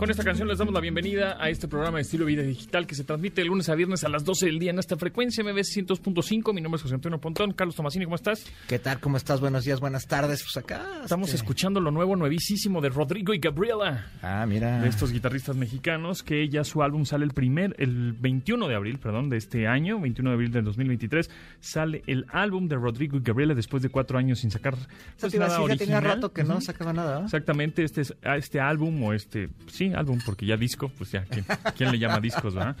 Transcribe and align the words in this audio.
Con 0.00 0.10
esta 0.10 0.24
canción 0.24 0.48
les 0.48 0.56
damos 0.56 0.72
la 0.72 0.80
bienvenida 0.80 1.36
a 1.38 1.50
este 1.50 1.68
programa 1.68 1.98
de 1.98 2.02
estilo 2.04 2.24
vida 2.24 2.40
digital 2.40 2.86
que 2.86 2.94
se 2.94 3.04
transmite 3.04 3.42
de 3.42 3.46
lunes 3.46 3.68
a 3.68 3.74
viernes 3.74 4.02
a 4.02 4.08
las 4.08 4.24
12 4.24 4.46
del 4.46 4.58
día 4.58 4.70
en 4.70 4.78
esta 4.78 4.96
frecuencia 4.96 5.44
MBS 5.44 5.76
100.5. 5.76 6.54
Mi 6.54 6.62
nombre 6.62 6.76
es 6.78 6.82
José 6.82 6.94
Antonio 6.94 7.20
Pontón. 7.20 7.52
Carlos 7.52 7.76
Tomasini, 7.76 8.06
¿cómo 8.06 8.16
estás? 8.16 8.46
¿Qué 8.66 8.78
tal? 8.78 8.98
¿Cómo 8.98 9.18
estás? 9.18 9.42
Buenos 9.42 9.66
días, 9.66 9.78
buenas 9.78 10.06
tardes. 10.06 10.42
Pues 10.42 10.56
acá. 10.56 11.02
Estamos 11.02 11.28
este, 11.28 11.36
escuchando 11.36 11.80
lo 11.80 11.90
nuevo, 11.90 12.16
nuevísimo 12.16 12.80
de 12.80 12.88
Rodrigo 12.88 13.34
y 13.34 13.40
Gabriela. 13.40 14.06
Ah, 14.22 14.46
mira. 14.48 14.80
De 14.80 14.88
estos 14.88 15.12
guitarristas 15.12 15.56
mexicanos 15.56 16.22
que 16.22 16.48
ya 16.48 16.64
su 16.64 16.82
álbum 16.82 17.04
sale 17.04 17.26
el 17.26 17.32
primer, 17.32 17.76
el 17.78 18.14
21 18.14 18.68
de 18.68 18.74
abril, 18.76 18.98
perdón, 19.00 19.28
de 19.28 19.36
este 19.36 19.66
año, 19.66 20.00
21 20.00 20.30
de 20.30 20.34
abril 20.34 20.50
del 20.50 20.64
2023, 20.64 21.28
sale 21.60 22.02
el 22.06 22.24
álbum 22.30 22.68
de 22.68 22.76
Rodrigo 22.76 23.18
y 23.18 23.20
Gabriela 23.20 23.52
después 23.52 23.82
de 23.82 23.90
cuatro 23.90 24.16
años 24.16 24.38
sin 24.38 24.50
sacar 24.50 24.76
pues, 25.20 25.34
nada 25.34 25.58
decir, 25.58 25.68
ya 25.68 25.76
tenía 25.76 26.00
rato 26.00 26.32
que 26.32 26.42
no 26.42 26.58
sacaba 26.62 26.94
nada. 26.94 27.20
¿eh? 27.20 27.24
Exactamente, 27.26 27.84
este, 27.84 28.00
este 28.00 28.60
álbum 28.60 29.02
o 29.02 29.12
este, 29.12 29.50
sí, 29.66 29.89
álbum, 29.94 30.18
porque 30.24 30.46
ya 30.46 30.56
disco, 30.56 30.88
pues 30.96 31.12
ya, 31.12 31.24
¿quién, 31.24 31.44
quién 31.76 31.90
le 31.92 31.98
llama 31.98 32.20
discos, 32.20 32.54
verdad? 32.54 32.76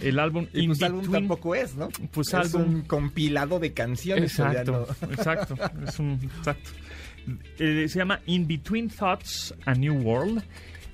El 0.00 0.18
álbum 0.18 0.46
Y 0.52 0.60
In 0.60 0.66
pues 0.68 0.82
álbum 0.82 1.02
Between- 1.02 1.12
tampoco 1.12 1.54
es, 1.54 1.74
¿no? 1.76 1.88
Pues 2.12 2.28
es 2.28 2.34
álbum. 2.34 2.62
un 2.62 2.82
compilado 2.82 3.58
de 3.58 3.72
canciones. 3.72 4.32
Exacto, 4.38 4.86
no- 5.02 5.12
exacto, 5.12 5.56
es 5.86 5.98
un, 5.98 6.20
exacto. 6.38 6.70
Eh, 7.58 7.86
se 7.88 7.98
llama 7.98 8.20
In 8.26 8.46
Between 8.46 8.88
Thoughts, 8.88 9.54
A 9.66 9.74
New 9.74 9.94
World. 10.02 10.42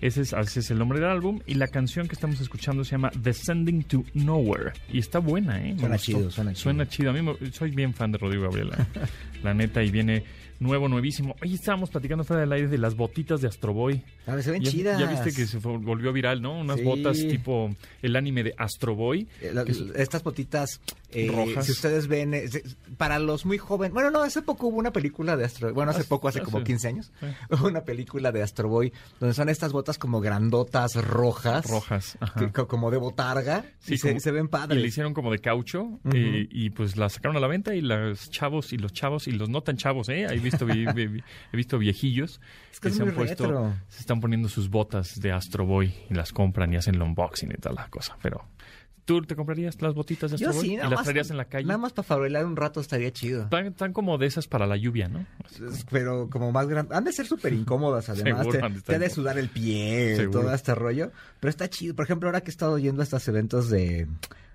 Ese 0.03 0.21
es, 0.21 0.35
ese 0.35 0.61
es 0.61 0.71
el 0.71 0.79
nombre 0.79 1.01
del 1.01 1.09
álbum. 1.09 1.41
Y 1.47 1.55
la 1.55 1.69
canción 1.69 2.07
que 2.07 2.15
estamos 2.15 2.39
escuchando 2.41 2.85
se 2.85 2.91
llama 2.93 3.11
Descending 3.17 3.85
to 3.85 4.05
Nowhere. 4.13 4.73
Y 4.93 4.99
está 4.99 5.21
buena, 5.21 5.59
¿eh? 5.65 5.73
Me 5.73 5.79
Suena 5.79 5.95
gustó. 5.97 6.05
chido, 6.13 6.31
suena 6.31 6.53
chido. 6.53 6.63
Suena 6.63 6.89
chido. 6.89 7.11
A 7.11 7.13
mí 7.15 7.23
me- 7.23 7.53
soy 7.53 7.71
bien 7.71 7.95
fan 7.95 8.13
de 8.13 8.19
Rodrigo 8.19 8.43
Gabriela. 8.45 8.87
la 9.43 9.55
neta, 9.55 9.83
y 9.83 9.91
viene 9.91 10.25
nuevo, 10.61 10.89
nuevísimo. 10.89 11.35
Oye, 11.43 11.55
estábamos 11.55 11.91
platicando 11.91 12.25
fuera 12.25 12.41
del 12.41 12.53
aire 12.53 12.69
de 12.69 12.79
las 12.79 12.95
botitas 12.97 13.41
de 13.41 13.49
Astro 13.49 13.73
Boy. 13.73 14.03
A 14.27 14.35
ver, 14.35 14.43
se 14.43 14.51
ven 14.51 14.63
Ya, 14.63 14.71
chidas. 14.71 14.99
ya 15.01 15.07
viste 15.07 15.33
que 15.33 15.47
se 15.47 15.59
volvió 15.59 16.13
viral, 16.13 16.41
¿no? 16.43 16.59
Unas 16.61 16.79
Sí. 16.79 16.85
botas 16.85 17.17
tipo 17.19 17.71
el 18.03 18.17
anime 18.17 18.43
de 18.43 18.55
Astro 18.57 18.95
Boy. 18.95 19.29
Eh, 19.41 19.51
la- 19.53 19.65
Estas 19.97 20.23
botitas 20.23 20.81
eh, 21.25 21.31
Rojas. 21.33 21.67
Si 21.67 21.73
ustedes 21.73 22.07
ven, 22.09 22.35
eh, 22.35 22.49
para 22.97 23.19
los 23.19 23.47
muy 23.47 23.59
jóvenes. 23.59 23.93
Bueno, 23.95 24.11
no, 24.11 24.23
hace 24.23 24.43
poco 24.43 24.67
hubo 24.69 24.79
una 24.79 24.93
película 24.93 25.37
de 25.37 25.45
Astro 25.45 25.73
Bueno, 25.75 25.91
hace 25.91 26.01
Hace- 26.01 26.09
poco, 26.09 26.29
hace 26.29 26.41
como 26.43 26.59
hace- 26.59 26.65
15 26.67 26.89
años. 26.89 27.13
Hubo 27.51 27.67
una 27.69 27.85
película 27.85 28.33
de 28.33 28.43
Astro 28.43 28.69
Boy 28.69 28.93
donde 29.21 29.35
son 29.35 29.49
estas 29.49 29.73
botas 29.73 29.99
como 29.99 30.21
grandotas, 30.21 30.95
rojas. 30.97 31.69
Rojas, 31.71 32.19
ajá. 32.21 32.41
que- 32.53 32.67
como 32.67 32.91
de 32.91 32.99
botarga. 32.99 33.65
Sí, 33.79 33.95
y 33.95 33.99
se, 33.99 34.09
como- 34.09 34.21
se 34.21 34.31
ven 34.33 34.45
Y 34.47 34.49
padres. 34.49 34.81
le 34.83 34.89
hicieron 34.89 35.15
como 35.15 35.31
de 35.33 35.39
caucho 35.39 35.99
eh, 36.13 36.47
y 36.51 36.71
pues 36.71 36.97
la 36.97 37.09
sacaron 37.09 37.37
a 37.37 37.41
la 37.41 37.47
venta 37.49 37.75
y 37.75 37.81
los 37.81 38.31
chavos 38.31 38.73
y 38.73 38.79
los 38.79 38.93
chavos 38.93 39.27
y 39.29 39.33
los 39.33 39.49
no 39.49 39.63
tan 39.63 39.77
chavos, 39.77 40.09
¿eh? 40.09 40.27
He 40.31 40.39
visto, 40.39 40.67
vi- 40.67 40.87
vi- 40.95 41.23
he 41.53 41.57
visto 41.57 41.79
viejillos 41.79 42.41
Es 42.73 42.81
que 42.81 42.89
es 42.89 42.97
se 42.97 43.03
han 43.03 43.13
puesto, 43.15 43.45
retro. 43.45 43.75
se 43.89 44.01
están 44.01 44.21
poniendo 44.21 44.49
sus 44.49 44.69
botas 44.69 45.19
de 45.21 45.33
Astro 45.33 45.65
Boy 45.65 45.95
y 46.11 46.15
las 46.15 46.33
compran 46.33 46.73
y 46.73 46.77
hacen 46.77 46.95
el 46.97 47.03
unboxing 47.03 47.51
y 47.53 47.55
tal 47.61 47.75
la 47.75 47.89
cosa. 47.89 48.17
Pero, 48.23 48.45
¿tú 49.07 49.23
te 49.23 49.35
comprarías 49.35 49.81
las 49.81 49.95
botitas 49.95 50.31
de 50.31 50.35
Astro 50.35 50.51
Yo 50.51 50.57
Boy? 50.59 50.67
sí, 50.67 50.73
y 50.75 50.77
nada 50.77 50.91
las 50.91 50.99
más. 50.99 51.05
traerías 51.05 51.31
en 51.31 51.39
la 51.39 51.47
calle. 51.47 51.65
Nada 51.67 51.79
más 51.79 51.95
para 51.95 52.07
fabricar 52.07 52.45
un 52.45 52.57
rato 52.57 52.81
estaría 52.81 53.11
chido. 53.13 53.45
Están, 53.45 53.67
están 53.69 53.93
como 53.95 54.19
de 54.19 54.27
esas 54.27 54.47
para 54.49 54.67
la 54.67 54.77
lluvia, 54.77 55.09
¿no? 55.09 55.25
Pero 55.91 56.29
como 56.29 56.53
más 56.53 56.67
grandes. 56.67 56.95
Han 56.95 57.05
de 57.05 57.13
ser 57.13 57.27
súper 57.27 57.55
incómodas, 57.55 58.11
además. 58.11 58.47
Seguro 58.51 58.73
te, 58.75 58.81
te 58.83 58.95
ha 58.97 58.99
de 58.99 59.09
sudar 59.09 59.39
el 59.39 59.49
pie, 59.49 60.17
Seguro. 60.17 60.41
todo 60.43 60.55
este 60.55 60.75
rollo. 60.75 61.13
Pero 61.41 61.49
está 61.49 61.71
chido. 61.71 61.95
Por 61.95 62.05
ejemplo, 62.05 62.29
ahora 62.29 62.43
que 62.43 62.51
he 62.51 62.53
estado 62.53 62.79
yendo 62.79 63.01
a 63.01 63.05
estos 63.05 63.27
eventos 63.29 63.71
de, 63.71 64.07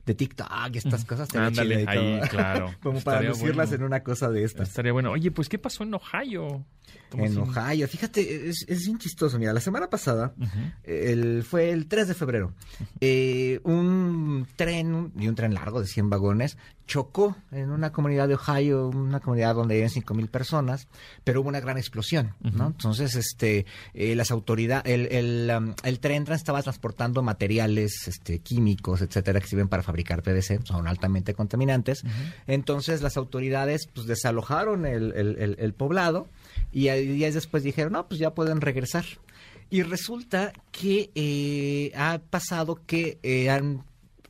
de 0.05 0.15
TikTok 0.15 0.47
y 0.73 0.77
estas 0.77 1.05
cosas, 1.05 1.33
Ándale, 1.35 1.85
ahí, 1.87 2.21
claro. 2.29 2.73
como 2.81 3.01
para 3.01 3.21
lucirlas 3.21 3.69
bueno. 3.69 3.85
en 3.85 3.87
una 3.87 4.03
cosa 4.03 4.29
de 4.29 4.43
estas. 4.43 4.69
Estaría 4.69 4.91
bueno. 4.91 5.11
Oye, 5.11 5.31
pues, 5.31 5.49
¿qué 5.49 5.57
pasó 5.57 5.83
en 5.83 5.93
Ohio? 5.93 6.65
En? 7.13 7.37
Ohio. 7.37 7.87
Fíjate, 7.87 8.49
es, 8.49 8.65
es 8.67 8.85
bien 8.85 8.97
chistoso. 8.97 9.37
Mira, 9.37 9.53
la 9.53 9.59
semana 9.59 9.89
pasada, 9.89 10.33
el, 10.83 11.43
fue 11.43 11.71
el 11.71 11.87
3 11.87 12.07
de 12.07 12.13
febrero, 12.13 12.53
eh, 12.99 13.59
un 13.63 14.47
tren, 14.55 15.11
y 15.17 15.27
un 15.27 15.35
tren 15.35 15.53
largo 15.53 15.81
de 15.81 15.87
100 15.87 16.09
vagones, 16.09 16.57
chocó 16.87 17.37
en 17.51 17.71
una 17.71 17.91
comunidad 17.91 18.27
de 18.27 18.35
Ohio, 18.35 18.89
una 18.89 19.19
comunidad 19.19 19.55
donde 19.55 19.75
viven 19.75 19.89
5 19.89 20.13
mil 20.13 20.27
personas, 20.29 20.87
pero 21.23 21.41
hubo 21.41 21.49
una 21.49 21.59
gran 21.59 21.77
explosión, 21.77 22.33
¿no? 22.41 22.67
Entonces, 22.67 23.15
este, 23.15 23.65
eh, 23.93 24.15
las 24.15 24.31
autoridades, 24.31 24.91
el, 24.91 25.07
el, 25.11 25.51
um, 25.55 25.73
el 25.83 25.99
tren 25.99 26.25
estaba 26.29 26.61
transportando 26.61 27.21
materiales 27.23 28.07
este, 28.07 28.39
químicos, 28.39 29.01
etcétera, 29.01 29.39
que 29.39 29.47
sirven 29.47 29.69
para 29.69 29.83
fabricar 29.91 30.23
PVC, 30.23 30.59
son 30.63 30.87
altamente 30.87 31.33
contaminantes. 31.33 32.03
Entonces, 32.47 33.01
las 33.01 33.17
autoridades, 33.17 33.87
pues, 33.93 34.07
desalojaron 34.07 34.85
el, 34.85 35.13
el- 35.15 35.37
el- 35.37 35.55
el 35.59 35.73
poblado 35.73 36.27
y 36.71 36.87
días 36.89 37.33
después 37.33 37.63
dijeron, 37.63 37.93
no, 37.93 38.07
pues 38.07 38.19
ya 38.19 38.33
pueden 38.33 38.61
regresar. 38.61 39.05
Y 39.69 39.83
resulta 39.83 40.51
que 40.71 41.11
eh, 41.15 41.91
ha 41.95 42.19
pasado 42.29 42.79
que 42.85 43.19
eh, 43.23 43.49
han 43.49 43.83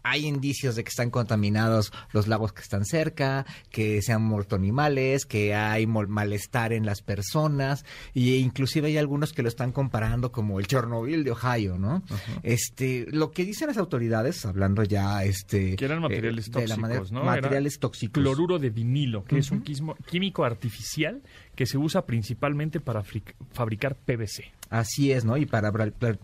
hay 0.04 0.26
indicios 0.28 0.76
de 0.76 0.84
que 0.84 0.90
están 0.90 1.10
contaminados 1.10 1.92
los 2.14 2.28
lagos 2.28 2.54
que 2.54 2.62
están 2.62 2.86
cerca, 2.86 3.46
que 3.70 4.02
se 4.02 4.14
han 4.14 4.22
muerto 4.24 4.56
animales, 4.56 5.26
que 5.26 5.54
hay 5.56 5.86
malestar 5.88 6.74
en 6.74 6.86
las 6.86 7.02
personas, 7.02 7.86
y 8.14 8.36
inclusive 8.36 8.88
hay 8.88 8.98
algunos 8.98 9.34
que 9.34 9.44
lo 9.44 9.50
están 9.50 9.72
comparando 9.72 10.32
como 10.32 10.60
el 10.60 10.68
Chernobyl 10.68 11.24
de 11.24 11.32
Ohio, 11.32 11.78
¿no? 11.78 12.04
Este, 12.44 13.06
lo 13.12 13.32
que 13.32 13.46
dicen 13.46 13.68
las 13.68 13.78
autoridades, 13.78 14.46
hablando 14.46 14.84
ya, 14.84 15.24
este, 15.24 15.76
Que 15.76 15.86
eran 15.86 16.00
eh, 16.00 16.02
materiales 16.02 16.46
de 16.46 16.52
la 16.52 16.76
tóxicos, 16.76 16.80
manera- 16.82 17.04
¿no? 17.12 17.24
Materiales 17.24 17.74
Era 17.74 17.82
tóxicos. 17.82 18.22
Cloruro 18.22 18.60
de 18.60 18.70
vinilo, 18.70 19.24
que 19.24 19.38
es 19.38 19.52
un 19.52 19.64
quismo- 19.64 19.96
químico 20.10 20.44
artificial 20.44 21.22
que 21.56 21.66
se 21.66 21.78
usa 21.78 22.06
principalmente 22.06 22.80
para 22.80 23.04
fabricar 23.52 23.96
PVC. 23.96 24.52
Así 24.70 25.12
es, 25.12 25.26
¿no? 25.26 25.38
Y 25.38 25.46
para 25.46 25.72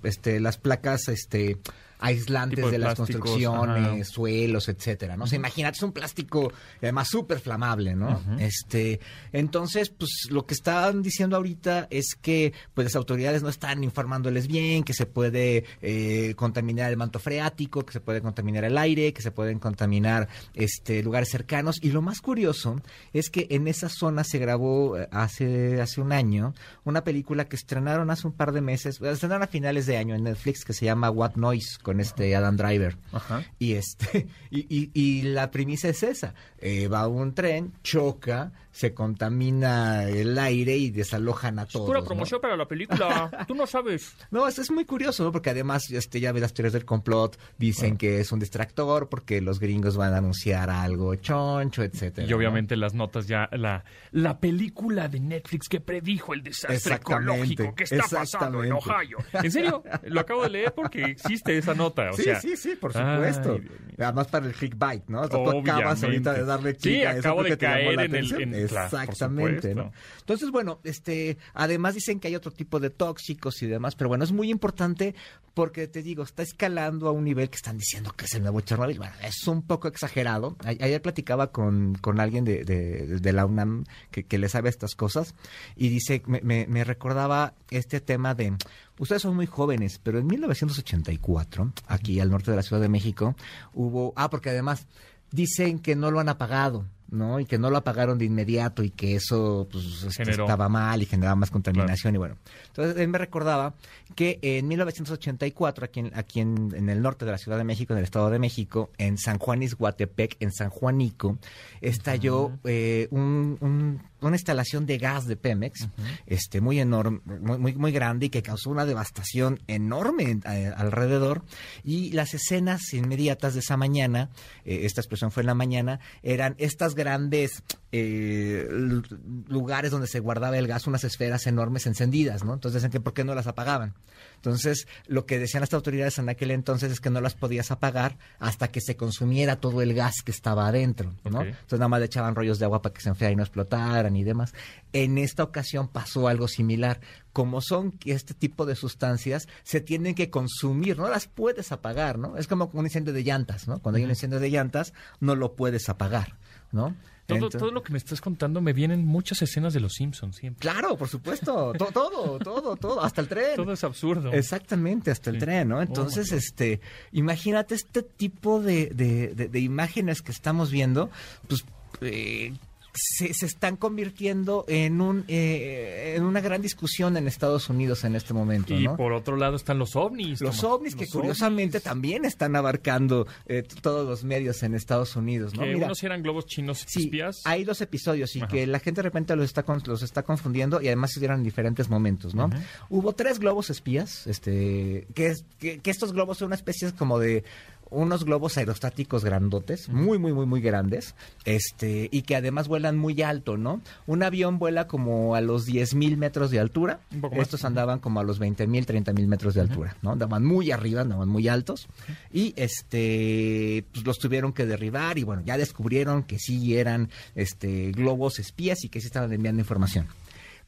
este, 0.03 0.39
las 0.39 0.57
placas 0.57 1.07
este, 1.09 1.57
aislantes 1.99 2.65
de 2.65 2.71
de, 2.71 2.77
las 2.77 2.95
construcciones, 2.95 3.85
ajá. 3.85 4.03
suelos, 4.03 4.69
etcétera, 4.69 5.17
¿no? 5.17 5.25
O 5.25 5.27
sea, 5.27 5.37
imagínate, 5.37 5.77
es 5.77 5.83
un 5.83 5.91
plástico 5.91 6.51
además 6.81 7.07
súper 7.09 7.39
flamable, 7.39 7.95
¿no? 7.95 8.21
Este, 8.39 8.99
entonces, 9.31 9.89
pues 9.89 10.27
lo 10.29 10.45
que 10.45 10.53
están 10.53 11.01
diciendo 11.01 11.35
ahorita 11.35 11.87
es 11.89 12.15
que 12.19 12.53
pues 12.73 12.85
las 12.85 12.95
autoridades 12.95 13.43
no 13.43 13.49
están 13.49 13.83
informándoles 13.83 14.47
bien, 14.47 14.83
que 14.83 14.93
se 14.93 15.05
puede 15.05 15.65
eh, 15.81 16.33
contaminar 16.35 16.91
el 16.91 16.97
manto 16.97 17.19
freático, 17.19 17.85
que 17.85 17.93
se 17.93 17.99
puede 17.99 18.21
contaminar 18.21 18.63
el 18.63 18.77
aire, 18.77 19.13
que 19.13 19.21
se 19.21 19.31
pueden 19.31 19.59
contaminar 19.59 20.27
este 20.53 21.03
lugares 21.03 21.29
cercanos. 21.29 21.77
Y 21.81 21.91
lo 21.91 22.01
más 22.01 22.21
curioso 22.21 22.81
es 23.13 23.29
que 23.29 23.47
en 23.49 23.67
esa 23.67 23.89
zona 23.89 24.23
se 24.23 24.39
grabó 24.39 24.97
eh, 24.97 25.07
hace, 25.11 25.81
hace 25.81 26.01
un 26.01 26.11
año 26.11 26.53
una 26.83 27.03
película 27.03 27.45
que 27.45 27.55
estrenaron 27.55 28.09
hace 28.09 28.27
un 28.27 28.33
par 28.33 28.51
de 28.51 28.61
meses, 28.61 29.01
estrenaron 29.01 29.43
a 29.43 29.47
finales 29.47 29.85
de 29.85 29.97
año 29.97 30.15
en 30.15 30.23
Netflix 30.23 30.63
que 30.63 30.73
se 30.73 30.85
llama 30.85 31.09
What 31.09 31.35
Noise 31.35 31.79
con 31.87 32.01
este 32.01 32.35
Adam 32.35 32.57
Driver. 32.57 32.97
Ajá. 33.13 33.45
Y 33.59 33.75
este 33.75 34.27
y, 34.51 34.59
y- 34.69 34.91
y 34.93 35.21
la 35.21 35.51
premisa 35.51 35.87
es 35.87 36.03
esa. 36.03 36.33
Eh, 36.59 36.89
va 36.89 37.07
un 37.07 37.33
tren, 37.33 37.71
choca, 37.81 38.51
se 38.71 38.93
contamina 38.93 40.03
el 40.03 40.37
aire 40.37 40.75
y 40.75 40.89
desalojan 40.89 41.59
a 41.59 41.65
todos. 41.65 41.87
Pura 41.87 41.99
¿no? 42.01 42.05
promoción 42.05 42.41
para 42.41 42.57
la 42.57 42.67
película. 42.67 43.45
Tú 43.47 43.55
no 43.55 43.65
sabes. 43.67 44.15
No, 44.31 44.45
eso 44.47 44.61
es 44.61 44.69
muy 44.69 44.83
curioso, 44.83 45.23
¿no? 45.23 45.31
Porque 45.31 45.51
además, 45.51 45.89
este, 45.91 46.19
ya 46.19 46.33
ves 46.33 46.41
las 46.41 46.53
teorías 46.53 46.73
del 46.73 46.83
complot, 46.83 47.39
dicen 47.57 47.95
que 47.95 48.19
es 48.19 48.31
un 48.33 48.39
distractor 48.39 49.07
porque 49.07 49.39
los 49.39 49.59
gringos 49.61 49.95
van 49.95 50.13
a 50.13 50.17
anunciar 50.17 50.69
algo 50.69 51.15
choncho, 51.15 51.83
etcétera. 51.83 52.27
Y 52.27 52.31
¿no? 52.31 52.35
obviamente 52.37 52.75
las 52.75 52.93
notas 52.93 53.27
ya, 53.27 53.47
la, 53.53 53.85
la 54.11 54.39
película 54.39 55.07
de 55.07 55.21
Netflix 55.21 55.69
que 55.69 55.79
predijo 55.79 56.33
el 56.33 56.43
desastre 56.43 56.95
ecológico 56.95 57.73
que 57.75 57.85
está 57.85 58.03
pasando 58.09 58.63
en. 58.63 58.73
Ohio. 58.73 59.17
En 59.31 59.51
serio, 59.51 59.83
lo 60.07 60.19
acabo 60.19 60.43
de 60.43 60.49
leer 60.49 60.73
porque 60.73 61.03
existe 61.05 61.57
esa 61.57 61.73
nota. 61.77 62.09
O 62.11 62.13
sí, 62.13 62.23
sea, 62.23 62.39
sí, 62.41 62.57
sí, 62.57 62.75
por 62.75 62.91
supuesto. 62.93 63.59
Además 63.99 64.27
para 64.27 64.45
el 64.47 64.53
clickbait, 64.53 65.03
¿no? 65.07 65.21
O 65.21 65.27
sea, 65.27 65.43
tú 65.43 65.59
acabas 65.59 66.03
ahorita 66.03 66.33
de 66.33 66.43
darle 66.45 66.75
click 66.75 66.95
Sí, 66.97 67.01
a 67.03 67.11
eso 67.11 67.19
acabo 67.19 67.43
de 67.43 67.49
porque 67.51 67.57
te 67.57 67.65
llamó 67.65 67.77
caer 67.77 67.95
la 67.95 68.03
en 68.03 68.09
el- 68.15 68.15
atención. 68.25 68.41
en- 68.41 68.49
por 68.51 68.59
Exactamente. 68.59 69.75
Entonces, 70.19 70.51
bueno, 70.51 70.79
este, 70.83 71.37
además 71.53 71.95
dicen 71.95 72.19
que 72.19 72.27
hay 72.27 72.35
otro 72.35 72.51
tipo 72.51 72.79
de 72.79 72.89
tóxicos 72.89 73.61
y 73.63 73.67
demás, 73.67 73.95
pero 73.95 74.07
bueno, 74.09 74.23
es 74.23 74.31
muy 74.31 74.49
importante 74.51 75.15
porque 75.53 75.87
te 75.87 76.03
digo, 76.03 76.21
está 76.21 76.43
escalando 76.43 77.07
a 77.07 77.11
un 77.11 77.23
nivel 77.23 77.49
que 77.49 77.55
están 77.55 77.79
diciendo 77.79 78.11
que 78.15 78.25
es 78.25 78.33
el 78.35 78.43
nuevo 78.43 78.61
Chernobyl. 78.61 78.99
Bueno, 78.99 79.13
es 79.23 79.47
un 79.47 79.63
poco 79.63 79.87
exagerado. 79.87 80.55
Ayer 80.63 81.01
platicaba 81.01 81.51
con, 81.51 81.95
con 81.95 82.19
alguien 82.19 82.45
de, 82.45 82.63
de- 82.63 83.19
de 83.19 83.33
la 83.33 83.45
UNAM 83.47 83.85
que, 84.11 84.23
que 84.23 84.37
le 84.37 84.49
sabe 84.49 84.69
estas 84.69 84.93
cosas 84.93 85.33
y 85.75 85.89
dice, 85.89 86.21
me, 86.27 86.41
me- 86.41 86.67
me 86.67 86.83
recordaba 86.83 87.55
este 87.71 87.99
tema 88.01 88.35
de, 88.35 88.53
ustedes 88.99 89.21
son 89.21 89.35
muy 89.35 89.45
jóvenes, 89.45 89.99
pero 90.03 90.19
en 90.19 90.27
1984, 90.27 91.71
aquí 91.87 92.19
al 92.19 92.29
norte 92.29 92.51
de 92.51 92.57
la 92.57 92.63
Ciudad 92.63 92.81
de 92.81 92.89
México, 92.89 93.35
hubo, 93.73 94.13
ah, 94.15 94.29
porque 94.29 94.49
además 94.49 94.87
dicen 95.31 95.79
que 95.79 95.95
no 95.95 96.11
lo 96.11 96.19
han 96.19 96.29
apagado 96.29 96.85
¿no? 97.09 97.39
Y 97.39 97.45
que 97.45 97.57
no 97.57 97.69
lo 97.69 97.77
apagaron 97.77 98.17
de 98.17 98.25
inmediato 98.25 98.83
y 98.83 98.89
que 98.89 99.15
eso 99.15 99.65
pues, 99.71 100.03
este, 100.03 100.29
estaba 100.29 100.67
mal 100.67 101.01
y 101.01 101.05
generaba 101.05 101.37
más 101.37 101.49
contaminación 101.51 102.13
y 102.15 102.17
bueno. 102.17 102.35
Entonces 102.67 102.97
él 102.97 103.07
me 103.07 103.17
recordaba 103.17 103.75
que 104.13 104.39
en 104.41 104.67
1984, 104.67 105.85
aquí, 105.85 106.01
en, 106.01 106.11
aquí 106.15 106.41
en, 106.41 106.73
en 106.75 106.89
el 106.89 107.01
norte 107.01 107.23
de 107.23 107.31
la 107.31 107.37
Ciudad 107.37 107.57
de 107.57 107.63
México, 107.63 107.93
en 107.93 107.99
el 107.99 108.03
Estado 108.03 108.29
de 108.29 108.39
México, 108.39 108.89
en 108.97 109.17
San 109.17 109.37
Juan 109.39 109.63
Izhuatepec, 109.63 110.35
en 110.41 110.51
San 110.51 110.69
Juanico, 110.69 111.37
estalló 111.79 112.51
eh, 112.65 113.07
un- 113.11 113.57
un- 113.61 114.01
una 114.21 114.35
instalación 114.35 114.85
de 114.85 114.97
gas 114.97 115.27
de 115.27 115.35
Pemex, 115.35 115.87
este 116.25 116.59
muy 116.61 116.79
enorme, 116.79 117.21
muy, 117.25 117.57
muy, 117.57 117.75
muy 117.75 117.91
grande 117.91 118.27
y 118.27 118.29
que 118.29 118.41
causó 118.41 118.69
una 118.71 118.85
devastación 118.85 119.61
enorme 119.67 120.23
en- 120.31 120.43
eh, 120.47 120.71
alrededor. 120.75 121.43
Y 121.83 122.11
las 122.13 122.33
escenas 122.33 122.93
inmediatas 122.93 123.53
de 123.53 123.59
esa 123.59 123.77
mañana, 123.77 124.29
eh, 124.65 124.81
esta 124.83 125.01
explosión 125.01 125.31
fue 125.31 125.41
en 125.43 125.47
la 125.47 125.53
mañana, 125.55 125.99
eran 126.23 126.55
estas 126.57 126.95
grandes 126.95 127.63
eh, 127.91 128.67
lu- 128.69 129.01
lugares 129.47 129.91
donde 129.91 130.07
se 130.07 130.19
guardaba 130.19 130.57
el 130.57 130.67
gas, 130.67 130.87
unas 130.87 131.03
esferas 131.05 131.47
enormes 131.47 131.85
encendidas, 131.87 132.43
¿no? 132.43 132.53
Entonces 132.53 132.81
decían 132.81 132.91
que 132.91 132.99
por 132.99 133.13
qué 133.13 133.23
no 133.23 133.33
las 133.33 133.47
apagaban. 133.47 133.93
Entonces, 134.37 134.87
lo 135.07 135.25
que 135.25 135.39
decían 135.39 135.61
las 135.61 135.73
autoridades 135.73 136.17
en 136.19 136.29
aquel 136.29 136.51
entonces 136.51 136.91
es 136.91 136.99
que 136.99 137.09
no 137.09 137.21
las 137.21 137.35
podías 137.35 137.71
apagar 137.71 138.17
hasta 138.39 138.69
que 138.69 138.81
se 138.81 138.95
consumiera 138.95 139.59
todo 139.59 139.81
el 139.81 139.93
gas 139.93 140.21
que 140.23 140.31
estaba 140.31 140.67
adentro, 140.67 141.13
¿no? 141.29 141.41
Entonces 141.41 141.79
nada 141.79 141.89
más 141.89 141.99
le 141.99 142.05
echaban 142.05 142.35
rollos 142.35 142.59
de 142.59 142.65
agua 142.65 142.81
para 142.81 142.93
que 142.93 143.01
se 143.01 143.09
enfriara 143.09 143.33
y 143.33 143.35
no 143.35 143.43
explotaran 143.43 144.15
y 144.15 144.23
demás. 144.23 144.53
En 144.93 145.17
esta 145.17 145.43
ocasión 145.43 145.87
pasó 145.87 146.27
algo 146.27 146.47
similar. 146.47 146.99
Como 147.33 147.61
son 147.61 147.91
que 147.91 148.13
este 148.13 148.33
tipo 148.33 148.65
de 148.65 148.75
sustancias 148.75 149.47
se 149.63 149.81
tienen 149.81 150.15
que 150.15 150.29
consumir, 150.29 150.97
no 150.97 151.09
las 151.09 151.27
puedes 151.27 151.71
apagar, 151.71 152.17
¿no? 152.17 152.37
Es 152.37 152.47
como 152.47 152.69
un 152.73 152.85
incendio 152.85 153.13
de 153.13 153.23
llantas, 153.23 153.67
¿no? 153.67 153.79
Cuando 153.79 153.97
hay 153.97 154.05
un 154.05 154.09
incendio 154.09 154.39
de 154.39 154.49
llantas, 154.49 154.93
no 155.19 155.35
lo 155.35 155.55
puedes 155.55 155.89
apagar, 155.89 156.35
¿no? 156.71 156.95
Todo, 157.27 157.35
Entonces- 157.37 157.59
todo 157.59 157.71
lo 157.71 157.83
que 157.83 157.91
me 157.91 157.97
estás 157.97 158.21
contando 158.21 158.61
me 158.61 158.71
vienen 158.73 159.05
muchas 159.05 159.41
escenas 159.41 159.73
de 159.73 159.81
Los 159.81 159.93
Simpsons 159.95 160.37
siempre. 160.37 160.61
Claro, 160.61 160.97
por 160.97 161.09
supuesto. 161.09 161.73
To- 161.77 161.85
todo, 161.93 162.39
todo, 162.39 162.75
todo, 162.77 163.01
hasta 163.03 163.19
el 163.21 163.27
tren. 163.27 163.57
Todo 163.57 163.73
es 163.73 163.83
absurdo. 163.83 164.31
Exactamente, 164.31 165.11
hasta 165.11 165.29
el 165.29 165.37
tren, 165.37 165.67
¿no? 165.67 165.77
Oh, 165.77 165.81
Entonces, 165.81 166.31
este, 166.31 166.79
imagínate 167.11 167.75
este 167.75 168.01
tipo 168.01 168.61
de, 168.61 168.87
de- 168.95 169.35
de- 169.35 169.49
de 169.49 169.59
imágenes 169.59 170.21
que 170.21 170.31
estamos 170.31 170.71
viendo, 170.71 171.09
pues 171.49 171.65
eh, 172.01 172.53
se, 172.97 173.33
se 173.33 173.45
están 173.45 173.75
convirtiendo 173.77 174.65
en 174.67 174.99
un 175.01 175.23
eh, 175.27 176.15
en 176.17 176.23
una 176.23 176.41
gran 176.41 176.61
discusión 176.61 177.15
en 177.17 177.27
Estados 177.27 177.69
Unidos 177.69 178.03
en 178.03 178.15
este 178.15 178.33
momento, 178.33 178.73
y 178.73 178.83
¿no? 178.85 178.97
por 178.97 179.13
otro 179.13 179.37
lado 179.37 179.55
están 179.55 179.77
los 179.79 179.95
ovnis. 179.95 180.41
Los 180.41 180.59
Tomás. 180.59 180.63
ovnis 180.79 180.95
que 180.95 181.07
curiosamente 181.07 181.77
ovnis, 181.77 181.83
también 181.83 182.25
están 182.25 182.55
abarcando 182.55 183.27
eh, 183.45 183.63
todos 183.81 184.07
los 184.07 184.23
medios 184.23 184.63
en 184.63 184.73
Estados 184.75 185.15
Unidos, 185.15 185.53
¿no? 185.53 185.63
Que 185.63 185.73
Mira, 185.75 185.85
unos 185.87 186.03
eran 186.03 186.21
globos 186.23 186.45
chinos 186.47 186.83
Sí, 186.87 187.03
espías. 187.05 187.41
hay 187.45 187.63
dos 187.63 187.81
episodios 187.81 188.35
y 188.35 188.39
Ajá. 188.39 188.47
que 188.47 188.67
la 188.67 188.79
gente 188.79 188.99
de 188.99 189.03
repente 189.03 189.35
los 189.35 189.45
está, 189.45 189.63
con- 189.63 189.81
los 189.85 190.01
está 190.01 190.23
confundiendo 190.23 190.81
y 190.81 190.87
además 190.87 191.11
se 191.13 191.19
dieron 191.19 191.37
en 191.39 191.43
diferentes 191.43 191.89
momentos, 191.89 192.33
¿no? 192.35 192.49
Hubo 192.89 193.13
tres 193.13 193.39
globos 193.39 193.69
espías, 193.69 194.27
este, 194.27 195.07
que, 195.13 195.33
que, 195.59 195.79
que 195.79 195.91
estos 195.91 196.13
globos 196.13 196.37
son 196.39 196.47
una 196.47 196.55
especie 196.55 196.91
como 196.93 197.19
de 197.19 197.43
unos 197.89 198.25
globos 198.25 198.57
aerostáticos 198.57 199.23
grandotes, 199.23 199.89
muy, 199.89 200.17
muy, 200.17 200.33
muy, 200.33 200.45
muy 200.45 200.61
grandes, 200.61 201.15
este, 201.45 202.09
y 202.11 202.23
que 202.23 202.35
además 202.35 202.67
vuelan 202.67 202.97
muy 202.97 203.21
alto, 203.21 203.57
¿no? 203.57 203.81
Un 204.05 204.23
avión 204.23 204.59
vuela 204.59 204.87
como 204.87 205.35
a 205.35 205.41
los 205.41 205.65
10 205.65 205.95
mil 205.95 206.17
metros 206.17 206.51
de 206.51 206.59
altura, 206.59 206.99
estos 207.33 207.65
andaban 207.65 207.99
como 207.99 208.19
a 208.19 208.23
los 208.23 208.39
20 208.39 208.67
mil, 208.67 208.85
30 208.85 209.13
mil 209.13 209.27
metros 209.27 209.53
de 209.53 209.61
altura, 209.61 209.95
¿no? 210.01 210.11
Andaban 210.11 210.45
muy 210.45 210.71
arriba, 210.71 211.01
andaban 211.01 211.29
muy 211.29 211.47
altos, 211.47 211.87
y 212.31 212.53
este, 212.55 213.85
pues 213.91 214.05
los 214.05 214.17
tuvieron 214.17 214.53
que 214.53 214.65
derribar, 214.65 215.17
y 215.17 215.23
bueno, 215.23 215.41
ya 215.45 215.57
descubrieron 215.57 216.23
que 216.23 216.39
sí 216.39 216.77
eran, 216.77 217.09
este, 217.35 217.91
globos 217.91 218.39
espías 218.39 218.83
y 218.83 218.89
que 218.89 218.99
sí 219.01 219.07
estaban 219.07 219.31
enviando 219.31 219.61
información. 219.61 220.07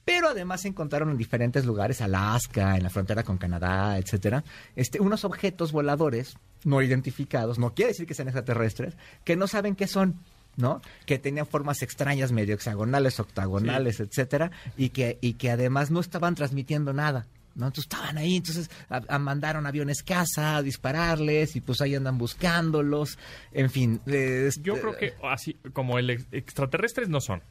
Pero 0.05 0.29
además 0.29 0.61
se 0.61 0.69
encontraron 0.69 1.11
en 1.11 1.17
diferentes 1.17 1.65
lugares, 1.65 2.01
Alaska, 2.01 2.77
en 2.77 2.83
la 2.83 2.89
frontera 2.89 3.23
con 3.23 3.37
Canadá, 3.37 3.97
etcétera, 3.97 4.43
este, 4.75 4.99
unos 4.99 5.23
objetos 5.23 5.71
voladores 5.71 6.35
no 6.63 6.81
identificados, 6.81 7.59
no 7.59 7.73
quiere 7.73 7.91
decir 7.91 8.05
que 8.05 8.13
sean 8.13 8.27
extraterrestres, 8.27 8.95
que 9.23 9.35
no 9.35 9.47
saben 9.47 9.75
qué 9.75 9.87
son. 9.87 10.15
¿no? 10.57 10.81
Que 11.05 11.17
tenían 11.19 11.45
formas 11.47 11.81
extrañas, 11.83 12.33
medio 12.33 12.53
hexagonales, 12.53 13.21
octagonales, 13.21 14.01
etcétera, 14.01 14.51
y 14.75 14.89
que, 14.89 15.17
y 15.21 15.33
que 15.35 15.51
además 15.51 15.89
no 15.89 16.01
estaban 16.01 16.35
transmitiendo 16.35 16.91
nada. 16.91 17.27
¿no? 17.55 17.67
Entonces 17.67 17.85
estaban 17.85 18.17
ahí, 18.17 18.35
entonces 18.37 18.69
a- 18.89 19.01
a- 19.07 19.19
mandaron 19.19 19.65
aviones 19.65 20.03
casa 20.03 20.57
a 20.57 20.61
dispararles 20.61 21.55
y 21.55 21.61
pues 21.61 21.79
ahí 21.79 21.95
andan 21.95 22.17
buscándolos, 22.17 23.17
en 23.53 23.69
fin. 23.69 24.01
eh, 24.07 24.49
Yo 24.61 24.73
creo 24.81 24.97
que 24.97 25.13
así 25.23 25.53
como 25.71 25.97
el 25.97 26.09
ex- 26.09 26.27
extraterrestres 26.31 27.07
no 27.07 27.21
son. 27.21 27.41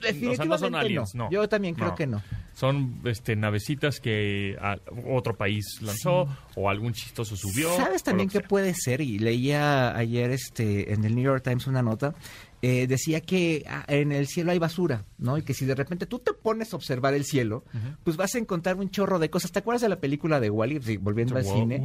Definitivamente 0.00 0.46
no 0.48 0.58
son 0.58 0.72
no. 0.72 0.78
aliens, 0.78 1.14
no. 1.14 1.30
Yo 1.30 1.48
también 1.48 1.74
creo 1.74 1.88
No. 1.88 1.94
que 1.94 2.06
no. 2.06 2.22
Son 2.54 3.00
este 3.04 3.36
navecitas 3.36 4.00
que 4.00 4.56
a- 4.60 4.78
otro 5.08 5.36
país 5.36 5.78
lanzó 5.82 6.26
o 6.54 6.70
algún 6.70 6.94
chistoso 6.94 7.36
subió. 7.36 7.74
¿Sabes 7.76 8.02
también 8.02 8.28
que 8.30 8.38
sea. 8.38 8.48
puede 8.48 8.72
ser? 8.74 9.02
Y 9.02 9.18
leía 9.18 9.94
ayer 9.94 10.30
este 10.30 10.92
en 10.94 11.04
el 11.04 11.14
New 11.14 11.24
York 11.24 11.42
Times 11.44 11.66
una 11.66 11.82
nota. 11.82 12.14
Eh, 12.62 12.86
decía 12.86 13.20
que 13.20 13.64
ah, 13.68 13.84
en 13.88 14.12
el 14.12 14.26
cielo 14.26 14.52
hay 14.52 14.58
basura, 14.58 15.04
¿no? 15.18 15.38
Y 15.38 15.42
que 15.42 15.54
si 15.54 15.64
de 15.66 15.74
repente 15.74 16.06
tú 16.06 16.18
te 16.18 16.32
pones 16.32 16.72
a 16.72 16.76
observar 16.76 17.14
el 17.14 17.24
cielo, 17.24 17.64
pues 18.04 18.16
vas 18.16 18.34
a 18.34 18.38
encontrar 18.38 18.76
un 18.76 18.90
chorro 18.90 19.18
de 19.18 19.30
cosas. 19.30 19.52
¿Te 19.52 19.58
acuerdas 19.58 19.82
de 19.82 19.88
la 19.88 20.00
película 20.00 20.40
de 20.40 20.50
Wally? 20.50 20.78
volviendo 20.98 21.36
al 21.36 21.44
cine. 21.44 21.82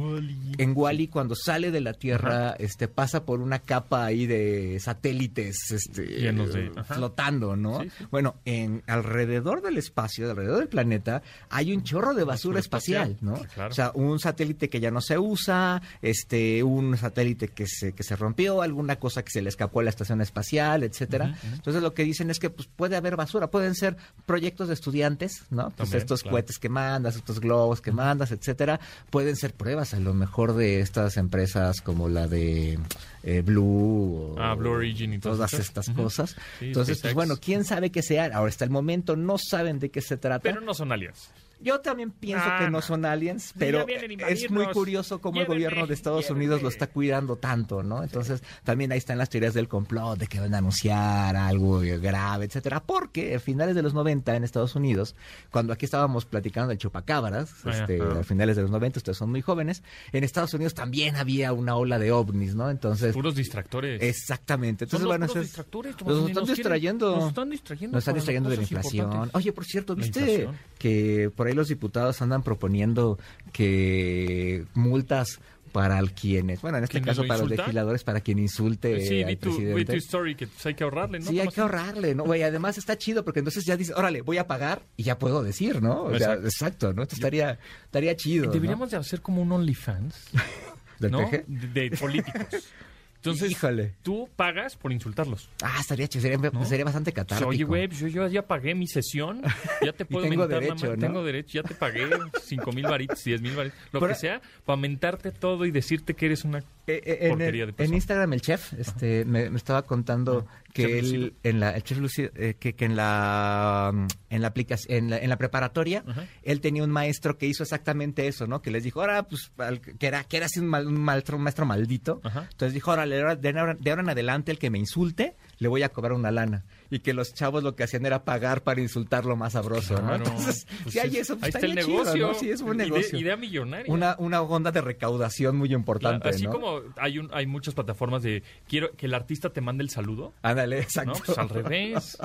En 0.58 0.72
Wally 0.76 1.08
cuando 1.08 1.34
sale 1.34 1.70
de 1.70 1.80
la 1.80 1.92
Tierra, 1.94 2.54
este 2.58 2.88
pasa 2.88 3.24
por 3.24 3.40
una 3.40 3.58
capa 3.60 4.04
ahí 4.04 4.26
de 4.26 4.78
satélites, 4.80 5.70
este, 5.70 6.02
de- 6.02 6.72
flotando, 6.84 7.56
¿no? 7.56 7.80
Sí, 7.82 7.90
sí. 7.98 8.04
Bueno, 8.10 8.36
en 8.44 8.82
alrededor 8.86 9.62
del 9.62 9.78
espacio, 9.78 10.30
alrededor 10.30 10.58
del 10.58 10.68
planeta, 10.68 11.22
hay 11.50 11.72
un 11.72 11.82
chorro 11.82 12.14
de 12.14 12.24
basura 12.24 12.32
Basura 12.32 12.60
espacial, 12.60 13.10
espacial, 13.12 13.44
¿no? 13.46 13.48
claro. 13.54 13.70
O 13.70 13.74
sea, 13.74 13.92
un 13.94 14.18
satélite 14.18 14.68
que 14.68 14.80
ya 14.80 14.90
no 14.90 15.00
se 15.00 15.18
usa, 15.18 15.80
este, 16.00 16.62
un 16.62 16.96
satélite 16.96 17.48
que 17.48 17.66
se, 17.66 17.92
que 17.92 18.02
se 18.02 18.16
rompió, 18.16 18.62
alguna 18.62 18.96
cosa 18.96 19.22
que 19.22 19.30
se 19.30 19.42
le 19.42 19.48
escapó 19.48 19.80
a 19.80 19.82
la 19.84 19.90
estación 19.90 20.20
espacial, 20.22 20.61
etcétera. 20.82 21.34
Entonces 21.52 21.82
lo 21.82 21.94
que 21.94 22.04
dicen 22.04 22.30
es 22.30 22.38
que 22.38 22.50
pues 22.50 22.68
puede 22.74 22.96
haber 22.96 23.16
basura, 23.16 23.48
pueden 23.50 23.74
ser 23.74 23.96
proyectos 24.26 24.68
de 24.68 24.74
estudiantes, 24.74 25.44
¿no? 25.50 25.64
Pues 25.64 25.76
También, 25.76 25.98
estos 25.98 26.22
claro. 26.22 26.32
cohetes 26.34 26.58
que 26.58 26.68
mandas, 26.68 27.16
estos 27.16 27.40
globos 27.40 27.80
que 27.80 27.92
mandas, 27.92 28.30
etcétera, 28.32 28.80
pueden 29.10 29.36
ser 29.36 29.54
pruebas 29.54 29.94
a 29.94 30.00
lo 30.00 30.14
mejor 30.14 30.54
de 30.54 30.80
estas 30.80 31.16
empresas 31.16 31.80
como 31.80 32.08
la 32.08 32.26
de 32.28 32.78
eh, 33.22 33.42
Blue 33.44 34.34
o 34.34 34.36
Ah, 34.38 34.54
Blue 34.54 34.70
Origin 34.70 35.12
y 35.14 35.18
todas 35.18 35.52
estas 35.54 35.88
cosas. 35.90 36.36
Sí, 36.58 36.66
Entonces, 36.66 37.00
pues 37.00 37.14
bueno, 37.14 37.36
quién 37.40 37.64
sabe 37.64 37.90
qué 37.90 38.02
sea. 38.02 38.30
Ahora 38.34 38.48
hasta 38.50 38.64
el 38.64 38.70
momento 38.70 39.16
no 39.16 39.36
saben 39.38 39.78
de 39.78 39.90
qué 39.90 40.00
se 40.00 40.16
trata. 40.16 40.42
Pero 40.42 40.60
no 40.60 40.74
son 40.74 40.92
aliens. 40.92 41.30
Yo 41.62 41.80
también 41.80 42.10
pienso 42.10 42.44
Ah, 42.46 42.58
que 42.58 42.64
no 42.64 42.70
no. 42.72 42.82
son 42.82 43.04
aliens, 43.04 43.52
pero 43.58 43.80
a 43.80 44.28
es 44.28 44.50
muy 44.50 44.66
curioso 44.66 45.20
cómo 45.20 45.40
el 45.40 45.46
gobierno 45.46 45.86
de 45.86 45.94
Estados 45.94 46.22
llévenme. 46.24 46.44
Unidos 46.44 46.62
lo 46.62 46.68
está 46.68 46.86
cuidando 46.88 47.36
tanto, 47.36 47.82
¿no? 47.82 48.02
Entonces, 48.02 48.42
también 48.64 48.90
ahí 48.92 48.98
están 48.98 49.18
las 49.18 49.28
teorías 49.30 49.54
del 49.54 49.68
complot 49.68 50.18
de 50.18 50.26
que 50.26 50.40
van 50.40 50.54
a 50.54 50.58
anunciar 50.58 51.36
algo 51.36 51.80
grave, 51.80 52.46
etcétera, 52.46 52.82
porque 52.82 53.36
a 53.36 53.40
finales 53.40 53.74
de 53.74 53.82
los 53.82 53.94
90 53.94 54.34
en 54.36 54.44
Estados 54.44 54.74
Unidos, 54.74 55.14
cuando 55.50 55.72
aquí 55.72 55.84
estábamos 55.84 56.24
platicando 56.24 56.68
del 56.70 56.78
chupacabras, 56.78 57.50
este, 57.66 58.00
a 58.02 58.24
finales 58.24 58.56
de 58.56 58.62
los 58.62 58.70
90, 58.70 58.98
ustedes 58.98 59.16
son 59.18 59.30
muy 59.30 59.42
jóvenes, 59.42 59.82
en 60.12 60.24
Estados 60.24 60.52
Unidos 60.54 60.74
también 60.74 61.16
había 61.16 61.52
una 61.52 61.76
ola 61.76 61.98
de 61.98 62.12
ovnis, 62.12 62.54
¿no? 62.54 62.70
Entonces, 62.70 63.12
Puros 63.14 63.34
distractores. 63.34 64.02
Exactamente. 64.02 64.84
Entonces, 64.84 65.06
puros 65.06 65.30
eso 65.30 65.38
es- 65.38 65.46
distractores, 65.46 65.92
Nos 65.92 66.00
están 66.00 66.16
nos 66.16 66.26
quieren- 66.34 66.46
distrayendo. 66.56 67.16
nos 67.16 67.28
están 67.28 67.50
distrayendo 67.50 67.94
Nos 67.94 68.02
están 68.02 68.14
distrayendo 68.14 68.50
de 68.50 68.56
la 68.56 68.62
inflación. 68.62 69.30
Oye, 69.32 69.52
por 69.52 69.64
cierto, 69.64 69.94
¿viste 69.94 70.48
que 70.78 71.30
por 71.34 71.46
ahí 71.46 71.51
los 71.54 71.68
diputados 71.68 72.22
andan 72.22 72.42
proponiendo 72.42 73.18
que 73.52 74.64
multas 74.74 75.40
para 75.72 76.00
quienes, 76.02 76.60
bueno, 76.60 76.78
en 76.78 76.84
este 76.84 77.00
¿Quienes 77.00 77.08
caso 77.08 77.22
lo 77.22 77.28
para 77.28 77.40
los 77.40 77.50
legisladores, 77.50 78.04
para 78.04 78.20
quien 78.20 78.38
insulte 78.38 79.00
sí, 79.06 79.22
al 79.22 79.38
tu, 79.38 79.48
presidente? 79.48 79.96
story 79.96 80.34
que 80.34 80.46
pues, 80.46 80.66
hay 80.66 80.74
que 80.74 80.84
ahorrarle, 80.84 81.18
¿no? 81.18 81.30
Sí, 81.30 81.40
hay 81.40 81.48
que 81.48 81.60
ahorrarle, 81.60 82.14
¿no? 82.14 82.24
Güey, 82.24 82.42
además 82.42 82.76
está 82.76 82.98
chido 82.98 83.24
porque 83.24 83.40
entonces 83.40 83.64
ya 83.64 83.76
dices, 83.76 83.96
órale, 83.96 84.20
voy 84.20 84.36
a 84.38 84.46
pagar 84.46 84.82
y 84.96 85.04
ya 85.04 85.18
puedo 85.18 85.42
decir, 85.42 85.82
¿no? 85.82 86.04
O 86.04 86.10
sea, 86.10 86.34
Exacto. 86.34 86.46
exacto, 86.46 86.92
¿no? 86.92 87.02
Esto 87.02 87.14
estaría, 87.14 87.58
estaría 87.84 88.14
chido. 88.16 88.46
¿no? 88.46 88.52
Deberíamos 88.52 88.90
de 88.90 88.98
hacer 88.98 89.22
como 89.22 89.40
un 89.40 89.50
OnlyFans, 89.50 90.14
de 90.98 91.96
políticos. 91.98 92.68
Entonces, 93.24 93.52
Híjole. 93.52 93.94
tú 94.02 94.28
pagas 94.34 94.74
por 94.74 94.90
insultarlos. 94.92 95.48
Ah, 95.62 95.76
estaría 95.80 96.08
chido, 96.08 96.22
sería, 96.22 96.38
sería 96.64 96.84
bastante 96.84 97.12
Pues, 97.12 97.22
catártico. 97.24 97.50
Oye, 97.50 97.62
güey, 97.62 97.86
pues 97.86 98.00
yo, 98.00 98.08
yo 98.08 98.26
ya 98.26 98.42
pagué 98.44 98.74
mi 98.74 98.88
sesión, 98.88 99.42
ya 99.80 99.92
te 99.92 100.04
puedo 100.04 100.24
tengo 100.28 100.40
mentar 100.42 100.56
la 100.60 100.66
derecho, 100.66 100.86
madre, 100.86 100.96
¿no? 101.00 101.06
tengo 101.06 101.24
derecho, 101.24 101.52
ya 101.52 101.62
te 101.62 101.74
pagué 101.76 102.08
cinco 102.42 102.72
mil 102.72 102.82
varitos, 102.84 103.22
diez 103.22 103.40
mil 103.40 103.54
varitos, 103.54 103.78
lo 103.92 104.00
Pero- 104.00 104.12
que 104.12 104.18
sea, 104.18 104.42
para 104.64 104.76
mentarte 104.76 105.30
todo 105.30 105.64
y 105.66 105.70
decirte 105.70 106.14
que 106.14 106.26
eres 106.26 106.44
una 106.44 106.64
Eh, 106.86 107.00
eh, 107.06 107.18
en, 107.28 107.40
el- 107.40 107.74
en. 107.78 107.94
Instagram 107.94 108.32
el 108.32 108.40
chef 108.40 108.72
este 108.72 109.24
me, 109.24 109.50
me 109.50 109.56
estaba 109.56 109.82
contando 109.82 110.46
que 110.72 110.82
Chef 110.82 110.90
él 110.92 111.04
Lucido. 111.12 111.30
en 111.44 111.60
la 111.60 111.70
el 111.76 111.82
chef 111.84 111.98
Lucido, 111.98 112.30
eh, 112.34 112.54
que, 112.58 112.74
que 112.74 112.84
en 112.86 112.96
la 112.96 113.92
mm, 113.94 114.06
en 114.30 114.42
la 114.42 114.48
aplicación 114.48 114.96
en 114.98 115.10
la, 115.10 115.18
en 115.18 115.28
la 115.28 115.36
preparatoria 115.36 116.02
Ajá. 116.06 116.26
él 116.42 116.60
tenía 116.60 116.82
un 116.82 116.90
maestro 116.90 117.38
que 117.38 117.46
hizo 117.46 117.62
exactamente 117.62 118.26
eso 118.26 118.48
no 118.48 118.62
que 118.62 118.72
les 118.72 118.82
dijo 118.82 119.00
ahora 119.00 119.22
pues 119.28 119.52
que 119.98 120.06
era 120.08 120.24
que 120.24 120.38
era 120.38 120.46
así 120.46 120.58
un, 120.58 120.66
mal- 120.66 120.88
un 120.88 121.00
maestro 121.00 121.36
un 121.36 121.44
maestro 121.44 121.66
maldito 121.66 122.20
Ajá. 122.24 122.48
entonces 122.50 122.74
dijo 122.74 122.90
ahora, 122.90 123.06
de 123.06 123.20
ahora- 123.20 123.36
de 123.78 123.90
ahora 123.90 124.02
en 124.02 124.10
adelante 124.10 124.50
el 124.50 124.58
que 124.58 124.70
me 124.70 124.78
insulte 124.78 125.36
le 125.58 125.68
voy 125.68 125.84
a 125.84 125.90
cobrar 125.90 126.14
una 126.14 126.32
lana. 126.32 126.64
Y 126.94 126.98
que 127.00 127.14
los 127.14 127.32
chavos 127.32 127.62
lo 127.62 127.74
que 127.74 127.84
hacían 127.84 128.04
era 128.04 128.22
pagar 128.24 128.62
para 128.62 128.82
insultarlo 128.82 129.34
más 129.34 129.54
sabroso, 129.54 130.00
¿no? 130.02 130.14
Entonces, 130.14 130.66
Pues 130.82 130.92
si 130.92 130.98
hay 130.98 131.08
es- 131.16 131.22
eso, 131.22 131.38
pues 131.38 131.44
ahí 131.44 131.48
está 131.62 131.66
el 131.66 131.84
chido, 131.86 131.86
negocio. 132.04 132.26
¿no? 132.28 132.34
Sí, 132.34 132.50
es 132.50 132.60
un 132.60 132.76
negocio. 132.76 133.18
Idea 133.18 133.36
millonaria. 133.36 133.90
Una, 133.90 134.14
una 134.18 134.42
onda 134.42 134.70
de 134.72 134.82
recaudación 134.82 135.56
muy 135.56 135.72
importante, 135.72 136.28
Así 136.28 136.44
¿no? 136.44 136.50
como 136.50 136.82
hay 136.98 137.18
un, 137.18 137.30
hay 137.32 137.46
muchas 137.46 137.72
plataformas 137.74 138.22
de 138.22 138.42
quiero 138.68 138.92
que 138.94 139.06
el 139.06 139.14
artista 139.14 139.48
te 139.50 139.62
mande 139.62 139.82
el 139.84 139.88
saludo. 139.88 140.34
Ándale, 140.42 140.76
¿No? 140.76 140.82
exacto. 140.82 141.22
Pues 141.24 141.38
al 141.38 141.48
revés. 141.48 142.18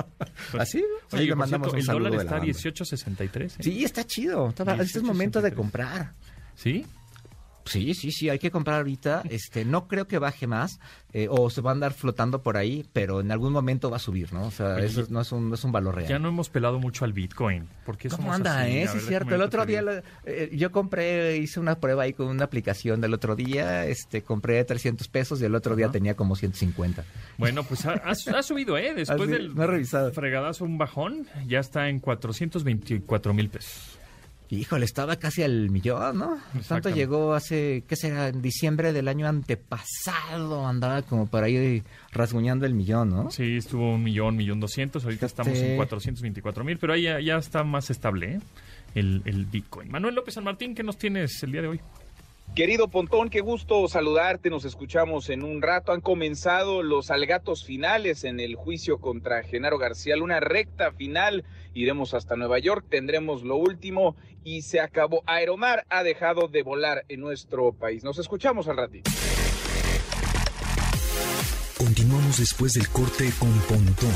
Pues- 0.50 0.60
¿Así? 0.62 0.84
Oye, 1.12 1.24
le 1.24 1.34
mandamos 1.34 1.68
cierto, 1.68 1.70
un 1.72 1.78
el 1.78 1.84
saludo 1.86 2.04
dólar 2.04 2.12
de 2.12 2.16
la 2.18 2.22
está 2.24 2.36
a 2.36 2.38
banda. 2.40 2.52
18.63. 2.52 3.44
¿eh? 3.44 3.62
Sí, 3.62 3.84
está 3.84 4.04
chido. 4.04 4.48
Está- 4.50 4.74
Este 4.82 4.98
es 4.98 5.02
momento 5.02 5.40
de 5.40 5.50
18.63. 5.50 5.54
comprar. 5.56 6.12
¿Sí? 6.54 6.84
Sí, 7.72 7.94
sí, 7.94 8.12
sí, 8.12 8.28
hay 8.28 8.38
que 8.38 8.50
comprar 8.50 8.78
ahorita. 8.78 9.22
Este, 9.30 9.64
no 9.64 9.88
creo 9.88 10.06
que 10.08 10.18
baje 10.18 10.46
más 10.46 10.80
eh, 11.12 11.26
o 11.30 11.48
se 11.50 11.60
va 11.60 11.70
a 11.70 11.74
andar 11.74 11.92
flotando 11.92 12.42
por 12.42 12.56
ahí, 12.56 12.84
pero 12.92 13.20
en 13.20 13.30
algún 13.32 13.52
momento 13.52 13.90
va 13.90 13.96
a 13.96 14.00
subir, 14.00 14.32
¿no? 14.32 14.44
O 14.46 14.50
sea, 14.50 14.74
Oye, 14.76 14.86
eso 14.86 15.06
no 15.10 15.20
es 15.20 15.32
un, 15.32 15.48
no 15.48 15.54
es 15.54 15.64
un 15.64 15.72
valor 15.72 15.94
real. 15.96 16.08
Ya 16.08 16.18
no 16.18 16.28
hemos 16.28 16.48
pelado 16.50 16.78
mucho 16.78 17.04
al 17.04 17.12
Bitcoin. 17.12 17.66
¿Por 17.84 17.96
qué 17.96 18.08
¿Cómo 18.08 18.22
somos 18.24 18.36
anda, 18.36 18.62
así? 18.62 18.70
eh? 18.78 18.88
Sí, 18.88 18.98
es 18.98 19.06
cierto. 19.06 19.34
El 19.34 19.40
otro 19.42 19.64
día 19.66 19.82
lo- 19.82 20.02
eh, 20.24 20.50
yo 20.52 20.70
compré, 20.72 21.36
hice 21.38 21.60
una 21.60 21.78
prueba 21.80 22.02
ahí 22.04 22.12
con 22.12 22.26
una 22.28 22.44
aplicación 22.44 23.00
del 23.00 23.14
otro 23.14 23.36
día, 23.36 23.86
este, 23.86 24.22
compré 24.22 24.64
300 24.64 25.08
pesos 25.08 25.40
y 25.40 25.44
el 25.44 25.54
otro 25.54 25.76
día 25.76 25.90
tenía 25.90 26.14
como 26.14 26.36
150. 26.36 27.04
Bueno, 27.38 27.64
pues 27.64 27.84
ha, 27.86 28.42
subido, 28.42 28.76
¿eh? 28.76 28.94
Después 28.96 29.20
Ah, 29.20 29.24
sí, 29.24 29.30
del 29.30 29.54
no 29.54 30.12
fregadazo, 30.12 30.64
un 30.64 30.78
bajón, 30.78 31.26
ya 31.46 31.60
está 31.60 31.88
en 31.88 32.00
424 32.00 33.34
mil 33.34 33.48
pesos. 33.48 33.97
Híjole, 34.50 34.86
estaba 34.86 35.16
casi 35.16 35.42
al 35.42 35.68
millón, 35.70 36.18
¿no? 36.18 36.38
Tanto 36.66 36.88
llegó 36.88 37.34
hace, 37.34 37.84
¿qué 37.86 37.96
será? 37.96 38.28
En 38.28 38.40
diciembre 38.40 38.92
del 38.92 39.08
año 39.08 39.26
antepasado 39.28 40.66
andaba 40.66 41.02
como 41.02 41.26
por 41.26 41.44
ahí 41.44 41.82
rasguñando 42.12 42.64
el 42.64 42.74
millón, 42.74 43.10
¿no? 43.10 43.30
Sí, 43.30 43.56
estuvo 43.56 43.94
un 43.94 44.02
millón, 44.02 44.36
millón 44.36 44.58
doscientos. 44.60 45.04
Ahorita 45.04 45.26
estamos 45.26 45.56
en 45.58 45.76
424 45.76 46.64
mil, 46.64 46.78
pero 46.78 46.94
ahí 46.94 47.02
ya, 47.02 47.20
ya 47.20 47.36
está 47.36 47.62
más 47.62 47.90
estable, 47.90 48.36
¿eh? 48.36 48.40
El, 48.94 49.22
el 49.26 49.44
Bitcoin. 49.44 49.90
Manuel 49.90 50.14
López 50.14 50.34
San 50.34 50.44
Martín, 50.44 50.74
¿qué 50.74 50.82
nos 50.82 50.96
tienes 50.96 51.42
el 51.42 51.52
día 51.52 51.60
de 51.62 51.68
hoy? 51.68 51.80
Querido 52.54 52.88
Pontón, 52.88 53.30
qué 53.30 53.40
gusto 53.40 53.86
saludarte. 53.86 54.50
Nos 54.50 54.64
escuchamos 54.64 55.30
en 55.30 55.44
un 55.44 55.62
rato. 55.62 55.92
Han 55.92 56.00
comenzado 56.00 56.82
los 56.82 57.10
alegatos 57.10 57.64
finales 57.64 58.24
en 58.24 58.40
el 58.40 58.56
juicio 58.56 59.00
contra 59.00 59.44
Genaro 59.44 59.78
García, 59.78 60.16
una 60.20 60.40
recta 60.40 60.90
final. 60.92 61.44
Iremos 61.72 62.14
hasta 62.14 62.34
Nueva 62.34 62.58
York, 62.58 62.86
tendremos 62.88 63.44
lo 63.44 63.56
último 63.56 64.16
y 64.42 64.62
se 64.62 64.80
acabó. 64.80 65.22
Aeromar 65.26 65.86
ha 65.88 66.02
dejado 66.02 66.48
de 66.48 66.62
volar 66.62 67.04
en 67.08 67.20
nuestro 67.20 67.72
país. 67.72 68.02
Nos 68.02 68.18
escuchamos 68.18 68.66
al 68.66 68.76
ratito. 68.76 69.10
Continuamos 71.78 72.38
después 72.38 72.72
del 72.72 72.88
corte 72.88 73.30
con 73.38 73.52
Pontón 73.60 74.12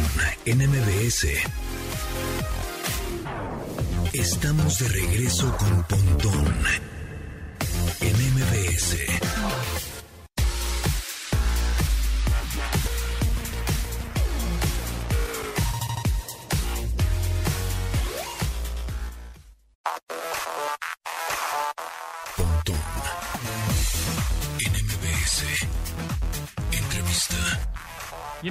en 0.46 0.58
MBS. 0.58 1.28
Estamos 4.12 4.80
de 4.80 4.88
regreso 4.88 5.56
con 5.56 5.84
Pontón 5.84 6.91
en 8.02 8.16
MBS. 8.34 9.91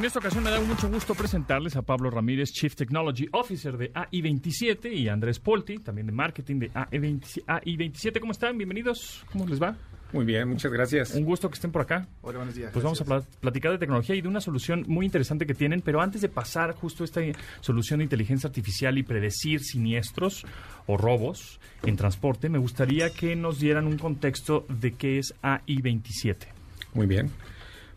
En 0.01 0.05
esta 0.05 0.17
ocasión 0.17 0.43
me 0.43 0.49
da 0.49 0.59
mucho 0.61 0.89
gusto 0.89 1.13
presentarles 1.13 1.75
a 1.75 1.83
Pablo 1.83 2.09
Ramírez, 2.09 2.51
Chief 2.51 2.73
Technology 2.75 3.27
Officer 3.33 3.77
de 3.77 3.93
AI27 3.93 4.91
y 4.93 5.07
Andrés 5.07 5.39
Polti, 5.39 5.77
también 5.77 6.07
de 6.07 6.11
Marketing 6.11 6.57
de 6.57 6.71
AI20 6.71 7.43
AI27. 7.45 8.19
¿Cómo 8.19 8.31
están? 8.31 8.57
Bienvenidos. 8.57 9.23
¿Cómo 9.31 9.45
les 9.45 9.61
va? 9.61 9.77
Muy 10.11 10.25
bien, 10.25 10.49
muchas 10.49 10.71
gracias. 10.71 11.13
Un 11.13 11.23
gusto 11.23 11.49
que 11.49 11.53
estén 11.53 11.71
por 11.71 11.83
acá. 11.83 12.07
Hola, 12.23 12.39
buenos 12.39 12.55
días. 12.55 12.71
Pues 12.73 12.83
vamos 12.83 12.99
a 12.99 13.05
pla- 13.05 13.21
platicar 13.41 13.71
de 13.73 13.77
tecnología 13.77 14.15
y 14.15 14.21
de 14.21 14.27
una 14.27 14.41
solución 14.41 14.85
muy 14.87 15.05
interesante 15.05 15.45
que 15.45 15.53
tienen, 15.53 15.81
pero 15.81 16.01
antes 16.01 16.21
de 16.21 16.29
pasar 16.29 16.73
justo 16.73 17.03
a 17.03 17.05
esta 17.05 17.21
solución 17.59 17.99
de 17.99 18.05
inteligencia 18.05 18.47
artificial 18.47 18.97
y 18.97 19.03
predecir 19.03 19.59
siniestros 19.63 20.45
o 20.87 20.97
robos 20.97 21.59
en 21.83 21.95
transporte, 21.95 22.49
me 22.49 22.57
gustaría 22.57 23.11
que 23.13 23.35
nos 23.35 23.59
dieran 23.59 23.85
un 23.85 23.99
contexto 23.99 24.65
de 24.67 24.93
qué 24.93 25.19
es 25.19 25.35
AI27. 25.43 26.47
Muy 26.95 27.05
bien. 27.05 27.29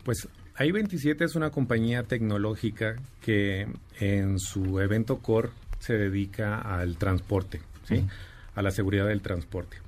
Pues 0.05 0.29
AI27 0.57 1.25
es 1.25 1.35
una 1.35 1.51
compañía 1.51 2.05
tecnológica 2.05 2.97
que 3.21 3.67
en 3.99 4.39
su 4.39 4.81
evento 4.81 5.19
core 5.19 5.51
se 5.81 5.95
dedica 5.95 6.59
al 6.61 6.97
transporte, 6.97 7.61
¿sí? 7.89 8.07
A 8.55 8.63
la 8.63 8.71
seguridad 8.71 9.07
del 9.07 9.21
transporte. 9.21 9.79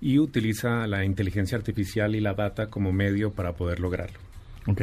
Y 0.00 0.18
utiliza 0.18 0.86
la 0.86 1.04
inteligencia 1.04 1.56
artificial 1.56 2.14
y 2.16 2.20
la 2.20 2.34
data 2.34 2.66
como 2.66 2.92
medio 2.92 3.30
para 3.32 3.52
poder 3.52 3.80
lograrlo. 3.80 4.18
Ok. 4.66 4.82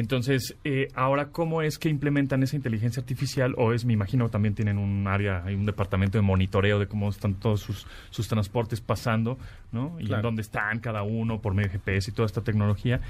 Entonces, 0.00 0.56
eh, 0.64 0.88
ahora, 0.94 1.28
¿cómo 1.28 1.60
es 1.60 1.78
que 1.78 1.90
implementan 1.90 2.42
esa 2.42 2.56
inteligencia 2.56 3.00
artificial? 3.02 3.54
O 3.58 3.74
es, 3.74 3.84
me 3.84 3.92
imagino, 3.92 4.30
también 4.30 4.54
tienen 4.54 4.78
un 4.78 5.06
área, 5.06 5.44
hay 5.44 5.54
un 5.54 5.66
departamento 5.66 6.16
de 6.16 6.22
monitoreo 6.22 6.78
de 6.78 6.86
cómo 6.86 7.10
están 7.10 7.34
todos 7.34 7.60
sus, 7.60 7.86
sus 8.08 8.26
transportes 8.26 8.80
pasando, 8.80 9.36
¿no? 9.72 9.98
Y 10.00 10.10
en 10.10 10.22
dónde 10.22 10.40
están 10.40 10.80
cada 10.80 11.02
uno 11.02 11.42
por 11.42 11.52
medio 11.52 11.68
de 11.68 11.78
GPS 11.78 12.10
y 12.10 12.14
toda 12.14 12.24
esta 12.24 12.40
tecnología. 12.40 13.02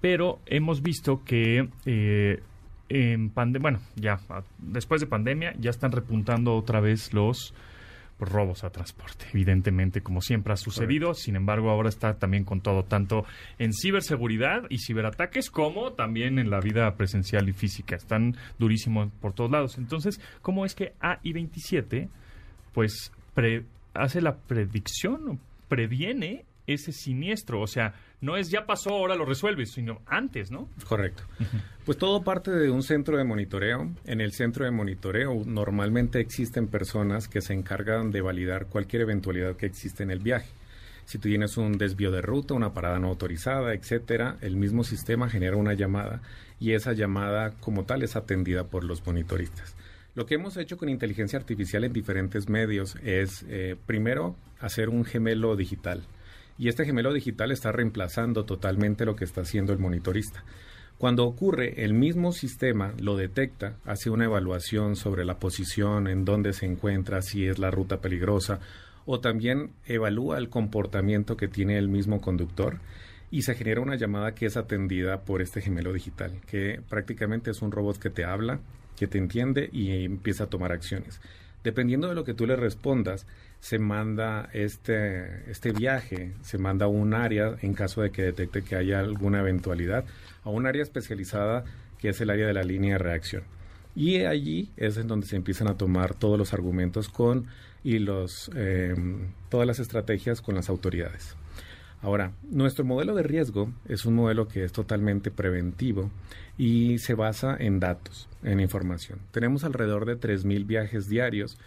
Pero 0.00 0.38
hemos 0.46 0.82
visto 0.82 1.24
que 1.24 1.68
eh, 1.84 2.40
en 2.90 3.30
pandemia, 3.30 3.62
bueno, 3.62 3.80
ya 3.96 4.20
después 4.58 5.00
de 5.00 5.08
pandemia, 5.08 5.52
ya 5.58 5.70
están 5.70 5.90
repuntando 5.90 6.54
otra 6.54 6.78
vez 6.78 7.12
los 7.12 7.54
robos 8.18 8.64
a 8.64 8.70
transporte, 8.70 9.26
evidentemente, 9.32 10.00
como 10.00 10.20
siempre 10.22 10.52
ha 10.52 10.56
sucedido. 10.56 11.12
Sin 11.14 11.36
embargo, 11.36 11.70
ahora 11.70 11.88
está 11.90 12.14
también 12.18 12.44
con 12.44 12.60
todo, 12.62 12.82
tanto 12.84 13.24
en 13.58 13.72
ciberseguridad 13.72 14.62
y 14.70 14.78
ciberataques, 14.78 15.50
como 15.50 15.92
también 15.92 16.38
en 16.38 16.48
la 16.48 16.60
vida 16.60 16.94
presencial 16.96 17.48
y 17.48 17.52
física. 17.52 17.94
Están 17.96 18.36
durísimos 18.58 19.10
por 19.20 19.34
todos 19.34 19.50
lados. 19.50 19.76
Entonces, 19.78 20.20
¿cómo 20.40 20.64
es 20.64 20.74
que 20.74 20.94
AI27, 21.00 22.08
pues, 22.72 23.12
pre- 23.34 23.64
hace 23.94 24.20
la 24.20 24.36
predicción 24.36 25.28
o 25.28 25.38
previene 25.68 26.44
ese 26.66 26.92
siniestro? 26.92 27.60
O 27.60 27.66
sea, 27.66 27.94
no 28.20 28.36
es 28.36 28.50
ya 28.50 28.66
pasó, 28.66 28.90
ahora 28.90 29.14
lo 29.14 29.24
resuelves, 29.24 29.72
sino 29.72 30.00
antes, 30.06 30.50
¿no? 30.50 30.68
Correcto. 30.88 31.22
Pues 31.84 31.98
todo 31.98 32.22
parte 32.24 32.50
de 32.50 32.70
un 32.70 32.82
centro 32.82 33.16
de 33.16 33.24
monitoreo. 33.24 33.90
En 34.04 34.20
el 34.20 34.32
centro 34.32 34.64
de 34.64 34.70
monitoreo 34.70 35.42
normalmente 35.44 36.20
existen 36.20 36.66
personas 36.66 37.28
que 37.28 37.40
se 37.40 37.52
encargan 37.52 38.10
de 38.10 38.22
validar 38.22 38.66
cualquier 38.66 39.02
eventualidad 39.02 39.56
que 39.56 39.66
existe 39.66 40.02
en 40.02 40.10
el 40.10 40.20
viaje. 40.20 40.48
Si 41.04 41.18
tú 41.18 41.28
tienes 41.28 41.56
un 41.56 41.78
desvío 41.78 42.10
de 42.10 42.22
ruta, 42.22 42.54
una 42.54 42.74
parada 42.74 42.98
no 42.98 43.08
autorizada, 43.08 43.74
etcétera, 43.74 44.38
el 44.40 44.56
mismo 44.56 44.82
sistema 44.82 45.28
genera 45.28 45.56
una 45.56 45.74
llamada 45.74 46.20
y 46.58 46.72
esa 46.72 46.94
llamada 46.94 47.52
como 47.60 47.84
tal 47.84 48.02
es 48.02 48.16
atendida 48.16 48.64
por 48.64 48.82
los 48.82 49.06
monitoristas. 49.06 49.76
Lo 50.16 50.26
que 50.26 50.34
hemos 50.34 50.56
hecho 50.56 50.78
con 50.78 50.88
inteligencia 50.88 51.38
artificial 51.38 51.84
en 51.84 51.92
diferentes 51.92 52.48
medios 52.48 52.96
es, 53.04 53.44
eh, 53.48 53.76
primero, 53.86 54.34
hacer 54.58 54.88
un 54.88 55.04
gemelo 55.04 55.54
digital. 55.54 56.02
Y 56.58 56.68
este 56.68 56.84
gemelo 56.84 57.12
digital 57.12 57.50
está 57.50 57.72
reemplazando 57.72 58.44
totalmente 58.44 59.04
lo 59.04 59.16
que 59.16 59.24
está 59.24 59.42
haciendo 59.42 59.72
el 59.72 59.78
monitorista. 59.78 60.44
Cuando 60.98 61.26
ocurre, 61.26 61.84
el 61.84 61.92
mismo 61.92 62.32
sistema 62.32 62.94
lo 62.98 63.16
detecta, 63.16 63.76
hace 63.84 64.08
una 64.08 64.24
evaluación 64.24 64.96
sobre 64.96 65.26
la 65.26 65.38
posición, 65.38 66.08
en 66.08 66.24
dónde 66.24 66.54
se 66.54 66.64
encuentra, 66.64 67.20
si 67.20 67.46
es 67.46 67.58
la 67.58 67.70
ruta 67.70 68.00
peligrosa, 68.00 68.60
o 69.04 69.20
también 69.20 69.72
evalúa 69.84 70.38
el 70.38 70.48
comportamiento 70.48 71.36
que 71.36 71.48
tiene 71.48 71.76
el 71.76 71.88
mismo 71.88 72.20
conductor 72.22 72.78
y 73.30 73.42
se 73.42 73.54
genera 73.54 73.80
una 73.80 73.96
llamada 73.96 74.34
que 74.34 74.46
es 74.46 74.56
atendida 74.56 75.20
por 75.20 75.42
este 75.42 75.60
gemelo 75.60 75.92
digital, 75.92 76.32
que 76.46 76.80
prácticamente 76.88 77.50
es 77.50 77.60
un 77.60 77.72
robot 77.72 77.98
que 77.98 78.10
te 78.10 78.24
habla, 78.24 78.60
que 78.96 79.06
te 79.06 79.18
entiende 79.18 79.68
y 79.72 80.04
empieza 80.04 80.44
a 80.44 80.48
tomar 80.48 80.72
acciones. 80.72 81.20
Dependiendo 81.66 82.06
de 82.06 82.14
lo 82.14 82.22
que 82.22 82.32
tú 82.32 82.46
le 82.46 82.54
respondas, 82.54 83.26
se 83.58 83.80
manda 83.80 84.48
este, 84.52 85.50
este 85.50 85.72
viaje, 85.72 86.32
se 86.42 86.58
manda 86.58 86.86
a 86.86 86.88
un 86.88 87.12
área 87.12 87.56
en 87.60 87.74
caso 87.74 88.02
de 88.02 88.12
que 88.12 88.22
detecte 88.22 88.62
que 88.62 88.76
haya 88.76 89.00
alguna 89.00 89.40
eventualidad, 89.40 90.04
a 90.44 90.50
un 90.50 90.68
área 90.68 90.84
especializada 90.84 91.64
que 91.98 92.10
es 92.10 92.20
el 92.20 92.30
área 92.30 92.46
de 92.46 92.52
la 92.52 92.62
línea 92.62 92.92
de 92.92 92.98
reacción. 92.98 93.42
Y 93.96 94.18
allí 94.26 94.70
es 94.76 94.96
en 94.96 95.08
donde 95.08 95.26
se 95.26 95.34
empiezan 95.34 95.66
a 95.66 95.76
tomar 95.76 96.14
todos 96.14 96.38
los 96.38 96.54
argumentos 96.54 97.08
con 97.08 97.48
y 97.82 97.98
los, 97.98 98.48
eh, 98.54 98.94
todas 99.48 99.66
las 99.66 99.80
estrategias 99.80 100.40
con 100.40 100.54
las 100.54 100.68
autoridades. 100.68 101.34
Ahora, 102.00 102.30
nuestro 102.48 102.84
modelo 102.84 103.12
de 103.16 103.24
riesgo 103.24 103.72
es 103.88 104.06
un 104.06 104.14
modelo 104.14 104.46
que 104.46 104.62
es 104.62 104.70
totalmente 104.70 105.32
preventivo 105.32 106.12
y 106.58 106.98
se 106.98 107.14
basa 107.14 107.56
en 107.58 107.80
datos, 107.80 108.28
en 108.42 108.60
información. 108.60 109.18
Tenemos 109.30 109.64
alrededor 109.64 110.06
de 110.06 110.18
3.000 110.18 110.66
viajes 110.66 111.08
diarios 111.08 111.58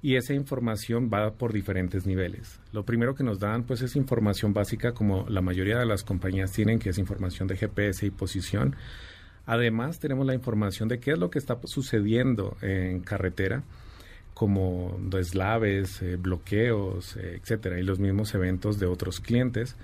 y 0.00 0.16
esa 0.16 0.32
información 0.32 1.10
va 1.12 1.32
por 1.32 1.52
diferentes 1.52 2.06
niveles. 2.06 2.60
Lo 2.72 2.84
primero 2.84 3.14
que 3.14 3.24
nos 3.24 3.40
dan 3.40 3.64
pues 3.64 3.82
es 3.82 3.96
información 3.96 4.54
básica 4.54 4.92
como 4.92 5.26
la 5.28 5.40
mayoría 5.40 5.78
de 5.78 5.86
las 5.86 6.04
compañías 6.04 6.52
tienen, 6.52 6.78
que 6.78 6.90
es 6.90 6.98
información 6.98 7.48
de 7.48 7.56
GPS 7.56 8.06
y 8.06 8.10
posición. 8.10 8.76
Además, 9.44 9.98
tenemos 9.98 10.26
la 10.26 10.34
información 10.34 10.88
de 10.88 11.00
qué 11.00 11.12
es 11.12 11.18
lo 11.18 11.30
que 11.30 11.38
está 11.38 11.58
sucediendo 11.64 12.56
en 12.60 13.00
carretera, 13.00 13.62
como 14.34 14.96
deslaves, 15.02 16.00
eh, 16.02 16.16
bloqueos, 16.16 17.16
eh, 17.16 17.40
etcétera, 17.42 17.80
y 17.80 17.82
los 17.82 17.98
mismos 17.98 18.34
eventos 18.34 18.78
de 18.78 18.86
otros 18.86 19.20
clientes. 19.20 19.74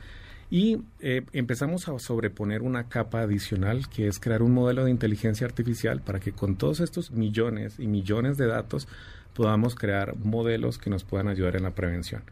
Y 0.51 0.83
eh, 1.01 1.23
empezamos 1.33 1.89
a 1.89 1.99
sobreponer 1.99 2.63
una 2.63 2.89
capa 2.89 3.23
adicional 3.23 3.89
que 3.89 4.07
es 4.07 4.21
crear 4.21 4.43
un 4.43 4.53
modelo 4.53 4.85
de 4.85 4.91
inteligencia 4.91 5.47
artificial 5.47 6.01
para 6.01 6.21
que 6.21 6.33
con 6.33 6.57
todos 6.57 6.81
estos 6.81 7.11
millones 7.11 7.79
y 7.79 7.87
millones 7.87 8.37
de 8.37 8.47
datos 8.47 8.87
podamos 9.35 9.75
crear 9.75 10.17
modelos 10.17 10.79
que 10.79 10.91
nos 10.91 11.05
puedan 11.05 11.29
ayudar 11.29 11.57
en 11.57 11.65
la 11.65 11.75
prevención, 11.75 12.23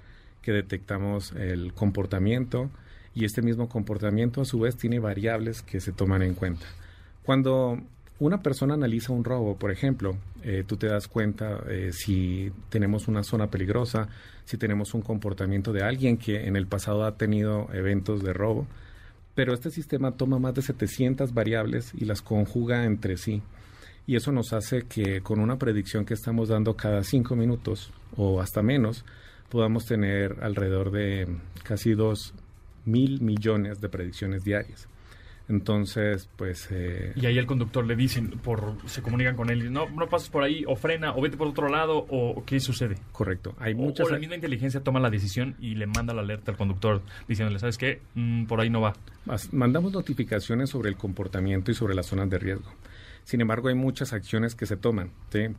que 0.40 0.52
detectamos 0.52 1.32
el 1.32 1.72
comportamiento 1.72 2.70
y 3.14 3.24
este 3.24 3.42
mismo 3.42 3.68
comportamiento 3.68 4.40
a 4.40 4.44
su 4.44 4.60
vez 4.60 4.76
tiene 4.76 4.98
variables 4.98 5.62
que 5.62 5.80
se 5.80 5.92
toman 5.92 6.22
en 6.22 6.34
cuenta. 6.34 6.66
Cuando 7.24 7.80
una 8.22 8.40
persona 8.40 8.74
analiza 8.74 9.12
un 9.12 9.24
robo, 9.24 9.56
por 9.56 9.72
ejemplo, 9.72 10.16
eh, 10.44 10.62
tú 10.64 10.76
te 10.76 10.86
das 10.86 11.08
cuenta 11.08 11.58
eh, 11.68 11.90
si 11.92 12.52
tenemos 12.68 13.08
una 13.08 13.24
zona 13.24 13.50
peligrosa, 13.50 14.08
si 14.44 14.56
tenemos 14.56 14.94
un 14.94 15.02
comportamiento 15.02 15.72
de 15.72 15.82
alguien 15.82 16.16
que 16.16 16.46
en 16.46 16.54
el 16.54 16.68
pasado 16.68 17.04
ha 17.04 17.16
tenido 17.16 17.66
eventos 17.72 18.22
de 18.22 18.32
robo, 18.32 18.68
pero 19.34 19.52
este 19.52 19.70
sistema 19.70 20.12
toma 20.12 20.38
más 20.38 20.54
de 20.54 20.62
700 20.62 21.34
variables 21.34 21.92
y 21.98 22.04
las 22.04 22.22
conjuga 22.22 22.84
entre 22.84 23.16
sí. 23.16 23.42
Y 24.06 24.14
eso 24.14 24.30
nos 24.30 24.52
hace 24.52 24.82
que 24.82 25.20
con 25.22 25.40
una 25.40 25.58
predicción 25.58 26.04
que 26.04 26.14
estamos 26.14 26.48
dando 26.48 26.76
cada 26.76 27.02
cinco 27.02 27.34
minutos 27.34 27.92
o 28.16 28.40
hasta 28.40 28.62
menos, 28.62 29.04
podamos 29.48 29.84
tener 29.84 30.36
alrededor 30.42 30.92
de 30.92 31.26
casi 31.64 31.94
2 31.94 32.34
mil 32.84 33.20
millones 33.20 33.80
de 33.80 33.88
predicciones 33.88 34.44
diarias. 34.44 34.86
Entonces, 35.48 36.28
pues... 36.36 36.68
Eh, 36.70 37.12
y 37.16 37.26
ahí 37.26 37.38
el 37.38 37.46
conductor 37.46 37.86
le 37.86 37.96
dicen, 37.96 38.30
por, 38.30 38.76
se 38.86 39.02
comunican 39.02 39.36
con 39.36 39.50
él, 39.50 39.72
no, 39.72 39.88
no 39.90 40.08
pases 40.08 40.28
por 40.28 40.44
ahí, 40.44 40.64
o 40.66 40.76
frena, 40.76 41.14
o 41.14 41.20
vete 41.20 41.36
por 41.36 41.48
otro 41.48 41.68
lado, 41.68 42.06
o 42.08 42.44
¿qué 42.44 42.60
sucede? 42.60 42.96
Correcto. 43.12 43.54
Hay 43.58 43.74
muchas... 43.74 44.06
o 44.06 44.10
la 44.10 44.18
misma 44.18 44.36
inteligencia 44.36 44.80
toma 44.80 45.00
la 45.00 45.10
decisión 45.10 45.56
y 45.60 45.74
le 45.74 45.86
manda 45.86 46.14
la 46.14 46.22
alerta 46.22 46.52
al 46.52 46.56
conductor 46.56 47.02
diciéndole, 47.28 47.58
¿sabes 47.58 47.78
qué? 47.78 48.00
Mm, 48.14 48.46
por 48.46 48.60
ahí 48.60 48.70
no 48.70 48.80
va. 48.80 48.94
Mandamos 49.52 49.92
notificaciones 49.92 50.70
sobre 50.70 50.88
el 50.90 50.96
comportamiento 50.96 51.70
y 51.70 51.74
sobre 51.74 51.94
las 51.94 52.06
zonas 52.06 52.30
de 52.30 52.38
riesgo. 52.38 52.72
Sin 53.24 53.40
embargo, 53.40 53.68
hay 53.68 53.74
muchas 53.74 54.12
acciones 54.12 54.54
que 54.54 54.66
se 54.66 54.76
toman. 54.76 55.10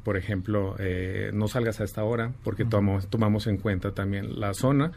Por 0.03 0.17
ejemplo, 0.17 0.75
eh, 0.79 1.31
no 1.33 1.47
salgas 1.47 1.79
a 1.79 1.85
esta 1.85 2.03
hora 2.03 2.33
porque 2.43 2.65
tomamos, 2.65 3.07
tomamos 3.07 3.47
en 3.47 3.57
cuenta 3.57 3.91
también 3.91 4.39
la 4.39 4.53
zona 4.53 4.91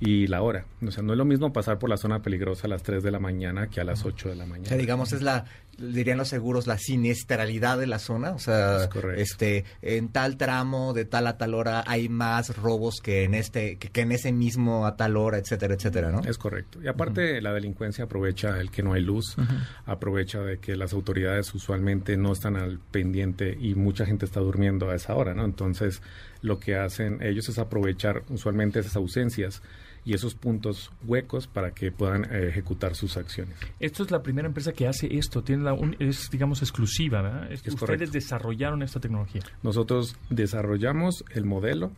y 0.00 0.26
la 0.26 0.42
hora. 0.42 0.66
O 0.86 0.90
sea, 0.90 1.02
no 1.02 1.12
es 1.12 1.18
lo 1.18 1.24
mismo 1.24 1.52
pasar 1.52 1.78
por 1.78 1.88
la 1.88 1.96
zona 1.96 2.20
peligrosa 2.22 2.66
a 2.66 2.70
las 2.70 2.82
3 2.82 3.02
de 3.02 3.10
la 3.10 3.18
mañana 3.18 3.68
que 3.68 3.80
a 3.80 3.84
las 3.84 4.04
8 4.04 4.28
de 4.28 4.36
la 4.36 4.46
mañana. 4.46 4.66
O 4.66 4.68
sea, 4.68 4.76
digamos, 4.76 5.12
es 5.12 5.22
la, 5.22 5.46
dirían 5.78 6.18
los 6.18 6.28
seguros, 6.28 6.66
la 6.66 6.78
siniestralidad 6.78 7.78
de 7.78 7.86
la 7.86 7.98
zona. 7.98 8.32
O 8.32 8.38
sea, 8.38 8.88
este, 9.16 9.64
en 9.82 10.08
tal 10.08 10.36
tramo, 10.36 10.92
de 10.92 11.04
tal 11.04 11.26
a 11.26 11.36
tal 11.36 11.54
hora, 11.54 11.84
hay 11.86 12.08
más 12.08 12.56
robos 12.56 13.00
que 13.00 13.24
en 13.24 13.34
este, 13.34 13.76
que, 13.76 14.00
en 14.00 14.12
ese 14.12 14.32
mismo 14.32 14.86
a 14.86 14.96
tal 14.96 15.16
hora, 15.16 15.38
etcétera, 15.38 15.74
etcétera, 15.74 16.10
¿no? 16.10 16.20
Es 16.20 16.38
correcto. 16.38 16.80
Y 16.82 16.88
aparte, 16.88 17.40
la 17.40 17.52
delincuencia 17.52 18.04
aprovecha 18.04 18.60
el 18.60 18.70
que 18.70 18.82
no 18.82 18.92
hay 18.92 19.02
luz, 19.02 19.36
aprovecha 19.84 20.40
de 20.40 20.58
que 20.58 20.76
las 20.76 20.92
autoridades 20.92 21.52
usualmente 21.54 22.16
no 22.16 22.32
están 22.32 22.56
al 22.56 22.78
pendiente 22.78 23.56
y 23.58 23.74
mucha 23.74 24.06
gente 24.06 24.24
está 24.24 24.40
durmiendo 24.40 24.90
a 24.90 24.94
esa 24.94 25.14
hora, 25.14 25.34
¿no? 25.34 25.44
Entonces, 25.44 26.02
lo 26.42 26.58
que 26.58 26.76
hacen 26.76 27.22
ellos 27.22 27.48
es 27.48 27.58
aprovechar 27.58 28.22
usualmente 28.28 28.80
esas 28.80 28.96
ausencias 28.96 29.62
y 30.06 30.14
esos 30.14 30.36
puntos 30.36 30.92
huecos 31.04 31.48
para 31.48 31.72
que 31.72 31.90
puedan 31.90 32.24
eh, 32.32 32.48
ejecutar 32.48 32.94
sus 32.94 33.16
acciones. 33.16 33.56
Esto 33.80 34.04
es 34.04 34.12
la 34.12 34.22
primera 34.22 34.46
empresa 34.46 34.72
que 34.72 34.86
hace 34.86 35.08
esto, 35.18 35.42
tiene 35.42 35.64
la 35.64 35.76
es 35.98 36.30
digamos 36.30 36.62
exclusiva, 36.62 37.22
¿verdad? 37.22 37.52
Es, 37.52 37.66
ustedes 37.66 38.12
desarrollaron 38.12 38.82
esta 38.84 39.00
tecnología. 39.00 39.42
Nosotros 39.64 40.16
desarrollamos 40.30 41.24
el 41.34 41.44
modelo 41.44 41.90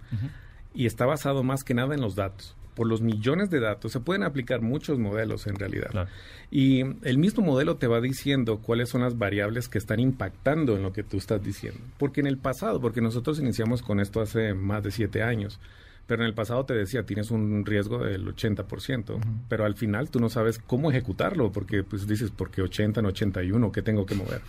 y 0.75 0.87
está 0.87 1.05
basado 1.05 1.43
más 1.43 1.63
que 1.63 1.75
nada 1.75 1.95
en 1.95 2.01
los 2.01 2.15
datos. 2.15 2.57
Por 2.75 2.87
los 2.87 3.03
millones 3.03 3.51
de 3.51 3.61
datos 3.61 3.93
se 3.93 4.01
pueden 4.01 4.23
aplicar 4.23 4.63
muchos 4.63 4.99
modelos 4.99 5.47
en 5.47 5.57
realidad. 5.57 6.09
Y 6.51 6.81
el 6.81 7.19
mismo 7.19 7.45
modelo 7.45 7.77
te 7.77 7.89
va 7.89 8.01
diciendo 8.01 8.61
cuáles 8.63 8.89
son 8.89 9.03
las 9.03 9.19
variables 9.19 9.69
que 9.69 9.77
están 9.77 10.01
impactando 10.01 10.77
en 10.77 10.83
lo 10.83 10.95
que 10.95 11.03
tú 11.03 11.19
estás 11.19 11.45
diciendo. 11.45 11.81
Porque 11.99 12.21
en 12.21 12.27
el 12.27 12.39
pasado, 12.39 12.81
porque 12.81 13.03
nosotros 13.03 13.39
iniciamos 13.39 13.83
con 13.83 14.01
esto 14.01 14.23
hace 14.23 14.55
más 14.55 14.83
de 14.83 14.93
siete 14.93 15.23
años, 15.23 15.61
pero 16.09 16.23
en 16.23 16.29
el 16.29 16.35
pasado 16.35 16.65
te 16.65 16.73
decía, 16.73 17.05
tienes 17.05 17.31
un 17.31 17.67
riesgo 17.67 17.99
del 17.99 18.35
80%, 18.35 19.21
pero 19.47 19.67
al 19.67 19.75
final 19.75 20.09
tú 20.09 20.19
no 20.21 20.31
sabes 20.31 20.59
cómo 20.59 20.91
ejecutarlo, 20.91 21.53
porque 21.53 21.85
pues 21.85 22.09
dices, 22.09 22.33
porque 22.35 22.63
80 22.63 23.01
en 23.01 23.07
81, 23.07 23.71
¿qué 23.71 23.83
tengo 23.83 24.07
que 24.07 24.15
mover? 24.15 24.41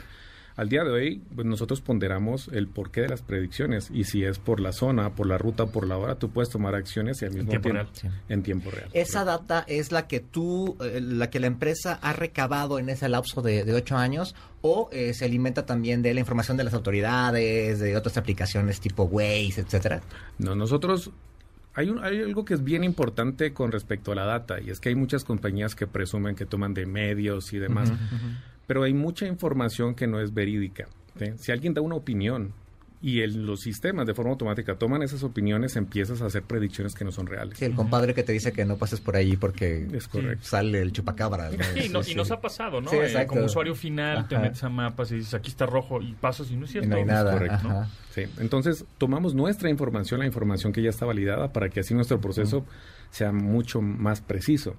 Al 0.55 0.69
día 0.69 0.85
de 0.85 0.91
hoy, 0.91 1.21
pues 1.35 1.45
nosotros 1.45 1.81
ponderamos 1.81 2.49
el 2.53 2.67
porqué 2.67 3.01
de 3.01 3.09
las 3.09 3.21
predicciones 3.21 3.89
y 3.93 4.05
si 4.05 4.23
es 4.23 4.39
por 4.39 4.61
la 4.61 4.71
zona, 4.71 5.15
por 5.15 5.27
la 5.27 5.37
ruta, 5.37 5.65
por 5.65 5.85
la 5.85 5.97
hora, 5.97 6.15
tú 6.15 6.31
puedes 6.31 6.49
tomar 6.49 6.75
acciones 6.75 7.21
y 7.21 7.25
al 7.25 7.31
mismo 7.31 7.51
en 7.51 7.61
tiempo, 7.61 7.69
tiempo 7.69 7.91
real. 8.01 8.23
en 8.29 8.43
tiempo 8.43 8.71
real. 8.71 8.89
Esa 8.93 9.25
data 9.25 9.65
es 9.67 9.91
la 9.91 10.07
que 10.07 10.21
tú, 10.21 10.77
eh, 10.81 11.01
la 11.01 11.29
que 11.29 11.41
la 11.41 11.47
empresa 11.47 11.99
ha 12.01 12.13
recabado 12.13 12.79
en 12.79 12.89
ese 12.89 13.09
lapso 13.09 13.41
de, 13.41 13.65
de 13.65 13.73
ocho 13.73 13.97
años 13.97 14.33
o 14.61 14.89
eh, 14.91 15.13
se 15.13 15.25
alimenta 15.25 15.65
también 15.65 16.01
de 16.01 16.13
la 16.13 16.21
información 16.21 16.55
de 16.55 16.63
las 16.63 16.73
autoridades, 16.73 17.79
de 17.79 17.97
otras 17.97 18.17
aplicaciones 18.17 18.79
tipo 18.79 19.03
Waze, 19.03 19.61
etcétera. 19.61 20.01
No, 20.37 20.55
nosotros 20.55 21.11
hay, 21.79 21.89
un, 21.89 22.03
hay, 22.03 22.21
algo 22.21 22.43
que 22.43 22.53
es 22.53 22.63
bien 22.63 22.83
importante 22.83 23.53
con 23.53 23.71
respecto 23.71 24.11
a 24.11 24.15
la 24.15 24.25
data 24.25 24.59
y 24.59 24.69
es 24.69 24.81
que 24.81 24.89
hay 24.89 24.95
muchas 24.95 25.23
compañías 25.23 25.75
que 25.75 25.87
presumen 25.87 26.35
que 26.35 26.45
toman 26.45 26.73
de 26.73 26.85
medios 26.85 27.53
y 27.53 27.57
demás, 27.57 27.89
uh 27.89 27.93
-huh, 27.93 27.95
uh 27.95 28.15
-huh. 28.15 28.37
pero 28.67 28.83
hay 28.83 28.93
mucha 28.93 29.25
información 29.25 29.95
que 29.95 30.05
no 30.05 30.19
es 30.19 30.33
verídica. 30.33 30.87
¿sí? 31.17 31.25
Si 31.37 31.51
alguien 31.53 31.73
da 31.73 31.81
una 31.81 31.95
opinión 31.95 32.53
y 33.01 33.21
el, 33.21 33.45
los 33.45 33.61
sistemas 33.61 34.05
de 34.05 34.13
forma 34.13 34.31
automática 34.31 34.75
toman 34.75 35.01
esas 35.03 35.23
opiniones, 35.23 35.77
empiezas 35.77 36.21
a 36.21 36.25
hacer 36.25 36.43
predicciones 36.43 36.95
que 36.95 37.05
no 37.05 37.11
son 37.11 37.27
reales. 37.27 37.57
Sí, 37.57 37.65
el 37.65 37.73
compadre 37.73 38.13
que 38.13 38.23
te 38.23 38.33
dice 38.33 38.51
que 38.51 38.65
no 38.65 38.75
pases 38.75 38.99
por 38.99 39.15
ahí 39.15 39.37
porque 39.37 39.87
es 39.93 40.07
correcto. 40.07 40.45
sale 40.45 40.81
el 40.81 40.91
chupacabra. 40.91 41.49
¿no? 41.49 41.63
Sí, 41.75 41.89
no, 41.89 42.01
y 42.05 42.15
nos 42.15 42.29
ha 42.31 42.41
pasado, 42.41 42.81
¿no? 42.81 42.89
Sí, 42.89 42.97
eh, 42.97 43.25
como 43.25 43.45
usuario 43.45 43.73
final 43.73 44.17
Ajá. 44.19 44.27
te 44.27 44.37
metes 44.37 44.63
a 44.63 44.69
mapas 44.69 45.11
y 45.11 45.15
dices, 45.15 45.33
aquí 45.33 45.49
está 45.49 45.65
rojo 45.65 46.01
y 46.01 46.13
pasas 46.13 46.51
y 46.51 46.57
no 46.57 46.65
es 46.65 46.71
cierto. 46.71 46.87
Y 46.87 46.89
no 46.89 46.97
hay 46.97 47.05
nada. 47.05 47.31
Es 47.31 47.39
correcto. 47.39 47.67
¿no? 47.69 47.87
Sí. 48.13 48.23
Entonces, 48.39 48.83
tomamos 48.97 49.33
nuestra 49.33 49.69
información, 49.69 50.19
la 50.19 50.25
información 50.25 50.73
que 50.73 50.81
ya 50.81 50.89
está 50.89 51.05
validada, 51.05 51.53
para 51.53 51.69
que 51.69 51.79
así 51.79 51.93
nuestro 51.93 52.19
proceso 52.19 52.57
uh 52.57 52.61
-huh. 52.61 53.11
sea 53.11 53.31
mucho 53.31 53.81
más 53.81 54.19
preciso 54.19 54.75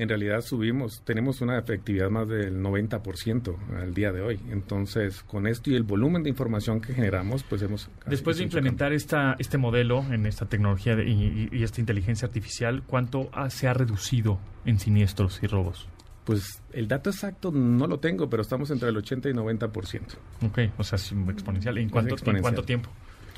en 0.00 0.08
realidad 0.08 0.40
subimos, 0.40 1.02
tenemos 1.04 1.42
una 1.42 1.58
efectividad 1.58 2.08
más 2.08 2.26
del 2.26 2.62
90% 2.62 3.54
al 3.82 3.92
día 3.92 4.12
de 4.12 4.22
hoy. 4.22 4.40
Entonces, 4.50 5.22
con 5.24 5.46
esto 5.46 5.70
y 5.70 5.74
el 5.74 5.82
volumen 5.82 6.22
de 6.22 6.30
información 6.30 6.80
que 6.80 6.94
generamos, 6.94 7.42
pues 7.42 7.60
hemos... 7.60 7.90
Después 8.06 8.38
de 8.38 8.44
implementar 8.44 8.94
esta, 8.94 9.36
este 9.38 9.58
modelo 9.58 10.02
en 10.10 10.24
esta 10.24 10.46
tecnología 10.46 10.96
de, 10.96 11.04
y, 11.04 11.50
y, 11.52 11.62
esta 11.62 11.82
inteligencia 11.82 12.26
artificial, 12.26 12.82
¿cuánto 12.86 13.28
ha, 13.34 13.50
se 13.50 13.68
ha 13.68 13.74
reducido 13.74 14.38
en 14.64 14.78
siniestros 14.78 15.42
y 15.42 15.46
robos? 15.46 15.86
Pues 16.24 16.62
el 16.72 16.88
dato 16.88 17.10
exacto 17.10 17.50
no 17.52 17.86
lo 17.86 18.00
tengo, 18.00 18.30
pero 18.30 18.40
estamos 18.40 18.70
entre 18.70 18.88
el 18.88 18.96
80 18.96 19.28
y 19.28 19.32
90%. 19.34 20.00
Ok, 20.46 20.58
o 20.78 20.82
sea, 20.82 20.96
es 20.96 21.12
exponencial. 21.12 21.76
¿En 21.76 21.90
cuánto, 21.90 22.14
exponencial. 22.14 22.36
¿En 22.36 22.42
cuánto 22.42 22.62
tiempo? 22.62 22.88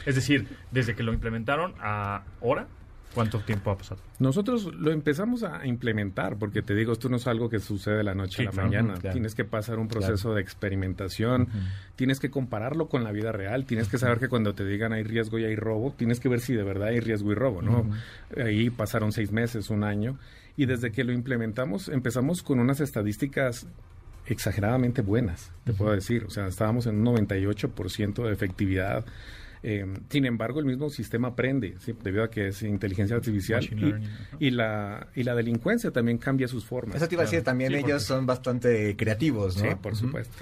Es 0.07 0.15
decir, 0.15 0.47
desde 0.71 0.95
que 0.95 1.03
lo 1.03 1.13
implementaron 1.13 1.75
a 1.81 2.23
ahora, 2.41 2.69
¿Cuánto 3.15 3.41
tiempo 3.41 3.71
ha 3.71 3.77
pasado? 3.77 4.01
Nosotros 4.19 4.73
lo 4.75 4.91
empezamos 4.91 5.43
a 5.43 5.67
implementar, 5.67 6.37
porque 6.39 6.63
te 6.63 6.75
digo, 6.75 6.93
esto 6.93 7.09
no 7.09 7.17
es 7.17 7.27
algo 7.27 7.49
que 7.49 7.59
sucede 7.59 7.99
de 7.99 8.05
la 8.05 8.15
noche 8.15 8.39
sí, 8.39 8.43
a 8.43 8.45
la 8.47 8.51
claro, 8.53 8.69
mañana. 8.69 8.95
Claro. 8.95 9.13
Tienes 9.13 9.35
que 9.35 9.45
pasar 9.45 9.79
un 9.79 9.89
proceso 9.89 10.23
claro. 10.23 10.35
de 10.37 10.41
experimentación, 10.43 11.43
uh 11.43 11.45
-huh. 11.47 11.97
tienes 11.97 12.21
que 12.21 12.31
compararlo 12.31 12.89
con 12.89 13.05
la 13.05 13.13
vida 13.13 13.33
real, 13.33 13.67
tienes 13.67 13.89
que 13.89 13.99
saber 13.99 14.19
que 14.19 14.29
cuando 14.29 14.55
te 14.55 14.65
digan 14.65 14.93
hay 14.93 15.03
riesgo 15.03 15.39
y 15.39 15.45
hay 15.45 15.57
robo, 15.57 15.93
tienes 15.93 16.21
que 16.21 16.29
ver 16.29 16.41
si 16.41 16.55
de 16.55 16.63
verdad 16.63 16.89
hay 16.89 17.01
riesgo 17.01 17.33
y 17.33 17.35
robo, 17.35 17.63
¿no? 17.63 17.81
Uh 17.81 17.87
-huh. 18.37 18.47
Ahí 18.47 18.71
pasaron 18.71 19.13
seis 19.13 19.31
meses, 19.33 19.71
un 19.71 19.85
año, 19.85 20.19
y 20.57 20.67
desde 20.67 20.91
que 20.91 21.05
lo 21.05 21.13
implementamos 21.13 21.89
empezamos 21.89 22.43
con 22.43 22.61
unas 22.61 22.81
estadísticas 22.81 23.67
exageradamente 24.27 25.03
buenas, 25.03 25.51
te 25.65 25.73
uh 25.73 25.75
-huh. 25.75 25.79
puedo 25.79 25.93
decir. 25.93 26.25
O 26.25 26.31
sea, 26.31 26.47
estábamos 26.47 26.87
en 26.87 26.97
un 26.97 27.05
98% 27.05 28.25
de 28.25 28.33
efectividad 28.33 29.05
eh, 29.63 29.87
sin 30.09 30.27
embargo, 30.27 30.59
el 30.59 30.67
mismo 30.67 30.91
sistema 30.91 31.29
aprende, 31.29 31.77
¿sí? 31.79 31.95
debido 32.03 32.25
a 32.25 32.31
que 32.31 32.49
es 32.49 32.63
inteligencia 32.63 33.17
artificial 33.17 33.63
y, 33.65 34.47
y, 34.47 34.51
la, 34.51 35.07
y 35.15 35.23
la 35.23 35.35
delincuencia 35.35 35.91
también 35.93 36.19
cambia 36.19 36.49
sus 36.49 36.65
formas. 36.65 36.97
Eso 36.97 37.09
te 37.09 37.15
iba 37.15 37.23
a 37.23 37.27
decir, 37.27 37.43
también 37.43 37.73
sí, 37.73 37.79
ellos 37.79 38.03
son 38.03 38.27
bastante 38.27 38.97
creativos, 38.97 39.57
¿no? 39.57 39.71
Sí, 39.71 39.77
por 39.81 39.93
uh 39.93 39.97
-huh. 39.97 39.99
supuesto. 40.01 40.37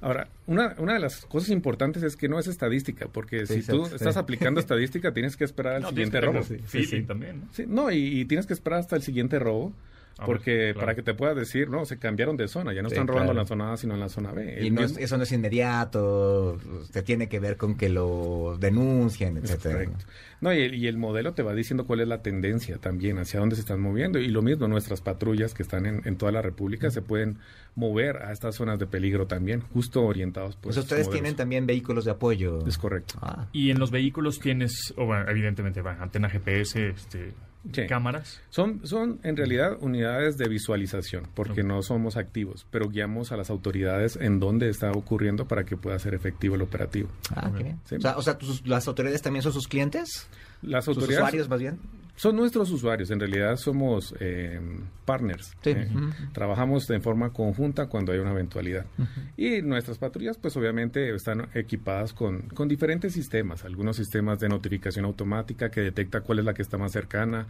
Ahora, 0.00 0.26
una, 0.46 0.74
una 0.78 0.94
de 0.94 0.98
las 0.98 1.24
cosas 1.26 1.50
importantes 1.50 2.02
es 2.02 2.16
que 2.16 2.28
no 2.28 2.38
es 2.38 2.48
estadística, 2.48 3.06
porque 3.06 3.46
sí, 3.46 3.62
si 3.62 3.70
tú 3.70 3.86
sí. 3.86 3.94
estás 3.94 4.16
aplicando 4.16 4.58
estadística, 4.60 5.12
tienes 5.12 5.36
que 5.36 5.44
esperar 5.44 5.76
al 5.76 5.82
no, 5.82 5.88
siguiente 5.90 6.20
robo. 6.20 6.42
Sí, 6.42 6.84
sí, 6.84 7.02
también. 7.02 7.42
¿no? 7.58 7.84
no 7.84 7.90
y, 7.92 8.20
y, 8.20 8.24
tienes 8.24 8.46
que 8.46 8.52
esperar 8.52 8.80
hasta 8.80 8.96
el 8.96 9.02
siguiente 9.02 9.38
robo 9.38 9.72
Ah, 10.18 10.26
Porque 10.26 10.72
claro. 10.72 10.80
para 10.80 10.94
que 10.94 11.02
te 11.02 11.14
puedas 11.14 11.34
decir, 11.36 11.68
no, 11.70 11.84
se 11.84 11.98
cambiaron 11.98 12.36
de 12.36 12.46
zona, 12.48 12.72
ya 12.72 12.82
no 12.82 12.88
Sí, 12.88 12.94
están 12.94 13.08
robando 13.08 13.32
claro. 13.32 13.40
en 13.40 13.44
la 13.44 13.48
zona 13.48 13.72
A, 13.72 13.76
sino 13.76 13.94
en 13.94 14.00
la 14.00 14.08
zona 14.08 14.30
B. 14.32 14.58
Y 14.64 14.70
no 14.70 14.82
es- 14.82 14.96
eso 14.98 15.16
no 15.16 15.22
es 15.22 15.32
inmediato, 15.32 16.58
te 16.92 17.02
tiene 17.02 17.28
que 17.28 17.40
ver 17.40 17.56
con 17.56 17.76
que 17.76 17.88
lo 17.88 18.56
denuncien, 18.58 19.36
etcétera. 19.38 19.74
correcto. 19.74 20.04
No, 20.40 20.52
y 20.52 20.60
el, 20.60 20.74
y 20.74 20.86
el 20.88 20.96
modelo 20.98 21.34
te 21.34 21.42
va 21.42 21.54
diciendo 21.54 21.86
cuál 21.86 22.00
es 22.00 22.08
la 22.08 22.20
tendencia 22.22 22.78
también, 22.78 23.18
hacia 23.18 23.40
dónde 23.40 23.54
se 23.54 23.60
están 23.62 23.80
moviendo. 23.80 24.18
Y 24.18 24.28
lo 24.28 24.42
mismo, 24.42 24.66
nuestras 24.68 25.00
patrullas 25.00 25.54
que 25.54 25.62
están 25.62 25.86
en, 25.86 26.02
en 26.04 26.16
toda 26.16 26.32
la 26.32 26.42
República 26.42 26.90
se 26.90 27.00
pueden 27.00 27.38
mover 27.74 28.16
a 28.18 28.32
estas 28.32 28.54
zonas 28.56 28.78
de 28.78 28.86
peligro 28.86 29.26
también, 29.26 29.60
justo 29.72 30.02
orientados 30.02 30.56
por 30.56 30.64
Pues 30.64 30.76
estos 30.76 30.84
ustedes 30.86 31.06
modelos. 31.06 31.22
tienen 31.22 31.36
también 31.36 31.66
vehículos 31.66 32.04
de 32.04 32.10
apoyo. 32.10 32.66
Es 32.66 32.76
correcto. 32.76 33.14
Ah, 33.22 33.46
Y 33.52 33.70
en 33.70 33.78
los 33.78 33.90
vehículos 33.90 34.40
tienes, 34.40 34.92
o 34.96 35.06
bueno, 35.06 35.28
evidentemente, 35.30 35.80
va, 35.80 35.92
antena 36.00 36.28
GPS, 36.28 36.88
este, 36.88 37.32
Sí. 37.72 37.86
cámaras. 37.86 38.40
Son, 38.50 38.84
son 38.86 39.20
en 39.22 39.36
realidad 39.36 39.76
unidades 39.80 40.36
de 40.36 40.48
visualización, 40.48 41.28
porque 41.34 41.62
no 41.62 41.82
somos 41.82 42.16
activos, 42.16 42.66
pero 42.70 42.88
guiamos 42.88 43.30
a 43.30 43.36
las 43.36 43.50
autoridades 43.50 44.16
en 44.16 44.40
dónde 44.40 44.68
está 44.68 44.90
ocurriendo 44.90 45.46
para 45.46 45.64
que 45.64 45.76
pueda 45.76 45.98
ser 45.98 46.14
efectivo 46.14 46.56
el 46.56 46.62
operativo. 46.62 47.08
ah, 47.34 47.48
Ok. 47.50 47.56
qué 47.58 47.62
bien. 47.64 47.80
Sí. 47.84 47.94
O 47.96 48.00
sea, 48.00 48.16
o 48.16 48.22
sea, 48.22 48.38
tus- 48.38 48.66
las 48.66 48.88
autoridades 48.88 49.22
también 49.22 49.42
son 49.42 49.52
sus 49.52 49.68
clientes, 49.68 50.26
Las 50.62 50.84
sus 50.86 50.96
autoridades 50.96 51.22
usuarios 51.22 51.48
más 51.48 51.60
bien. 51.60 51.78
Son 52.14 52.36
nuestros 52.36 52.70
usuarios, 52.70 53.10
en 53.10 53.20
realidad 53.20 53.56
somos 53.56 54.14
eh, 54.20 54.60
partners. 55.04 55.56
Sí. 55.62 55.70
eh. 55.70 55.88
Trabajamos 56.32 56.86
de 56.86 57.00
forma 57.00 57.32
conjunta 57.32 57.86
cuando 57.86 58.12
hay 58.12 58.18
una 58.18 58.32
eventualidad. 58.32 58.86
Y 59.36 59.62
nuestras 59.62 59.98
patrullas, 59.98 60.38
pues 60.38 60.56
obviamente 60.56 61.14
están 61.14 61.48
equipadas 61.54 62.12
con, 62.12 62.42
con 62.48 62.68
diferentes 62.68 63.12
sistemas. 63.12 63.64
Algunos 63.64 63.96
sistemas 63.96 64.38
de 64.40 64.48
notificación 64.48 65.04
automática 65.04 65.70
que 65.70 65.80
detecta 65.80 66.20
cuál 66.20 66.40
es 66.40 66.44
la 66.44 66.54
que 66.54 66.62
está 66.62 66.78
más 66.78 66.92
cercana 66.92 67.46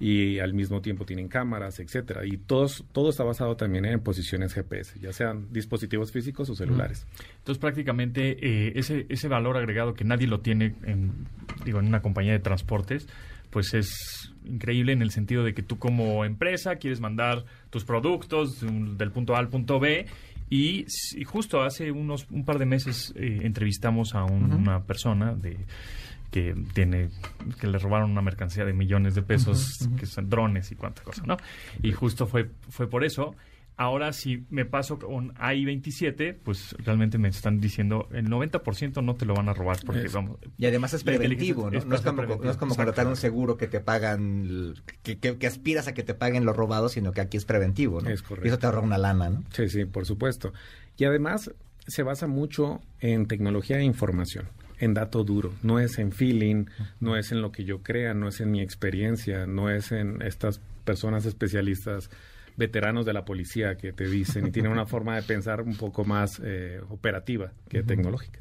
y 0.00 0.38
al 0.38 0.54
mismo 0.54 0.80
tiempo 0.80 1.04
tienen 1.04 1.28
cámaras, 1.28 1.80
etcétera. 1.80 2.24
Y 2.24 2.36
todos, 2.36 2.84
todo 2.92 3.10
está 3.10 3.24
basado 3.24 3.56
también 3.56 3.84
en 3.84 4.00
posiciones 4.00 4.54
GPS, 4.54 4.98
ya 5.00 5.12
sean 5.12 5.52
dispositivos 5.52 6.12
físicos 6.12 6.48
o 6.50 6.54
celulares. 6.54 7.06
Entonces, 7.38 7.60
prácticamente, 7.60 8.38
eh, 8.40 8.72
ese, 8.76 9.06
ese 9.08 9.28
valor 9.28 9.56
agregado 9.56 9.94
que 9.94 10.04
nadie 10.04 10.26
lo 10.26 10.40
tiene 10.40 10.74
en, 10.84 11.12
digo, 11.64 11.78
en 11.80 11.86
una 11.86 12.02
compañía 12.02 12.32
de 12.32 12.40
transportes, 12.40 13.08
pues 13.54 13.72
es 13.72 14.32
increíble 14.44 14.92
en 14.92 15.00
el 15.00 15.10
sentido 15.12 15.44
de 15.44 15.54
que 15.54 15.62
tú 15.62 15.78
como 15.78 16.24
empresa 16.26 16.76
quieres 16.76 17.00
mandar 17.00 17.44
tus 17.70 17.84
productos 17.84 18.60
del 18.60 19.10
punto 19.12 19.34
A 19.34 19.38
al 19.38 19.48
punto 19.48 19.78
B 19.80 20.04
y, 20.50 20.84
justo 21.24 21.62
hace 21.62 21.90
unos 21.90 22.26
un 22.30 22.44
par 22.44 22.58
de 22.58 22.66
meses 22.66 23.14
eh, 23.16 23.40
entrevistamos 23.44 24.14
a 24.14 24.24
un- 24.24 24.52
una 24.52 24.82
persona 24.82 25.34
de 25.34 25.56
que 26.32 26.52
tiene 26.74 27.10
que 27.60 27.68
le 27.68 27.78
robaron 27.78 28.10
una 28.10 28.20
mercancía 28.22 28.64
de 28.64 28.72
millones 28.72 29.14
de 29.14 29.22
pesos 29.22 29.88
que 29.98 30.04
son 30.04 30.28
drones 30.28 30.72
y 30.72 30.74
cuánta 30.74 31.02
cosa, 31.02 31.22
¿no? 31.24 31.36
Y 31.80 31.92
justo 31.92 32.26
fue 32.26 32.50
fue 32.70 32.88
por 32.88 33.04
eso 33.04 33.34
Ahora, 33.76 34.12
si 34.12 34.44
me 34.50 34.64
paso 34.64 34.98
con 35.00 35.32
AI-27, 35.36 36.36
pues 36.44 36.76
realmente 36.78 37.18
me 37.18 37.28
están 37.28 37.60
diciendo 37.60 38.08
el 38.12 38.28
90% 38.28 39.02
no 39.02 39.14
te 39.14 39.26
lo 39.26 39.34
van 39.34 39.48
a 39.48 39.52
robar 39.52 39.78
porque 39.84 40.06
vamos. 40.12 40.38
Y 40.58 40.66
además 40.66 40.94
es 40.94 41.02
preventivo, 41.02 41.70
¿no? 41.70 41.78
es 41.78 41.84
No 41.84 41.96
es 41.96 42.02
como, 42.02 42.16
preventivo. 42.18 42.44
no 42.44 42.50
es 42.52 42.56
como 42.56 42.76
contratar 42.76 43.06
un 43.08 43.16
seguro 43.16 43.56
que 43.56 43.66
te 43.66 43.80
pagan, 43.80 44.74
que, 45.02 45.18
que- 45.18 45.38
que 45.38 45.46
aspiras 45.48 45.88
a 45.88 45.94
que 45.94 46.04
te 46.04 46.14
paguen 46.14 46.44
lo 46.44 46.52
robado, 46.52 46.88
sino 46.88 47.10
que 47.12 47.20
aquí 47.20 47.36
es 47.36 47.44
preventivo, 47.44 48.00
¿no? 48.00 48.10
Es 48.10 48.22
correcto. 48.22 48.46
Y 48.46 48.48
eso 48.48 48.58
te 48.58 48.66
ahorra 48.66 48.80
una 48.80 48.98
lana, 48.98 49.28
¿no? 49.30 49.42
Sí, 49.50 49.68
sí, 49.68 49.84
por 49.86 50.06
supuesto. 50.06 50.52
Y 50.96 51.04
además 51.04 51.50
se 51.86 52.02
basa 52.04 52.26
mucho 52.28 52.80
en 53.00 53.26
tecnología 53.26 53.76
de 53.78 53.84
información, 53.84 54.46
en 54.78 54.94
dato 54.94 55.24
duro. 55.24 55.52
No 55.64 55.80
es 55.80 55.98
en 55.98 56.12
feeling, 56.12 56.66
no 57.00 57.16
es 57.16 57.32
en 57.32 57.42
lo 57.42 57.50
que 57.50 57.64
yo 57.64 57.82
crea, 57.82 58.14
no 58.14 58.28
es 58.28 58.40
en 58.40 58.52
mi 58.52 58.60
experiencia, 58.60 59.46
no 59.46 59.68
es 59.68 59.90
en 59.90 60.22
estas 60.22 60.60
personas 60.84 61.26
especialistas 61.26 62.08
veteranos 62.56 63.04
de 63.06 63.12
la 63.12 63.24
policía 63.24 63.76
que 63.76 63.92
te 63.92 64.08
dicen 64.08 64.46
y 64.46 64.50
tienen 64.50 64.72
una 64.72 64.86
forma 64.86 65.16
de 65.16 65.22
pensar 65.22 65.60
un 65.60 65.76
poco 65.76 66.04
más 66.04 66.40
eh, 66.44 66.80
operativa 66.88 67.52
que 67.68 67.82
tecnológica. 67.82 68.40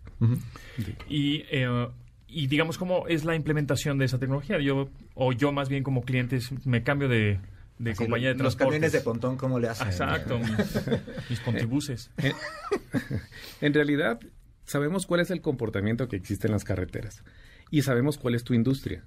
Y, 1.10 1.44
eh, 1.52 1.88
y 2.28 2.48
digamos, 2.48 2.78
¿cómo 2.78 3.08
es 3.08 3.26
la 3.26 3.36
implementación 3.36 3.98
de 3.98 4.06
esa 4.06 4.20
tecnología? 4.20 4.60
Yo, 4.60 4.90
o 5.16 5.34
yo 5.34 5.52
más 5.52 5.70
bien 5.70 5.84
como 5.84 6.04
clientes 6.04 6.52
me 6.66 6.84
cambio 6.84 7.08
de, 7.10 7.40
de 7.80 7.92
Así, 7.92 8.04
compañía 8.04 8.30
de 8.30 8.36
Los 8.36 8.56
transportes. 8.56 8.68
camiones 8.68 8.92
de 8.94 9.02
pontón, 9.02 9.38
¿cómo 9.38 9.60
le 9.60 9.68
hacen? 9.70 9.88
Exacto, 9.88 10.40
mis, 10.40 11.30
mis 11.30 11.40
contribuces. 11.42 12.12
En 13.62 13.74
realidad, 13.74 14.20
sabemos 14.66 15.06
cuál 15.06 15.22
es 15.22 15.32
el 15.32 15.42
comportamiento 15.42 16.08
que 16.08 16.16
existe 16.16 16.48
en 16.48 16.54
las 16.54 16.64
carreteras 16.64 17.24
y 17.74 17.82
sabemos 17.82 18.20
cuál 18.20 18.36
es 18.36 18.44
tu 18.44 18.54
industria. 18.54 19.04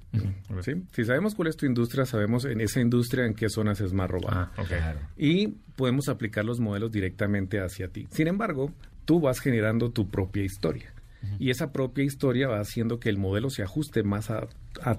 Si 0.90 1.04
sabemos 1.04 1.36
cuál 1.36 1.46
es 1.46 1.56
tu 1.56 1.66
industria, 1.66 2.04
sabemos 2.04 2.44
en 2.46 2.60
esa 2.60 2.80
industria 2.80 3.24
en 3.24 3.34
qué 3.34 3.48
zonas 3.48 3.80
es 3.80 3.92
más 3.92 4.10
robada. 4.10 4.50
Ah. 4.56 4.64
Claro. 4.66 4.98
Y 5.16 5.54
podemos 5.76 6.08
aplicar 6.08 6.44
los 6.44 6.58
modelos 6.58 6.90
directamente 6.90 7.60
hacia 7.60 7.86
ti. 7.86 8.08
Sin 8.10 8.26
embargo, 8.26 8.72
tú 9.04 9.20
vas 9.20 9.38
generando 9.38 9.92
tu 9.92 10.08
propia 10.08 10.42
historia. 10.42 10.92
Y 11.38 11.50
esa 11.50 11.72
propia 11.72 12.02
historia 12.02 12.48
va 12.48 12.58
haciendo 12.58 12.98
que 12.98 13.08
el 13.08 13.18
modelo 13.18 13.50
se 13.50 13.62
ajuste 13.62 14.02
más 14.02 14.30
a, 14.30 14.48
a 14.82 14.98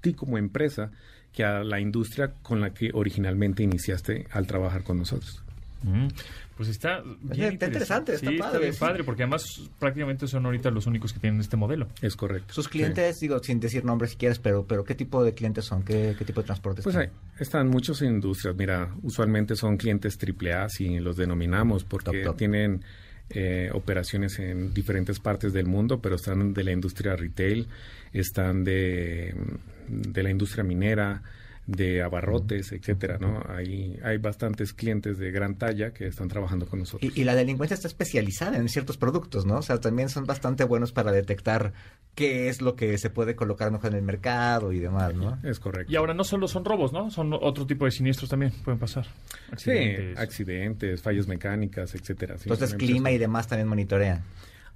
ti 0.00 0.14
como 0.14 0.38
empresa 0.38 0.90
que 1.32 1.44
a 1.44 1.64
la 1.64 1.80
industria 1.80 2.32
con 2.42 2.62
la 2.62 2.72
que 2.72 2.92
originalmente 2.94 3.62
iniciaste 3.62 4.26
al 4.30 4.46
trabajar 4.46 4.84
con 4.84 4.96
nosotros. 4.96 5.44
Mm, 5.82 6.08
Pues 6.56 6.68
está 6.68 7.02
bien 7.22 7.54
está 7.54 7.66
interesante, 7.66 8.14
está 8.14 8.30
Sí, 8.30 8.36
padre, 8.36 8.58
bien 8.60 8.72
sí. 8.74 8.78
padre, 8.80 9.04
porque 9.04 9.22
además 9.22 9.44
prácticamente 9.78 10.28
son 10.28 10.44
ahorita 10.46 10.70
los 10.70 10.86
únicos 10.86 11.12
que 11.12 11.18
tienen 11.18 11.40
este 11.40 11.56
modelo. 11.56 11.88
Es 12.00 12.14
correcto. 12.14 12.52
Sus 12.54 12.68
clientes, 12.68 13.18
digo, 13.20 13.38
sin 13.42 13.58
decir 13.58 13.84
nombres 13.84 14.12
si 14.12 14.16
quieres, 14.16 14.38
pero, 14.38 14.64
pero 14.66 14.84
¿qué 14.84 14.94
tipo 14.94 15.24
de 15.24 15.34
clientes 15.34 15.64
son? 15.64 15.82
¿Qué, 15.82 16.14
qué 16.16 16.24
tipo 16.24 16.40
de 16.42 16.46
transportes 16.46 16.84
Pues 16.84 16.94
son? 16.94 17.02
hay, 17.02 17.08
están 17.40 17.68
muchas 17.68 18.00
industrias. 18.02 18.54
Mira, 18.54 18.94
usualmente 19.02 19.56
son 19.56 19.76
clientes 19.76 20.16
AAA, 20.18 20.68
si 20.68 20.98
los 21.00 21.16
denominamos, 21.16 21.84
porque 21.84 22.12
Top, 22.18 22.22
top. 22.24 22.36
tienen 22.36 22.84
eh, 23.30 23.70
operaciones 23.72 24.38
en 24.38 24.74
diferentes 24.74 25.18
partes 25.18 25.52
del 25.52 25.66
mundo, 25.66 26.00
pero 26.00 26.16
están 26.16 26.52
de 26.52 26.64
la 26.64 26.72
industria 26.72 27.16
retail, 27.16 27.66
están 28.12 28.62
de, 28.62 29.34
de 29.88 30.22
la 30.22 30.30
industria 30.30 30.62
minera, 30.62 31.22
de 31.66 32.02
abarrotes, 32.02 32.72
etcétera, 32.72 33.18
¿no? 33.20 33.40
Hay, 33.48 33.96
hay 34.02 34.18
bastantes 34.18 34.72
clientes 34.72 35.16
de 35.18 35.30
gran 35.30 35.56
talla 35.56 35.92
que 35.92 36.06
están 36.08 36.26
trabajando 36.28 36.66
con 36.66 36.80
nosotros. 36.80 37.12
Y, 37.14 37.20
y 37.20 37.24
la 37.24 37.34
delincuencia 37.36 37.74
está 37.74 37.86
especializada 37.86 38.56
en 38.56 38.68
ciertos 38.68 38.96
productos, 38.96 39.46
¿no? 39.46 39.58
O 39.58 39.62
sea, 39.62 39.78
también 39.78 40.08
son 40.08 40.24
bastante 40.26 40.64
buenos 40.64 40.92
para 40.92 41.12
detectar 41.12 41.72
qué 42.16 42.48
es 42.48 42.60
lo 42.60 42.74
que 42.74 42.98
se 42.98 43.10
puede 43.10 43.36
colocar 43.36 43.70
mejor 43.70 43.90
en 43.92 43.98
el 43.98 44.02
mercado 44.02 44.72
y 44.72 44.80
demás, 44.80 45.14
¿no? 45.14 45.38
Es 45.44 45.60
correcto. 45.60 45.92
Y 45.92 45.96
ahora 45.96 46.14
no 46.14 46.24
solo 46.24 46.48
son 46.48 46.64
robos, 46.64 46.92
¿no? 46.92 47.10
Son 47.10 47.32
otro 47.32 47.64
tipo 47.66 47.84
de 47.84 47.92
siniestros 47.92 48.28
también 48.28 48.52
pueden 48.64 48.80
pasar. 48.80 49.06
Sí, 49.56 49.70
Accidentes. 49.70 50.18
accidentes, 50.18 51.02
fallas 51.02 51.28
mecánicas, 51.28 51.94
etcétera. 51.94 52.38
sí, 52.38 52.50
Entonces, 52.50 52.74
clima 52.74 53.12
y 53.12 53.18
demás 53.18 53.46
también 53.46 53.68
monitorean. 53.68 54.22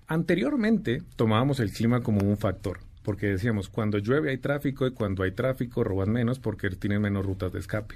Anteriormente 0.09 1.03
tomábamos 1.17 1.59
el 1.61 1.73
clima 1.73 2.01
como 2.01 2.21
un 2.21 2.37
factor, 2.37 2.79
porque 3.07 3.29
decíamos, 3.29 3.69
cuando 3.69 3.99
llueve 3.99 4.31
hay 4.31 4.39
tráfico 4.39 4.85
y 4.85 4.91
cuando 4.91 5.23
hay 5.23 5.31
tráfico 5.31 5.85
roban 5.85 6.11
menos 6.11 6.41
porque 6.41 6.69
tienen 6.71 7.01
menos 7.01 7.25
rutas 7.25 7.53
de 7.53 7.61
escape. 7.61 7.95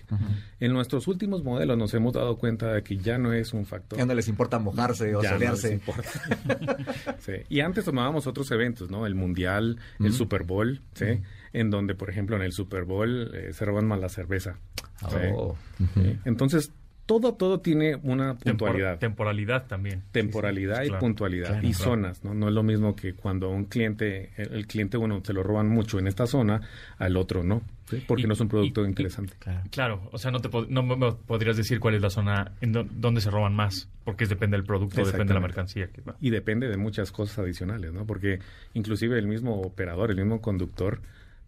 En 0.60 0.72
nuestros 0.72 1.08
últimos 1.08 1.42
modelos 1.42 1.76
nos 1.76 1.92
hemos 1.94 2.12
dado 2.12 2.38
cuenta 2.38 2.72
de 2.72 2.84
que 2.84 2.96
ya 2.96 3.18
no 3.18 3.32
es 3.32 3.52
un 3.52 3.66
factor. 3.66 3.98
Ya 3.98 4.06
no 4.06 4.14
les 4.14 4.28
importa 4.28 4.60
mojarse 4.60 5.16
o 5.16 5.20
Ya 5.20 5.32
no 5.32 5.38
les 5.38 5.60
solearse. 5.60 5.72
importa. 5.72 6.08
Sí. 7.18 7.32
Y 7.48 7.60
antes 7.60 7.84
tomábamos 7.84 8.26
otros 8.28 8.50
eventos, 8.52 8.88
¿no? 8.88 9.04
El 9.04 9.16
Mundial, 9.16 9.78
el 9.98 10.12
Super 10.12 10.44
Bowl, 10.44 10.80
¿sí? 10.94 11.20
En 11.52 11.70
donde, 11.70 11.96
por 11.96 12.08
ejemplo, 12.08 12.36
en 12.36 12.42
el 12.42 12.52
Super 12.52 12.84
Bowl 12.84 13.32
eh, 13.34 13.52
se 13.52 13.64
roban 13.64 13.86
más 13.86 13.98
la 13.98 14.08
cerveza. 14.08 14.58
¿sí? 15.00 15.16
Oh. 15.34 15.56
Sí. 15.94 16.18
Entonces, 16.24 16.72
todo, 17.10 17.34
todo 17.34 17.58
tiene 17.58 17.96
una 17.96 18.34
Tempor- 18.38 18.44
puntualidad. 18.44 18.98
temporalidad 19.00 19.66
también. 19.66 20.04
temporalidad 20.12 20.76
Sí, 20.76 20.80
sí, 20.82 20.86
y 20.86 20.88
claro. 20.90 21.00
puntualidad 21.00 21.48
Claro, 21.48 21.66
y 21.66 21.72
claro. 21.72 21.84
zonas, 21.90 22.22
¿no? 22.24 22.34
No 22.34 22.46
es 22.46 22.54
lo 22.54 22.62
mismo 22.62 22.94
que 22.94 23.14
cuando 23.14 23.50
un 23.50 23.64
cliente, 23.64 24.30
el, 24.36 24.52
el 24.54 24.66
cliente 24.68 24.96
uno 24.96 25.20
se 25.24 25.32
lo 25.32 25.42
roban 25.42 25.68
mucho 25.68 25.98
en 25.98 26.06
esta 26.06 26.28
zona, 26.28 26.60
al 26.98 27.16
otro 27.16 27.42
no, 27.42 27.62
¿sí? 27.88 28.04
porque 28.06 28.22
Y- 28.22 28.26
no 28.26 28.34
es 28.34 28.40
un 28.40 28.46
producto 28.48 28.84
y- 28.84 28.86
interesante. 28.86 29.34
Claro. 29.40 29.60
Claro, 29.72 30.08
o 30.12 30.18
sea, 30.18 30.30
no 30.30 30.38
te 30.38 30.48
pod- 30.48 30.68
no 30.68 30.84
me 30.84 31.10
podrías 31.26 31.56
decir 31.56 31.80
cuál 31.80 31.96
es 31.96 32.00
la 32.02 32.10
zona 32.10 32.52
en 32.60 32.70
do- 32.70 32.86
donde 32.88 33.20
se 33.20 33.30
roban 33.30 33.54
más, 33.56 33.88
porque 34.04 34.22
es 34.22 34.30
depende 34.30 34.56
del 34.56 34.64
producto, 34.64 35.04
depende 35.04 35.32
de 35.32 35.34
la 35.34 35.40
mercancía 35.40 35.88
que 35.88 36.02
va. 36.02 36.14
Y 36.20 36.30
depende 36.30 36.68
de 36.68 36.76
muchas 36.76 37.10
cosas 37.10 37.40
adicionales, 37.40 37.92
¿no? 37.92 38.06
Porque 38.06 38.38
inclusive 38.74 39.18
el 39.18 39.26
mismo 39.26 39.60
operador, 39.62 40.10
el 40.12 40.16
mismo 40.18 40.40
conductor, 40.40 41.00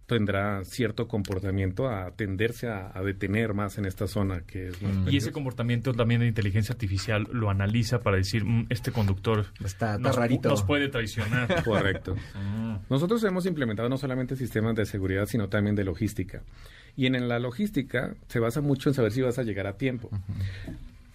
tendrá 0.06 0.64
cierto 0.64 1.08
comportamiento 1.08 1.88
a 1.88 2.10
tenderse 2.10 2.68
a, 2.68 2.90
a 2.96 3.02
detener 3.02 3.54
más 3.54 3.78
en 3.78 3.84
esta 3.86 4.06
zona 4.06 4.40
que 4.42 4.68
es 4.68 4.82
más 4.82 5.10
Y 5.12 5.16
ese 5.16 5.32
comportamiento 5.32 5.92
también 5.94 6.20
de 6.20 6.26
inteligencia 6.26 6.72
artificial 6.72 7.26
lo 7.32 7.48
analiza 7.50 8.00
para 8.00 8.16
decir, 8.16 8.44
"Mm, 8.44 8.66
este 8.68 8.92
conductor 8.92 9.46
Está, 9.64 9.94
está 9.94 9.98
nos, 9.98 10.16
rarito. 10.16 10.48
nos 10.48 10.62
puede 10.64 10.88
traicionar. 10.88 11.62
Correcto. 11.64 12.14
Mm. 12.34 12.76
Nosotros 12.90 13.22
hemos 13.24 13.46
implementado 13.46 13.88
no 13.88 13.96
solamente 13.96 14.36
sistemas 14.36 14.74
de 14.74 14.84
seguridad, 14.86 15.26
sino 15.26 15.48
también 15.48 15.76
de 15.76 15.84
logística. 15.84 16.42
Y 16.96 17.06
en 17.06 17.28
la 17.28 17.38
logística 17.38 18.14
se 18.28 18.38
basa 18.38 18.60
mucho 18.60 18.90
en 18.90 18.94
saber 18.94 19.12
si 19.12 19.22
vas 19.22 19.38
a 19.38 19.42
llegar 19.44 19.66
a 19.66 19.78
tiempo. 19.78 20.10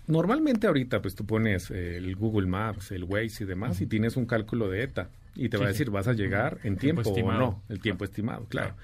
Normalmente 0.07 0.67
ahorita 0.67 1.01
pues 1.01 1.15
tú 1.15 1.25
pones 1.25 1.69
eh, 1.69 1.97
el 1.97 2.15
Google 2.15 2.47
Maps, 2.47 2.91
el 2.91 3.03
Waze 3.03 3.43
y 3.43 3.47
demás 3.47 3.81
y 3.81 3.85
tienes 3.87 4.15
un 4.15 4.25
cálculo 4.25 4.69
de 4.69 4.83
ETA 4.83 5.09
y 5.37 5.49
te 5.49 5.57
va 5.57 5.65
a 5.65 5.67
decir 5.69 5.89
vas 5.89 6.07
a 6.07 6.13
llegar 6.13 6.57
en 6.63 6.77
Tiempo 6.77 7.03
tiempo, 7.03 7.29
o 7.29 7.33
no, 7.33 7.63
el 7.69 7.79
tiempo 7.79 8.03
estimado, 8.03 8.45
claro. 8.45 8.75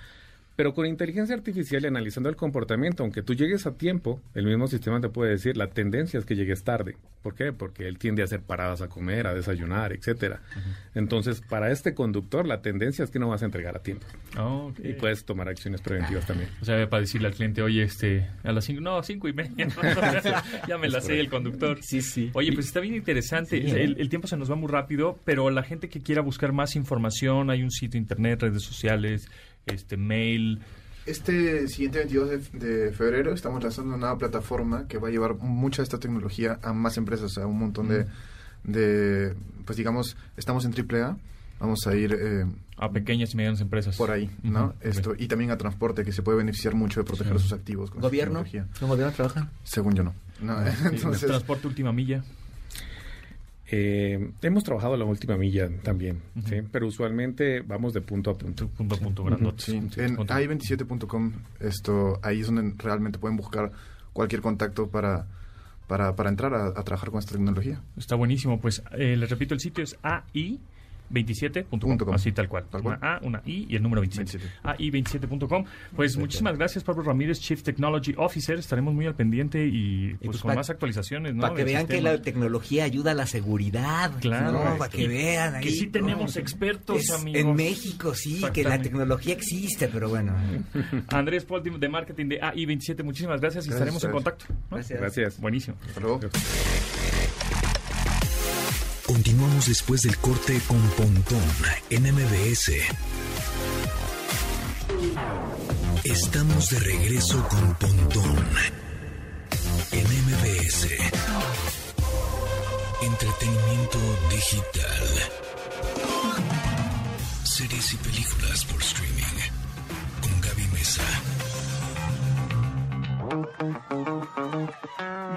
Pero 0.56 0.74
con 0.74 0.86
inteligencia 0.86 1.36
artificial 1.36 1.84
y 1.84 1.88
analizando 1.88 2.30
el 2.30 2.36
comportamiento, 2.36 3.04
aunque 3.04 3.24
tú 3.24 3.34
llegues 3.34 3.66
a 3.66 3.76
tiempo, 3.76 4.22
el 4.36 4.46
mismo 4.46 4.68
sistema 4.68 5.02
te 5.02 5.10
puede 5.10 5.32
decir 5.32 5.58
la 5.58 5.68
tendencia 5.68 6.20
es 6.20 6.26
que 6.26 6.36
llegues 6.36 6.64
tarde. 6.64 6.96
¿Por 7.24 7.36
qué? 7.36 7.54
Porque 7.54 7.88
él 7.88 7.98
tiende 7.98 8.22
a 8.22 8.26
hacer 8.26 8.42
paradas 8.42 8.82
a 8.82 8.90
comer, 8.90 9.28
a 9.28 9.34
desayunar, 9.34 9.94
etcétera. 9.94 10.42
Entonces, 10.94 11.42
para 11.42 11.72
este 11.72 11.94
conductor, 11.94 12.46
la 12.46 12.62
tendencia 12.62 13.04
es 13.04 13.10
que 13.10 13.18
no 13.18 13.30
vas 13.30 13.42
a 13.42 13.46
entregar 13.46 13.78
a 13.78 13.80
tiempo. 13.80 14.06
Oh. 14.38 14.74
Y 14.84 14.94
puedes 14.94 15.24
tomar 15.24 15.48
acciones 15.48 15.82
preventivas 15.82 16.28
también. 16.28 16.50
O 16.62 16.66
sea, 16.66 16.88
para 16.90 17.02
decirle 17.02 17.30
al 17.30 17.34
cliente, 17.34 17.62
oye, 17.62 17.84
este, 17.84 18.28
a 18.44 18.52
las 18.52 18.66
cinco, 18.66 18.82
no, 18.82 19.02
cinco 19.04 19.30
y 19.30 19.34
media. 19.34 19.68
ya 20.68 20.78
me 20.78 20.90
la 20.90 21.00
sé 21.00 21.20
el 21.20 21.30
conductor. 21.30 21.80
Sí, 21.82 22.02
sí. 22.02 22.30
Oye, 22.34 22.52
pues 22.52 22.68
está 22.68 22.82
bien 22.82 22.96
interesante. 22.96 23.58
el, 23.58 24.00
el 24.00 24.10
tiempo 24.10 24.28
se 24.28 24.36
nos 24.36 24.52
va 24.52 24.56
muy 24.56 24.70
rápido, 24.70 25.18
pero 25.24 25.50
la 25.50 25.64
gente 25.64 25.88
que 25.88 26.02
quiera 26.02 26.22
buscar 26.22 26.52
más 26.52 26.76
información, 26.76 27.50
hay 27.50 27.64
un 27.64 27.72
sitio 27.72 27.98
internet, 27.98 28.42
redes 28.42 28.64
sociales, 28.64 29.30
este, 29.66 29.98
mail. 29.98 30.62
Este 31.06 31.68
siguiente 31.68 32.00
22 32.00 32.30
de, 32.30 32.60
de 32.86 32.92
febrero 32.94 33.34
estamos 33.34 33.62
lanzando 33.62 33.90
una 33.90 33.98
nueva 33.98 34.18
plataforma 34.18 34.88
que 34.88 34.98
va 34.98 35.10
a 35.10 35.12
llevar 35.12 35.36
mucha 35.36 35.82
de 35.82 35.84
esta 35.84 36.00
tecnología 36.00 36.60
a 36.64 36.72
más 36.74 36.98
empresas, 36.98 37.38
a 37.38 37.46
un 37.46 37.60
montón 37.60 37.90
de, 37.90 38.06
de 38.64 39.36
pues 39.66 39.78
digamos, 39.78 40.16
estamos 40.38 40.64
en 40.66 40.74
AAA, 40.74 41.18
vamos 41.60 41.86
a 41.88 41.96
ir 41.96 42.18
eh, 42.18 42.46
A 42.78 42.90
pequeñas 42.92 43.34
y 43.34 43.38
medianas 43.38 43.60
empresas. 43.60 43.98
por 43.98 44.12
ahí, 44.12 44.30
¿no? 44.44 44.76
Esto. 44.82 45.14
Y 45.18 45.28
también 45.28 45.52
a 45.52 45.58
transporte, 45.58 46.04
que 46.06 46.14
se 46.14 46.22
puede 46.22 46.38
beneficiar 46.38 46.74
mucho 46.74 47.02
de 47.02 47.06
proteger 47.06 47.36
Sí. 47.38 47.44
sus 47.44 47.54
activos 47.54 47.92
con 47.92 48.02
¿Gobierno? 48.02 48.44
tecnología. 48.44 48.68
¿Con 48.80 48.90
gobierno 48.90 49.14
trabajan? 49.14 49.50
Según 49.64 49.96
yo 49.96 50.04
no. 50.04 50.14
No, 50.42 50.58
sí, 50.66 50.78
entonces, 50.86 51.28
Transporte 51.28 51.68
última 51.68 51.92
milla. 51.92 52.24
Eh, 53.76 54.20
hemos 54.44 54.64
trabajado 54.64 54.96
la 54.96 55.06
última 55.06 55.36
milla 55.36 55.68
también, 55.82 56.22
¿sí? 56.46 56.58
pero 56.72 56.86
usualmente 56.86 57.62
vamos 57.62 57.92
de 57.92 58.02
punto 58.02 58.30
a 58.30 58.38
punto. 58.38 58.68
Punto 58.68 58.94
a 58.94 58.98
punto, 59.00 59.24
grandote. 59.24 59.72
En 59.76 59.90
i27.com, 60.16 61.34
esto, 61.60 62.20
ahí 62.22 62.42
es 62.42 62.46
donde 62.46 62.72
realmente 62.78 63.18
pueden 63.18 63.36
buscar 63.36 63.72
cualquier 64.14 64.42
contacto 64.42 64.90
para, 64.90 65.26
para, 65.88 66.16
para 66.16 66.30
entrar 66.30 66.54
a, 66.54 66.84
trabajar 66.84 67.10
con 67.10 67.18
esta 67.18 67.32
tecnología. 67.32 67.82
Está 67.98 68.16
buenísimo. 68.16 68.62
Pues 68.62 68.84
eh, 68.92 69.18
les 69.18 69.28
repito, 69.28 69.56
el 69.56 69.60
sitio 69.60 69.84
es 69.84 69.98
AI 70.04 70.60
27.com. 71.14 72.14
Así 72.14 72.32
tal 72.32 72.48
cual. 72.48 72.66
tal 72.70 72.82
cual. 72.82 72.98
Una 72.98 73.16
A, 73.16 73.20
una 73.22 73.42
I 73.46 73.68
y 73.70 73.76
el 73.76 73.84
número 73.84 74.02
27. 74.02 74.40
AI27.com. 74.64 75.66
Ah, 75.66 75.92
pues 75.96 76.18
muchísimas 76.18 76.58
gracias, 76.58 76.84
Pablo 76.84 77.04
Ramírez, 77.04 77.40
Chief 77.40 77.62
Technology 77.62 78.14
Officer. 78.18 78.58
Estaremos 78.58 78.94
muy 78.94 79.06
al 79.06 79.16
pendiente 79.16 79.66
y 79.66 80.16
pues, 80.16 80.32
pues, 80.32 80.42
con 80.42 80.56
más 80.56 80.70
actualizaciones. 80.70 81.34
Para 81.36 81.54
que 81.54 81.64
vean 81.64 81.88
que 81.88 82.02
la 82.02 82.22
tecnología 82.22 82.84
ayuda 82.84 83.12
a 83.12 83.16
la 83.16 83.28
seguridad. 83.28 84.12
Claro. 84.20 84.62
Para 84.78 84.86
este, 84.86 84.98
que, 84.98 85.08
vean. 85.08 85.56
Ahí, 85.56 85.64
que 85.64 85.72
sí 85.72 85.88
tenemos 85.88 86.38
expertos, 86.38 87.10
amigos. 87.12 87.42
En 87.42 87.56
México, 87.56 88.14
sí, 88.14 88.42
que 88.54 88.64
la 88.64 88.82
tecnología 88.82 89.34
existe, 89.34 89.88
pero 89.88 90.10
bueno. 90.10 90.34
Andrés 91.10 91.46
Paul 91.46 91.64
de 91.64 91.90
marketing 91.90 92.28
de 92.28 92.42
AI27, 92.42 93.04
muchísimas 93.04 93.40
gracias 93.40 93.68
y 93.68 93.70
estaremos 93.70 94.04
en 94.04 94.12
contacto. 94.12 94.46
Gracias. 94.70 95.00
Gracias. 95.00 95.40
Buenísimo. 95.40 95.78
Hasta 95.88 96.00
luego. 96.00 96.20
Continuamos 99.06 99.66
después 99.68 100.02
del 100.04 100.18
corte 100.18 100.62
con 100.66 100.80
Pontón 100.92 101.44
en 101.90 102.04
MBS. 102.04 102.72
Estamos 106.06 106.70
de 106.70 106.80
regreso 106.80 107.46
con 107.50 107.76
Pontón 107.76 108.48
en 109.92 110.06
MBS. 110.06 110.88
Entretenimiento 113.02 114.00
digital. 114.30 115.08
Series 117.44 117.94
y 117.94 117.98
películas 117.98 118.66
por 118.66 118.82
streaming. 118.82 119.43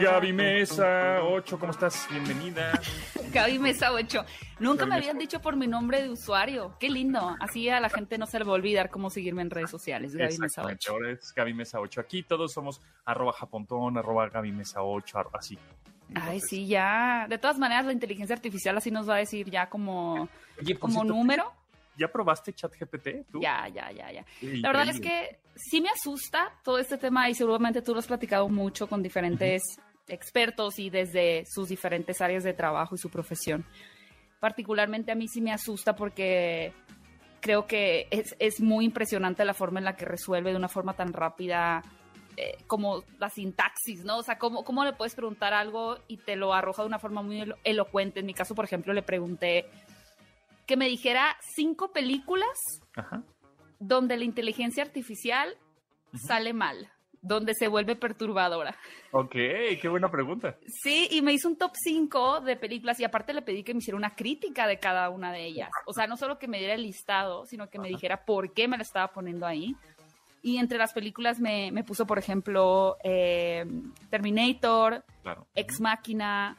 Gaby 0.00 0.32
Mesa, 0.32 1.20
8, 1.22 1.58
¿cómo 1.58 1.72
estás? 1.72 2.06
Bienvenida. 2.10 2.72
Gaby 3.32 3.58
Mesa 3.58 3.92
8. 3.92 4.24
Nunca 4.60 4.80
Gaby 4.84 4.90
me 4.90 4.96
Mesa 4.96 4.96
habían 4.96 5.18
dicho 5.18 5.40
por 5.40 5.56
mi 5.56 5.66
nombre 5.66 6.02
de 6.02 6.10
usuario. 6.10 6.74
Qué 6.78 6.88
lindo. 6.90 7.36
Así 7.40 7.68
a 7.68 7.80
la 7.80 7.88
gente 7.88 8.18
no 8.18 8.26
se 8.26 8.38
le 8.38 8.44
va 8.44 8.52
a 8.52 8.54
olvidar 8.54 8.90
cómo 8.90 9.10
seguirme 9.10 9.42
en 9.42 9.50
redes 9.50 9.70
sociales. 9.70 10.14
Gaby 10.14 10.38
Mesa 10.38 10.62
8. 10.62 10.70
Exactamente, 10.70 10.88
ahora 10.90 11.10
es 11.12 11.32
Gaby 11.34 11.54
Mesa 11.54 11.80
8. 11.80 12.00
Aquí 12.00 12.22
todos 12.22 12.52
somos 12.52 12.80
arroba 13.04 13.32
japontón, 13.32 13.96
arroba 13.98 14.28
Gaby 14.28 14.52
Mesa 14.52 14.82
8, 14.82 15.18
arro- 15.18 15.30
así. 15.38 15.58
Ay, 16.14 16.40
sí, 16.40 16.66
ya. 16.66 17.26
De 17.28 17.36
todas 17.38 17.58
maneras, 17.58 17.84
la 17.84 17.92
inteligencia 17.92 18.34
artificial 18.36 18.76
así 18.76 18.90
nos 18.90 19.08
va 19.08 19.16
a 19.16 19.18
decir 19.18 19.50
ya 19.50 19.68
como, 19.68 20.28
Oye, 20.60 20.78
como 20.78 20.92
cierto, 20.94 21.12
número. 21.12 21.52
¿Ya 21.96 22.08
probaste 22.08 22.52
ChatGPT 22.52 23.30
tú? 23.30 23.40
Ya, 23.40 23.68
ya, 23.68 23.90
ya, 23.90 24.12
ya. 24.12 24.24
Qué 24.40 24.58
La 24.58 24.68
verdad 24.68 24.88
es 24.88 24.96
increíble. 24.96 25.28
que 25.30 25.38
sí 25.56 25.80
me 25.80 25.88
asusta 25.88 26.52
todo 26.62 26.78
este 26.78 26.98
tema 26.98 27.28
y 27.30 27.34
seguramente 27.34 27.82
tú 27.82 27.92
lo 27.92 28.00
has 28.00 28.06
platicado 28.06 28.48
mucho 28.48 28.86
con 28.88 29.02
diferentes 29.02 29.62
expertos 30.08 30.78
y 30.78 30.90
desde 30.90 31.44
sus 31.46 31.68
diferentes 31.68 32.20
áreas 32.20 32.44
de 32.44 32.52
trabajo 32.52 32.94
y 32.94 32.98
su 32.98 33.10
profesión. 33.10 33.64
Particularmente 34.40 35.10
a 35.12 35.14
mí 35.14 35.28
sí 35.28 35.40
me 35.40 35.52
asusta 35.52 35.96
porque 35.96 36.72
creo 37.40 37.66
que 37.66 38.06
es, 38.10 38.36
es 38.38 38.60
muy 38.60 38.84
impresionante 38.84 39.44
la 39.44 39.54
forma 39.54 39.78
en 39.78 39.84
la 39.86 39.96
que 39.96 40.04
resuelve 40.04 40.50
de 40.50 40.56
una 40.56 40.68
forma 40.68 40.92
tan 40.94 41.12
rápida 41.12 41.82
eh, 42.36 42.58
como 42.66 43.02
la 43.18 43.30
sintaxis, 43.30 44.04
¿no? 44.04 44.18
O 44.18 44.22
sea, 44.22 44.36
¿cómo, 44.38 44.62
¿cómo 44.64 44.84
le 44.84 44.92
puedes 44.92 45.14
preguntar 45.14 45.54
algo 45.54 45.98
y 46.06 46.18
te 46.18 46.36
lo 46.36 46.52
arroja 46.52 46.82
de 46.82 46.88
una 46.88 46.98
forma 46.98 47.22
muy 47.22 47.40
elo- 47.40 47.56
elocuente? 47.64 48.20
En 48.20 48.26
mi 48.26 48.34
caso, 48.34 48.54
por 48.54 48.66
ejemplo, 48.66 48.92
le 48.92 49.02
pregunté 49.02 49.66
que 50.66 50.76
me 50.76 50.88
dijera 50.88 51.36
cinco 51.54 51.92
películas 51.92 52.58
Ajá. 52.96 53.22
donde 53.78 54.16
la 54.16 54.24
inteligencia 54.24 54.82
artificial 54.82 55.56
sale 56.14 56.52
mal, 56.52 56.90
donde 57.22 57.54
se 57.54 57.68
vuelve 57.68 57.96
perturbadora. 57.96 58.76
Ok, 59.12 59.32
qué 59.32 59.88
buena 59.88 60.10
pregunta. 60.10 60.58
Sí, 60.82 61.08
y 61.10 61.22
me 61.22 61.32
hizo 61.32 61.48
un 61.48 61.56
top 61.56 61.72
5 61.74 62.40
de 62.40 62.56
películas 62.56 62.98
y 63.00 63.04
aparte 63.04 63.32
le 63.32 63.42
pedí 63.42 63.62
que 63.64 63.74
me 63.74 63.78
hiciera 63.78 63.96
una 63.96 64.14
crítica 64.14 64.66
de 64.66 64.78
cada 64.78 65.10
una 65.10 65.32
de 65.32 65.44
ellas. 65.44 65.70
O 65.86 65.92
sea, 65.92 66.06
no 66.06 66.16
solo 66.16 66.38
que 66.38 66.48
me 66.48 66.58
diera 66.58 66.74
el 66.74 66.82
listado, 66.82 67.44
sino 67.46 67.68
que 67.68 67.78
me 67.78 67.88
dijera 67.88 68.24
por 68.24 68.52
qué 68.52 68.68
me 68.68 68.76
la 68.76 68.82
estaba 68.82 69.08
poniendo 69.12 69.46
ahí. 69.46 69.74
Y 70.42 70.58
entre 70.58 70.78
las 70.78 70.92
películas 70.92 71.40
me, 71.40 71.72
me 71.72 71.82
puso, 71.82 72.06
por 72.06 72.18
ejemplo, 72.18 72.96
eh, 73.02 73.64
Terminator, 74.10 75.04
Claro. 75.22 75.46
Ex 75.54 75.80
Máquina. 75.80 76.56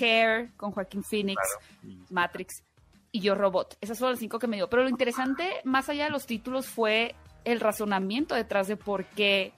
Hair 0.00 0.52
con 0.56 0.70
Joaquín 0.72 1.02
Phoenix, 1.04 1.38
Claro. 1.82 2.04
Matrix 2.08 2.64
y 3.12 3.20
Yo 3.20 3.34
Robot. 3.34 3.76
Esas 3.80 3.98
fueron 3.98 4.12
las 4.12 4.20
cinco 4.20 4.38
que 4.38 4.46
me 4.46 4.56
dio. 4.56 4.68
Pero 4.68 4.82
lo 4.82 4.88
interesante, 4.88 5.60
más 5.64 5.88
allá 5.88 6.04
de 6.04 6.10
los 6.10 6.26
títulos, 6.26 6.66
fue 6.66 7.14
el 7.44 7.60
razonamiento 7.60 8.34
detrás 8.34 8.68
de 8.68 8.76
por 8.76 9.04
qué 9.06 9.52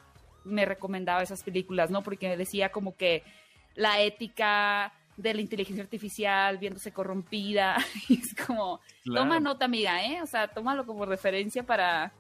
me 0.45 0.65
recomendaba 0.65 1.23
esas 1.23 1.43
películas, 1.43 1.91
¿no? 1.91 2.03
Porque 2.03 2.37
decía 2.37 2.71
como 2.71 2.97
que 2.97 3.23
la 3.75 4.01
ética 4.01 4.93
de 5.17 5.35
la 5.35 5.41
inteligencia 5.41 5.83
artificial 5.85 6.59
viéndose 6.59 6.93
corrompida. 6.93 7.77
Y 8.09 8.21
es 8.21 8.35
como, 8.35 8.81
Claro. 9.05 9.23
toma 9.23 9.41
nota, 9.41 9.67
amiga, 9.67 10.05
¿eh? 10.05 10.23
O 10.23 10.27
sea, 10.27 10.49
tómalo 10.49 10.87
como 10.87 11.05
referencia 11.07 11.63
para, 11.63 12.13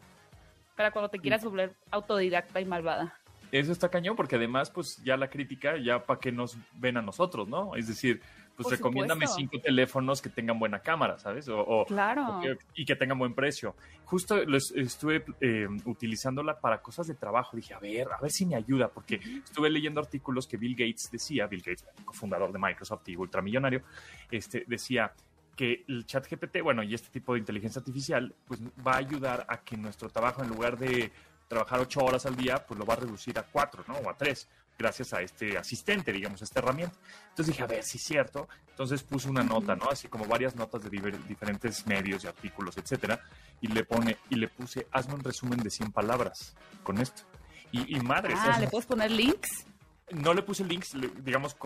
para 0.77 0.90
cuando 0.90 1.09
te 1.09 1.18
quieras 1.18 1.42
volver 1.45 1.75
autodidacta 1.90 2.61
y 2.61 2.64
malvada. 2.64 3.16
Eso 3.51 3.73
está 3.73 3.90
cañón 3.90 4.16
porque 4.16 4.37
además, 4.37 4.71
pues 4.71 4.97
ya 5.05 5.16
la 5.16 5.29
crítica, 5.29 5.77
ya 5.77 6.03
para 6.05 6.18
que 6.18 6.33
nos 6.33 6.57
ven 6.75 6.97
a 6.97 7.03
nosotros, 7.03 7.49
¿no? 7.49 7.77
Es 7.77 7.87
decir, 7.87 8.23
pues 8.57 8.65
Por 8.65 8.73
recomiéndame 8.73 9.27
supuesto. 9.27 9.53
cinco 9.53 9.65
teléfonos 9.65 10.21
que 10.21 10.29
tengan 10.29 10.59
buena 10.59 10.81
cámara, 10.81 11.19
¿sabes? 11.19 11.49
O, 11.49 11.59
o- 11.61 11.85
Claro. 11.87 12.38
o 12.38 12.41
que- 12.43 12.59
y 12.75 12.85
que 12.85 12.95
tengan 12.97 13.19
buen 13.19 13.35
precio. 13.35 13.75
Justo 14.05 14.37
los- 14.45 14.73
estuve 14.73 15.25
eh, 15.41 15.67
utilizándola 15.85 16.61
para 16.61 16.83
cosas 16.83 17.07
de 17.07 17.15
trabajo. 17.15 17.57
Dije, 17.57 17.73
a 17.75 17.79
ver, 17.79 18.09
a 18.12 18.21
ver 18.21 18.31
si 18.31 18.45
me 18.47 18.55
ayuda, 18.57 18.88
porque 18.88 19.17
estuve 19.45 19.71
leyendo 19.71 20.01
artículos 20.01 20.47
que 20.47 20.57
Bill 20.57 20.75
Gates 20.75 21.09
decía, 21.11 21.47
Bill 21.47 21.61
Gates, 21.62 21.85
cofundador 22.05 22.53
de 22.53 22.59
Microsoft 22.59 23.09
y 23.09 23.17
ultramillonario, 23.17 23.83
este, 24.31 24.65
decía 24.67 25.12
que 25.57 25.85
el 25.88 26.07
chat 26.07 26.27
GPT, 26.29 26.62
bueno, 26.62 26.83
y 26.83 26.95
este 26.95 27.09
tipo 27.11 27.35
de 27.35 27.38
inteligencia 27.41 27.81
artificial, 27.81 28.35
pues 28.47 28.61
va 28.87 28.95
a 28.95 28.97
ayudar 28.99 29.45
a 29.49 29.59
que 29.59 29.77
nuestro 29.77 30.09
trabajo, 30.09 30.43
en 30.43 30.49
lugar 30.49 30.79
de 30.79 31.11
trabajar 31.49 31.81
ocho 31.81 32.01
horas 32.01 32.25
al 32.25 32.35
día, 32.37 32.65
pues 32.67 32.79
lo 32.81 32.87
va 32.87 32.95
a 32.95 32.97
reducir 32.97 33.38
a 33.38 33.43
cuatro, 33.43 33.85
¿no? 33.87 33.95
O 33.97 34.09
a 34.09 34.17
tres, 34.17 34.49
gracias 34.79 35.13
a 35.13 35.21
este 35.23 35.57
asistente, 35.59 36.13
digamos, 36.13 36.41
a 36.41 36.45
esta 36.45 36.61
herramienta. 36.61 36.97
Entonces 37.31 37.47
dije, 37.49 37.63
a 37.63 37.67
ver 37.67 37.83
si 37.85 37.99
es 37.99 38.05
cierto. 38.05 38.49
Entonces 38.71 39.03
puse 39.03 39.29
una 39.29 39.43
nota, 39.43 39.77
¿no? 39.77 39.89
Así 39.91 40.09
como 40.09 40.25
varias 40.27 40.57
notas 40.57 40.83
de 40.83 40.91
diferentes 41.29 41.87
medios 41.87 42.25
y 42.25 42.27
artículos, 42.27 42.77
etcétera, 42.79 43.21
y 43.61 43.69
le 43.69 43.85
pone, 43.85 44.17
y 44.31 44.37
le 44.37 44.49
puse, 44.49 44.87
hazme 44.93 45.15
un 45.15 45.23
resumen 45.23 45.59
de 45.61 45.71
100 45.71 45.93
palabras 45.93 46.57
con 46.83 46.99
esto. 46.99 47.23
Y, 47.71 47.97
y 47.97 48.01
madre, 48.01 48.35
Ah, 48.37 48.59
¿le 48.59 48.69
puedes 48.69 48.87
poner 48.87 49.11
links? 49.11 49.67
no 50.11 50.35
le 50.35 50.43
puse 50.43 50.65
links, 50.65 50.95
digamos, 51.25 51.57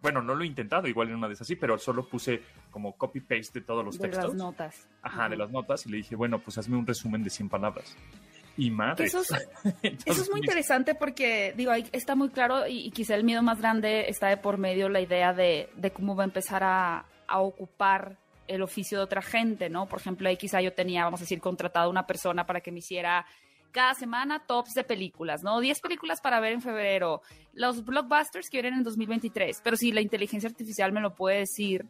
bueno, 0.00 0.22
no 0.22 0.34
lo 0.34 0.44
he 0.44 0.46
intentado, 0.46 0.88
igual 0.88 1.08
en 1.10 1.16
una 1.16 1.28
de 1.28 1.34
esas 1.34 1.46
sí, 1.46 1.56
pero 1.56 1.78
solo 1.78 2.08
puse 2.08 2.42
como 2.70 2.96
copy-paste 2.96 3.60
de 3.60 3.66
todos 3.66 3.84
los 3.84 3.98
de 3.98 4.08
textos. 4.08 4.24
las 4.30 4.34
notas. 4.34 4.88
Ajá, 5.02 5.28
de 5.28 5.36
las 5.36 5.50
notas, 5.50 5.86
y 5.86 5.90
le 5.90 5.98
dije, 5.98 6.16
bueno, 6.16 6.38
pues 6.40 6.58
hazme 6.58 6.76
un 6.76 6.86
resumen 6.86 7.22
de 7.22 7.30
100 7.30 7.48
palabras. 7.48 7.94
Y 8.56 8.70
madre. 8.70 9.06
Eso 9.06 9.20
es, 9.20 9.30
Entonces, 9.82 10.06
eso 10.06 10.22
es 10.22 10.30
muy 10.30 10.40
interesante 10.40 10.94
porque, 10.94 11.54
digo, 11.56 11.70
ahí 11.70 11.86
está 11.92 12.14
muy 12.14 12.28
claro 12.28 12.66
y, 12.66 12.86
y 12.86 12.90
quizá 12.90 13.14
el 13.14 13.24
miedo 13.24 13.42
más 13.42 13.58
grande 13.60 14.08
está 14.08 14.28
de 14.28 14.36
por 14.36 14.58
medio 14.58 14.88
la 14.88 15.00
idea 15.00 15.32
de, 15.32 15.70
de 15.76 15.90
cómo 15.90 16.14
va 16.14 16.24
a 16.24 16.26
empezar 16.26 16.62
a, 16.62 17.06
a 17.26 17.40
ocupar 17.40 18.18
el 18.48 18.62
oficio 18.62 18.98
de 18.98 19.04
otra 19.04 19.22
gente, 19.22 19.70
¿no? 19.70 19.86
Por 19.86 20.00
ejemplo, 20.00 20.28
ahí 20.28 20.36
quizá 20.36 20.60
yo 20.60 20.74
tenía, 20.74 21.04
vamos 21.04 21.20
a 21.20 21.24
decir, 21.24 21.40
contratado 21.40 21.86
a 21.86 21.90
una 21.90 22.06
persona 22.06 22.44
para 22.44 22.60
que 22.60 22.70
me 22.72 22.80
hiciera 22.80 23.24
cada 23.70 23.94
semana 23.94 24.44
tops 24.46 24.74
de 24.74 24.84
películas, 24.84 25.42
¿no? 25.42 25.58
10 25.60 25.80
películas 25.80 26.20
para 26.20 26.40
ver 26.40 26.52
en 26.52 26.60
febrero, 26.60 27.22
los 27.54 27.84
blockbusters 27.84 28.50
que 28.50 28.60
vienen 28.60 28.80
en 28.80 28.84
2023, 28.84 29.62
pero 29.64 29.76
si 29.76 29.92
la 29.92 30.02
inteligencia 30.02 30.48
artificial 30.48 30.92
me 30.92 31.00
lo 31.00 31.14
puede 31.14 31.38
decir, 31.38 31.86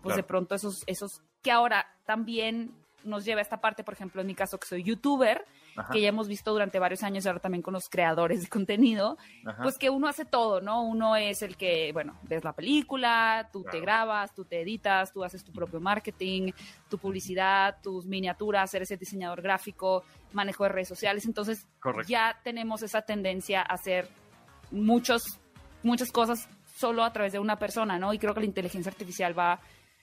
pues 0.00 0.14
Claro. 0.14 0.16
de 0.16 0.22
pronto 0.22 0.54
esos, 0.54 0.82
esos 0.86 1.20
que 1.42 1.50
ahora 1.50 1.86
también 2.06 2.72
nos 3.06 3.24
lleva 3.24 3.40
a 3.40 3.42
esta 3.42 3.60
parte, 3.60 3.84
por 3.84 3.94
ejemplo, 3.94 4.20
en 4.20 4.26
mi 4.26 4.34
caso 4.34 4.58
que 4.58 4.66
soy 4.66 4.82
youtuber, 4.82 5.44
Ajá, 5.76 5.92
que 5.92 6.00
ya 6.00 6.08
hemos 6.08 6.28
visto 6.28 6.52
durante 6.52 6.78
varios 6.78 7.02
años 7.02 7.24
y 7.24 7.28
ahora 7.28 7.40
también 7.40 7.62
con 7.62 7.74
los 7.74 7.88
creadores 7.88 8.42
de 8.42 8.48
contenido, 8.48 9.16
ajá. 9.44 9.62
pues 9.62 9.78
que 9.78 9.90
uno 9.90 10.08
hace 10.08 10.24
todo, 10.24 10.60
¿no? 10.60 10.82
Uno 10.82 11.16
es 11.16 11.42
el 11.42 11.56
que, 11.56 11.92
bueno, 11.92 12.18
ves 12.22 12.44
la 12.44 12.52
película, 12.52 13.48
tú 13.52 13.64
te 13.64 13.80
grabas, 13.80 14.34
tú 14.34 14.44
te 14.44 14.60
editas, 14.60 15.12
tú 15.12 15.24
haces 15.24 15.44
tu 15.44 15.52
propio 15.52 15.80
marketing, 15.80 16.52
tu 16.88 16.98
publicidad, 16.98 17.76
tus 17.82 18.06
miniaturas, 18.06 18.72
eres 18.74 18.90
el 18.90 18.98
diseñador 18.98 19.42
gráfico, 19.42 20.04
manejo 20.32 20.64
de 20.64 20.70
redes 20.70 20.88
sociales. 20.88 21.26
Entonces, 21.26 21.66
Correcto. 21.80 22.08
ya 22.10 22.38
tenemos 22.42 22.82
esa 22.82 23.02
tendencia 23.02 23.60
a 23.60 23.74
hacer 23.74 24.08
muchos, 24.70 25.38
muchas 25.82 26.10
cosas 26.10 26.48
solo 26.76 27.04
a 27.04 27.12
través 27.12 27.32
de 27.32 27.38
una 27.38 27.58
persona, 27.58 27.98
¿no? 27.98 28.12
Y 28.12 28.18
creo 28.18 28.34
que 28.34 28.40
la 28.40 28.46
inteligencia 28.46 28.90
artificial 28.90 29.38
va 29.38 29.60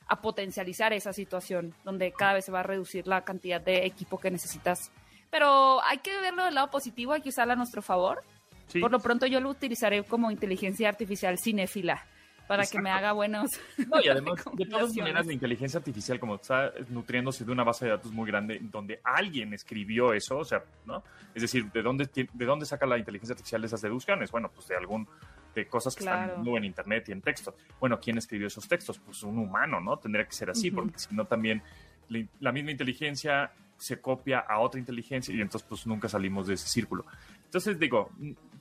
a 0.07 0.21
potencializar 0.21 0.93
esa 0.93 1.13
situación, 1.13 1.73
donde 1.83 2.11
cada 2.11 2.33
vez 2.33 2.45
se 2.45 2.51
va 2.51 2.61
a 2.61 2.63
reducir 2.63 3.07
la 3.07 3.23
cantidad 3.23 3.61
de 3.61 3.85
equipo 3.85 4.19
que 4.19 4.31
necesitas. 4.31 4.91
Pero 5.29 5.83
hay 5.83 5.99
que 5.99 6.15
verlo 6.21 6.45
del 6.45 6.55
lado 6.55 6.69
positivo, 6.69 7.13
hay 7.13 7.21
que 7.21 7.29
usarla 7.29 7.53
a 7.53 7.55
nuestro 7.55 7.81
favor. 7.81 8.23
Sí. 8.67 8.79
Por 8.79 8.91
lo 8.91 8.99
pronto 8.99 9.25
yo 9.25 9.39
lo 9.39 9.49
utilizaré 9.49 10.03
como 10.03 10.31
inteligencia 10.31 10.89
artificial 10.89 11.37
cinéfila 11.37 12.05
para 12.47 12.65
que 12.65 12.77
me 12.79 12.89
Exacto. 12.89 13.05
haga 13.05 13.13
buenos. 13.13 13.51
No, 13.87 14.01
y 14.01 14.07
además, 14.07 14.43
de 14.53 14.65
todas 14.65 14.95
maneras, 14.95 15.25
la 15.25 15.33
inteligencia 15.33 15.77
artificial, 15.77 16.19
como 16.19 16.35
está 16.35 16.71
nutriéndose 16.89 17.45
de 17.45 17.51
una 17.51 17.63
base 17.63 17.85
de 17.85 17.91
datos 17.91 18.11
muy 18.11 18.27
grande, 18.27 18.59
donde 18.61 18.99
alguien 19.03 19.53
escribió 19.53 20.13
eso, 20.13 20.37
o 20.37 20.45
sea, 20.45 20.63
¿no? 20.85 21.03
Es 21.33 21.41
decir, 21.41 21.71
¿de 21.71 21.81
dónde, 21.81 22.09
de 22.13 22.45
dónde 22.45 22.65
saca 22.65 22.85
la 22.85 22.97
inteligencia 22.97 23.33
artificial 23.33 23.63
esas 23.63 23.81
deducciones? 23.81 24.31
Bueno, 24.31 24.51
pues 24.53 24.67
de 24.67 24.75
algún, 24.75 25.07
de 25.53 25.67
cosas 25.67 25.95
que 25.95 26.03
Claro. 26.03 26.33
están 26.37 26.55
en 26.57 26.63
internet 26.65 27.09
y 27.09 27.11
en 27.11 27.21
texto. 27.21 27.55
Bueno, 27.79 27.99
¿quién 27.99 28.17
escribió 28.17 28.47
esos 28.47 28.67
textos? 28.67 28.99
Pues 28.99 29.23
un 29.23 29.37
humano, 29.37 29.79
¿no? 29.79 29.97
Tendría 29.97 30.25
que 30.25 30.33
ser 30.33 30.49
así, 30.49 30.69
Ujú. 30.69 30.75
porque 30.83 30.99
si 30.99 31.13
no 31.15 31.25
también 31.25 31.61
la, 32.39 32.51
misma 32.51 32.71
inteligencia 32.71 33.51
se 33.77 33.99
copia 33.99 34.39
a 34.39 34.59
otra 34.59 34.79
inteligencia 34.79 35.33
y 35.35 35.41
entonces 35.41 35.67
pues 35.67 35.85
nunca 35.87 36.07
salimos 36.07 36.47
de 36.47 36.53
ese 36.53 36.67
círculo. 36.67 37.05
Entonces 37.45 37.77
digo, 37.77 38.09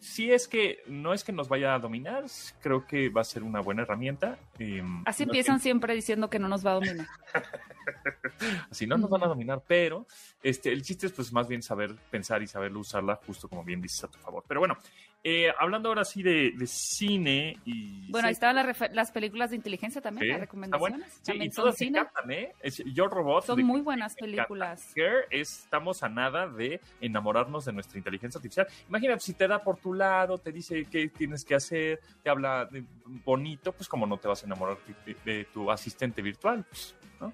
si 0.00 0.32
es 0.32 0.48
que 0.48 0.82
no 0.86 1.12
es 1.12 1.22
que 1.22 1.32
nos 1.32 1.48
vaya 1.48 1.74
a 1.74 1.78
dominar, 1.78 2.24
creo 2.60 2.86
que 2.86 3.08
va 3.08 3.20
a 3.20 3.24
ser 3.24 3.42
una 3.42 3.60
buena 3.60 3.82
herramienta. 3.82 4.38
em, 4.58 5.02
Así 5.06 5.24
no 5.24 5.30
empiezan 5.30 5.60
siempre 5.60 5.94
diciendo 5.94 6.28
que 6.28 6.38
no 6.38 6.48
nos 6.48 6.66
va 6.66 6.72
a 6.72 6.74
dominar. 6.74 7.06
Así 8.70 8.86
no 8.86 8.96
nos 8.96 9.10
van 9.10 9.22
a 9.22 9.26
dominar, 9.26 9.62
pero 9.66 10.06
este, 10.42 10.72
el 10.72 10.82
chiste 10.82 11.06
es 11.06 11.12
pues 11.12 11.32
más 11.32 11.46
bien 11.48 11.62
saber 11.62 11.94
pensar 12.10 12.42
y 12.42 12.46
saber 12.46 12.74
usarla 12.76 13.16
justo 13.26 13.48
como 13.48 13.62
bien 13.64 13.80
dices 13.80 14.04
a 14.04 14.08
tu 14.08 14.18
favor. 14.18 14.44
Pero 14.48 14.60
bueno, 14.60 14.76
eh, 15.24 15.52
hablando 15.58 15.88
ahora 15.88 16.04
sí 16.04 16.22
de, 16.22 16.52
de 16.56 16.66
cine 16.66 17.56
y... 17.64 18.10
Bueno, 18.10 18.26
ahí 18.28 18.32
estaban 18.32 18.56
las, 18.92 19.10
películas 19.12 19.50
de 19.50 19.56
inteligencia 19.56 20.00
también, 20.00 20.26
sí, 20.26 20.30
las 20.32 20.40
recomendaciones. 20.40 21.12
Sí, 21.12 21.20
y 21.22 21.24
también 21.26 21.52
son 21.52 21.62
todas 21.64 21.76
cine. 21.76 21.98
encantan, 22.00 22.30
¿eh? 22.32 22.52
Es- 22.60 22.82
Yo 22.92 23.06
Robot... 23.06 23.44
Son 23.46 23.62
muy 23.62 23.80
buenas 23.82 24.14
películas. 24.16 24.90
Care, 24.94 25.26
estamos 25.30 26.02
a 26.02 26.08
nada 26.08 26.48
de 26.48 26.80
enamorarnos 27.00 27.64
de 27.64 27.72
nuestra 27.72 27.98
inteligencia 27.98 28.38
artificial. 28.38 28.66
Imagínate, 28.88 29.20
si 29.20 29.34
te 29.34 29.46
da 29.46 29.62
por 29.62 29.76
tu 29.78 29.94
lado, 29.94 30.38
te 30.38 30.50
dice 30.50 30.86
qué 30.90 31.08
tienes 31.08 31.44
que 31.44 31.54
hacer, 31.54 32.00
te 32.22 32.28
habla 32.30 32.64
de- 32.66 32.84
bonito, 33.24 33.72
pues 33.72 33.88
como 33.88 34.06
no 34.06 34.16
te 34.16 34.26
vas 34.28 34.42
a 34.42 34.46
enamorar 34.46 34.76
de, 35.06 35.14
de 35.24 35.44
tu 35.46 35.70
asistente 35.70 36.20
virtual, 36.22 36.64
pues, 36.68 36.94
¿no? 37.22 37.32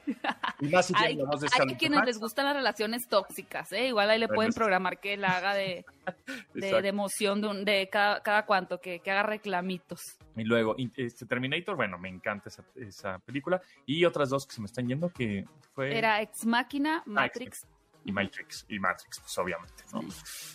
Y 0.61 0.69
más 0.69 0.87
si 0.87 0.95
tiene 0.95 1.09
Hay, 1.33 1.69
hay 1.71 1.77
quienes 1.77 2.05
les 2.05 2.19
gustan 2.19 2.45
las 2.47 2.55
relaciones 2.55 3.09
tóxicas, 3.09 3.73
¿eh? 3.73 3.89
Igual 3.89 4.11
ahí 4.11 4.19
le 4.19 4.27
Bueno, 4.27 4.37
pueden 4.37 4.53
programar 4.53 5.01
que 5.01 5.17
la 5.17 5.37
haga 5.37 5.55
de, 5.55 5.85
de, 6.55 6.89
emoción 6.89 7.41
de, 7.41 7.49
un- 7.49 7.65
de 7.65 7.89
cada, 7.91 8.23
cada 8.23 8.47
cuanto, 8.47 8.81
que, 8.81 9.01
que 9.01 9.11
haga 9.11 9.23
reclamitos. 9.25 10.01
Y 10.37 10.45
luego, 10.45 10.77
este 10.97 11.27
Terminator, 11.27 11.75
bueno, 11.75 11.99
me 11.99 12.09
encanta 12.09 12.49
esa, 12.49 12.63
esa 12.77 13.19
película. 13.19 13.61
Y 13.87 14.05
otras 14.05 14.29
dos 14.31 14.47
que 14.47 14.55
se 14.55 14.61
me 14.61 14.67
están 14.67 14.87
yendo, 14.87 15.09
que 15.11 15.45
fue... 15.75 15.97
Era 15.99 16.23
Ex 16.23 16.47
Máquina, 16.47 16.99
Ah, 17.01 17.03
Matrix. 17.07 17.67
y 18.05 18.13
Matrix, 18.13 18.65
y 18.69 18.79
Matrix, 18.79 19.19
pues 19.21 19.37
obviamente, 19.39 19.83
¿no? 19.93 20.03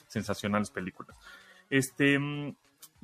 Sensacionales 0.07 0.69
películas. 0.71 1.17
Este, 1.69 2.17
mm, 2.17 2.55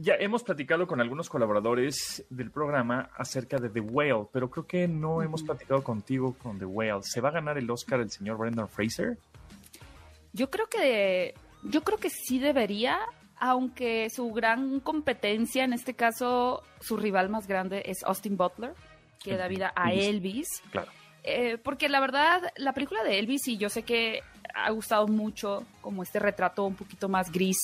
ya 0.01 0.15
hemos 0.15 0.43
platicado 0.43 0.88
con 0.88 1.01
algunos 1.01 1.29
colaboradores 1.29 2.25
del 2.29 2.51
programa 2.51 3.09
acerca 3.17 3.57
de 3.57 3.69
The 3.69 3.81
Whale, 3.81 4.27
pero 4.31 4.49
creo 4.49 4.65
que 4.65 4.88
no 4.88 5.21
hemos 5.21 5.43
platicado 5.43 5.83
contigo 5.83 6.35
con 6.41 6.57
The 6.57 6.63
Whale. 6.63 7.01
¿Se 7.03 7.19
va 7.19 7.29
a 7.29 7.31
ganar 7.33 7.57
el 7.57 7.69
Oscar 7.69 7.99
el 7.99 8.09
señor 8.09 8.38
Brendan 8.38 8.69
Fraser? 8.69 9.17
Yo 10.31 10.49
creo 10.49 10.67
que 10.69 11.35
yo 11.63 11.83
creo 11.83 11.97
que 11.97 12.09
sí 12.09 12.39
debería, 12.39 12.97
aunque 13.38 14.09
su 14.09 14.31
gran 14.31 14.79
competencia, 14.79 15.65
en 15.65 15.73
este 15.73 15.93
caso, 15.93 16.63
su 16.79 16.95
rival 16.95 17.27
más 17.27 17.45
grande 17.45 17.83
es 17.85 18.01
Austin 18.05 18.38
Butler, 18.38 18.73
que 19.21 19.35
da 19.35 19.49
vida 19.49 19.73
a 19.75 19.91
Elvis. 19.91 20.07
Elvis. 20.07 20.47
Claro. 20.71 20.91
Eh, 21.23 21.57
porque 21.57 21.89
la 21.89 21.99
verdad, 21.99 22.53
la 22.55 22.71
película 22.71 23.03
de 23.03 23.19
Elvis, 23.19 23.49
y 23.49 23.57
yo 23.57 23.67
sé 23.67 23.83
que 23.83 24.23
ha 24.55 24.71
gustado 24.71 25.09
mucho 25.09 25.65
como 25.81 26.03
este 26.03 26.19
retrato 26.19 26.63
un 26.63 26.75
poquito 26.75 27.09
más 27.09 27.29
gris 27.29 27.59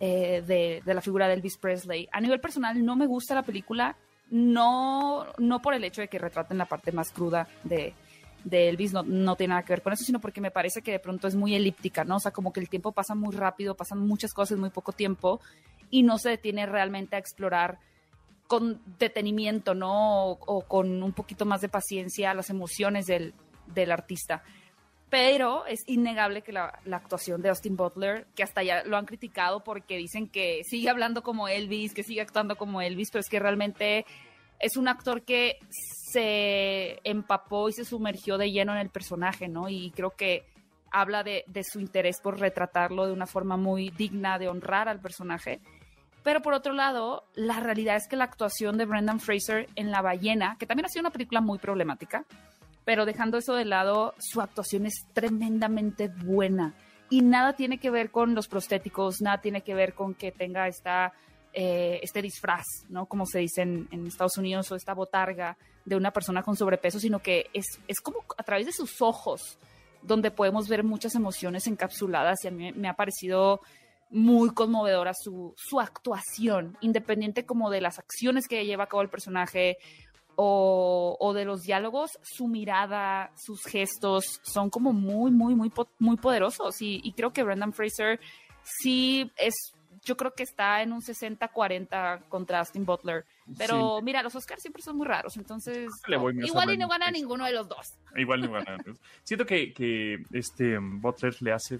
eh, 0.00 0.42
de, 0.46 0.82
de 0.84 0.94
la 0.94 1.00
figura 1.00 1.28
de 1.28 1.34
Elvis 1.34 1.56
Presley. 1.56 2.08
A 2.12 2.20
nivel 2.20 2.40
personal, 2.40 2.84
no 2.84 2.96
me 2.96 3.06
gusta 3.06 3.34
la 3.34 3.42
película, 3.42 3.96
no, 4.30 5.26
no 5.38 5.62
por 5.62 5.74
el 5.74 5.84
hecho 5.84 6.00
de 6.00 6.08
que 6.08 6.18
retraten 6.18 6.58
la 6.58 6.66
parte 6.66 6.92
más 6.92 7.12
cruda 7.12 7.48
de, 7.64 7.94
de 8.44 8.68
Elvis, 8.68 8.92
no, 8.92 9.02
no 9.02 9.36
tiene 9.36 9.52
nada 9.52 9.62
que 9.64 9.72
ver 9.72 9.82
con 9.82 9.92
eso, 9.92 10.04
sino 10.04 10.20
porque 10.20 10.40
me 10.40 10.50
parece 10.50 10.82
que 10.82 10.92
de 10.92 10.98
pronto 10.98 11.28
es 11.28 11.34
muy 11.34 11.54
elíptica, 11.54 12.04
¿no? 12.04 12.16
O 12.16 12.20
sea, 12.20 12.32
como 12.32 12.52
que 12.52 12.60
el 12.60 12.68
tiempo 12.68 12.92
pasa 12.92 13.14
muy 13.14 13.34
rápido, 13.34 13.74
pasan 13.76 13.98
muchas 14.06 14.32
cosas 14.32 14.56
en 14.56 14.60
muy 14.60 14.70
poco 14.70 14.92
tiempo 14.92 15.40
y 15.90 16.02
no 16.02 16.18
se 16.18 16.30
detiene 16.30 16.66
realmente 16.66 17.16
a 17.16 17.18
explorar 17.18 17.78
con 18.46 18.80
detenimiento, 18.98 19.74
¿no? 19.74 20.26
O, 20.26 20.38
o 20.46 20.62
con 20.62 21.02
un 21.02 21.12
poquito 21.12 21.44
más 21.44 21.60
de 21.60 21.68
paciencia 21.68 22.34
las 22.34 22.50
emociones 22.50 23.06
del, 23.06 23.34
del 23.74 23.90
artista. 23.90 24.42
Pero 25.08 25.66
es 25.66 25.84
innegable 25.86 26.42
que 26.42 26.52
la, 26.52 26.80
actuación 26.90 27.40
de 27.40 27.50
Austin 27.50 27.76
Butler, 27.76 28.26
que 28.34 28.42
hasta 28.42 28.62
ya 28.62 28.82
lo 28.84 28.96
han 28.96 29.06
criticado 29.06 29.62
porque 29.62 29.96
dicen 29.96 30.28
que 30.28 30.62
sigue 30.64 30.90
hablando 30.90 31.22
como 31.22 31.46
Elvis, 31.46 31.94
que 31.94 32.02
sigue 32.02 32.20
actuando 32.20 32.56
como 32.56 32.80
Elvis, 32.80 33.10
pero 33.12 33.20
es 33.20 33.28
que 33.28 33.38
realmente 33.38 34.04
es 34.58 34.76
un 34.76 34.88
actor 34.88 35.22
que 35.22 35.58
se 35.70 36.98
empapó 37.04 37.68
y 37.68 37.72
se 37.72 37.84
sumergió 37.84 38.36
de 38.36 38.50
lleno 38.50 38.72
en 38.72 38.78
el 38.78 38.90
personaje, 38.90 39.48
¿no? 39.48 39.68
Y 39.68 39.92
creo 39.92 40.10
que 40.10 40.44
habla 40.90 41.22
de, 41.22 41.44
de 41.46 41.62
su 41.62 41.78
interés 41.78 42.20
por 42.20 42.40
retratarlo 42.40 43.06
de 43.06 43.12
una 43.12 43.26
forma 43.26 43.56
muy 43.56 43.90
digna 43.90 44.38
de 44.38 44.48
honrar 44.48 44.88
al 44.88 45.00
personaje. 45.00 45.60
Pero 46.24 46.42
por 46.42 46.54
otro 46.54 46.72
lado, 46.72 47.24
la 47.34 47.60
realidad 47.60 47.94
es 47.94 48.08
que 48.08 48.16
la 48.16 48.24
actuación 48.24 48.76
de 48.76 48.86
Brendan 48.86 49.20
Fraser 49.20 49.68
en 49.76 49.92
La 49.92 50.02
ballena, 50.02 50.56
que 50.58 50.66
también 50.66 50.86
ha 50.86 50.88
sido 50.88 51.02
una 51.02 51.10
película 51.10 51.40
muy 51.40 51.58
problemática, 51.58 52.24
pero 52.86 53.04
dejando 53.04 53.36
eso 53.36 53.56
de 53.56 53.64
lado, 53.64 54.14
su 54.18 54.40
actuación 54.40 54.86
es 54.86 55.06
tremendamente 55.12 56.06
buena. 56.06 56.72
Y 57.10 57.20
nada 57.22 57.54
tiene 57.54 57.78
que 57.78 57.90
ver 57.90 58.12
con 58.12 58.36
los 58.36 58.46
prostéticos, 58.46 59.20
nada 59.20 59.40
tiene 59.40 59.62
que 59.62 59.74
ver 59.74 59.92
con 59.92 60.14
que 60.14 60.30
tenga 60.30 60.68
esta, 60.68 61.12
eh, 61.52 61.98
este 62.00 62.22
disfraz, 62.22 62.64
¿no? 62.88 63.06
Como 63.06 63.26
se 63.26 63.40
dice 63.40 63.62
en, 63.62 63.88
en 63.90 64.06
Estados 64.06 64.38
Unidos, 64.38 64.70
o 64.70 64.76
esta 64.76 64.94
botarga 64.94 65.58
de 65.84 65.96
una 65.96 66.12
persona 66.12 66.44
con 66.44 66.54
sobrepeso, 66.54 67.00
sino 67.00 67.18
que 67.18 67.50
es, 67.52 67.64
es 67.88 68.00
como 68.00 68.24
a 68.38 68.44
través 68.44 68.66
de 68.66 68.72
sus 68.72 69.02
ojos 69.02 69.58
donde 70.02 70.30
podemos 70.30 70.68
ver 70.68 70.84
muchas 70.84 71.16
emociones 71.16 71.66
encapsuladas 71.66 72.44
y 72.44 72.48
a 72.48 72.52
mí 72.52 72.70
me 72.72 72.88
ha 72.88 72.94
parecido 72.94 73.62
muy 74.10 74.50
conmovedora 74.50 75.12
su, 75.14 75.54
su 75.56 75.80
actuación, 75.80 76.78
independiente 76.80 77.44
como 77.44 77.70
de 77.70 77.80
las 77.80 77.98
acciones 77.98 78.46
que 78.46 78.64
lleva 78.64 78.84
a 78.84 78.86
cabo 78.86 79.02
el 79.02 79.08
personaje 79.08 79.78
o, 80.36 81.16
o 81.18 81.32
de 81.32 81.44
los 81.44 81.62
diálogos, 81.62 82.18
su 82.22 82.46
mirada, 82.46 83.32
sus 83.36 83.62
gestos 83.64 84.40
son 84.42 84.70
como 84.70 84.92
muy, 84.92 85.30
muy, 85.30 85.54
muy, 85.54 85.72
muy 85.98 86.16
poderosos 86.16 86.80
y, 86.82 87.00
y 87.02 87.12
creo 87.14 87.32
que 87.32 87.42
Brendan 87.42 87.72
Fraser 87.72 88.20
sí 88.62 89.30
es, 89.38 89.54
yo 90.04 90.16
creo 90.16 90.32
que 90.34 90.42
está 90.42 90.82
en 90.82 90.92
un 90.92 91.00
60-40 91.00 92.28
contra 92.28 92.58
Austin 92.60 92.84
Butler, 92.84 93.24
pero 93.58 94.00
mira, 94.02 94.22
los 94.22 94.34
Oscars 94.34 94.60
siempre 94.62 94.82
son 94.82 94.96
muy 94.96 95.06
raros, 95.06 95.36
entonces 95.36 95.88
igual 96.48 96.66
y 96.74 96.78
no 96.78 96.88
gana 96.88 97.10
ninguno 97.10 97.44
de 97.46 97.52
los 97.52 97.68
dos. 97.68 97.86
Igual 98.16 98.42
no 98.42 98.50
van 98.52 98.68
a- 98.68 98.76
Siento 99.24 99.46
que, 99.46 99.72
que 99.72 100.22
este 100.32 100.78
um, 100.78 101.00
Butler 101.00 101.34
le 101.40 101.52
hace 101.52 101.78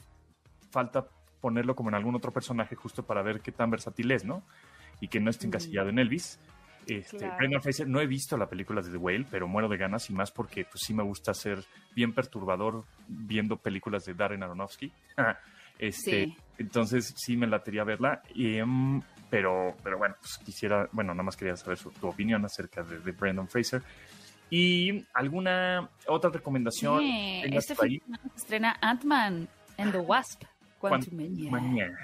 falta 0.70 1.06
ponerlo 1.40 1.76
como 1.76 1.90
en 1.90 1.94
algún 1.94 2.14
otro 2.14 2.32
personaje 2.32 2.74
justo 2.74 3.04
para 3.04 3.22
ver 3.22 3.40
qué 3.40 3.52
tan 3.52 3.70
versátil 3.70 4.10
es, 4.10 4.24
¿no? 4.24 4.42
Y 5.00 5.08
que 5.08 5.20
no 5.20 5.30
esté 5.30 5.46
encasillado 5.46 5.90
en 5.90 5.98
Elvis. 5.98 6.38
Este, 6.86 7.18
Claro. 7.18 7.36
Brendan 7.38 7.62
Fraser, 7.62 7.88
no 7.88 8.00
he 8.00 8.06
visto 8.06 8.36
la 8.36 8.48
película 8.48 8.80
de 8.80 8.90
The 8.90 8.96
Whale, 8.96 9.26
pero 9.30 9.48
muero 9.48 9.68
de 9.68 9.76
ganas 9.76 10.08
y 10.08 10.12
más 10.12 10.30
porque 10.30 10.64
pues 10.64 10.82
sí 10.86 10.94
me 10.94 11.02
gusta 11.02 11.34
ser 11.34 11.64
bien 11.94 12.12
perturbador 12.12 12.84
viendo 13.08 13.56
películas 13.56 14.04
de 14.04 14.14
Darren 14.14 14.42
Aronofsky. 14.42 14.92
este, 15.78 16.26
Sí. 16.26 16.36
Entonces 16.58 17.12
sí 17.16 17.36
me 17.36 17.46
latería 17.46 17.84
verla, 17.84 18.22
y, 18.34 18.56
em, 18.56 19.02
pero, 19.28 19.76
pero 19.82 19.98
bueno, 19.98 20.14
pues 20.20 20.38
quisiera, 20.38 20.88
bueno, 20.92 21.12
nada 21.12 21.22
más 21.24 21.36
quería 21.36 21.54
saber 21.56 21.76
su, 21.76 21.90
tu 21.90 22.06
opinión 22.08 22.42
acerca 22.46 22.82
de, 22.82 22.98
de 23.00 23.12
Brendan 23.12 23.46
Fraser. 23.48 23.82
¿Y 24.48 25.04
alguna 25.12 25.90
otra 26.06 26.30
recomendación? 26.30 27.00
Sí, 27.00 27.42
este 27.46 27.74
fin 27.74 28.00
se 28.08 28.36
estrena 28.36 28.76
Ant-Man 28.80 29.48
and 29.76 29.92
the 29.92 29.98
Wasp, 29.98 30.44
Quantumania. 30.78 31.50
Quantumania. 31.50 31.98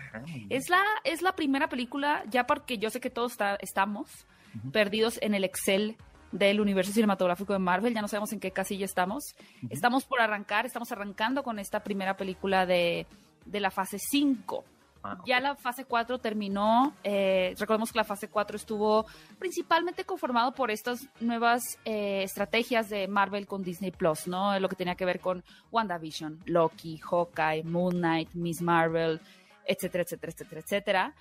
Es 0.51 0.69
la, 0.69 0.83
es 1.05 1.23
la 1.23 1.33
primera 1.37 1.69
película, 1.69 2.25
ya 2.29 2.45
porque 2.47 2.77
yo 2.79 2.91
sé 2.91 3.01
que 3.01 3.11
todos 3.11 3.33
está- 3.33 3.57
estamos 3.61 4.27
perdidos 4.73 5.19
en 5.23 5.35
el 5.35 5.45
Excel 5.45 5.97
del 6.31 6.61
universo 6.61 6.93
cinematográfico 6.93 7.53
de 7.53 7.59
Marvel, 7.59 7.95
ya 7.95 8.01
no 8.01 8.09
sabemos 8.09 8.33
en 8.33 8.41
qué 8.41 8.51
casilla 8.51 8.85
estamos. 8.87 9.35
Estamos 9.69 10.05
por 10.05 10.21
arrancar, 10.21 10.65
estamos 10.65 10.91
arrancando 10.91 11.43
con 11.43 11.59
esta 11.59 11.81
primera 11.81 12.17
película 12.17 12.65
de, 12.65 13.07
de 13.45 13.61
la 13.61 13.71
fase 13.71 13.99
5. 13.99 14.65
Ah. 15.05 15.19
Ya 15.27 15.41
la 15.41 15.57
fase 15.57 15.85
4 15.85 16.19
terminó. 16.21 16.95
eh, 17.03 17.55
recordemos 17.59 17.91
que 17.93 17.99
la 17.99 18.05
fase 18.05 18.29
4 18.29 18.57
estuvo 18.57 19.05
principalmente 19.39 20.05
conformado 20.05 20.55
por 20.55 20.71
estas 20.71 21.07
nuevas 21.21 21.63
eh, 21.85 22.23
estrategias 22.23 22.89
de 22.89 23.09
Marvel 23.09 23.47
con 23.47 23.63
Disney 23.63 23.91
Plus, 23.91 24.29
¿no? 24.29 24.59
Lo 24.61 24.69
que 24.69 24.77
tenía 24.77 24.95
que 24.95 25.05
ver 25.05 25.19
con 25.21 25.43
WandaVision, 25.73 26.39
Loki, 26.47 26.99
Hawkeye, 26.99 27.65
Moon 27.65 27.97
Knight, 27.97 28.33
Miss 28.35 28.63
Marvel, 28.63 29.21
etcétera, 29.67 30.05
etcétera, 30.05 30.33
etcétera, 30.33 30.61
etcétera. 30.61 31.15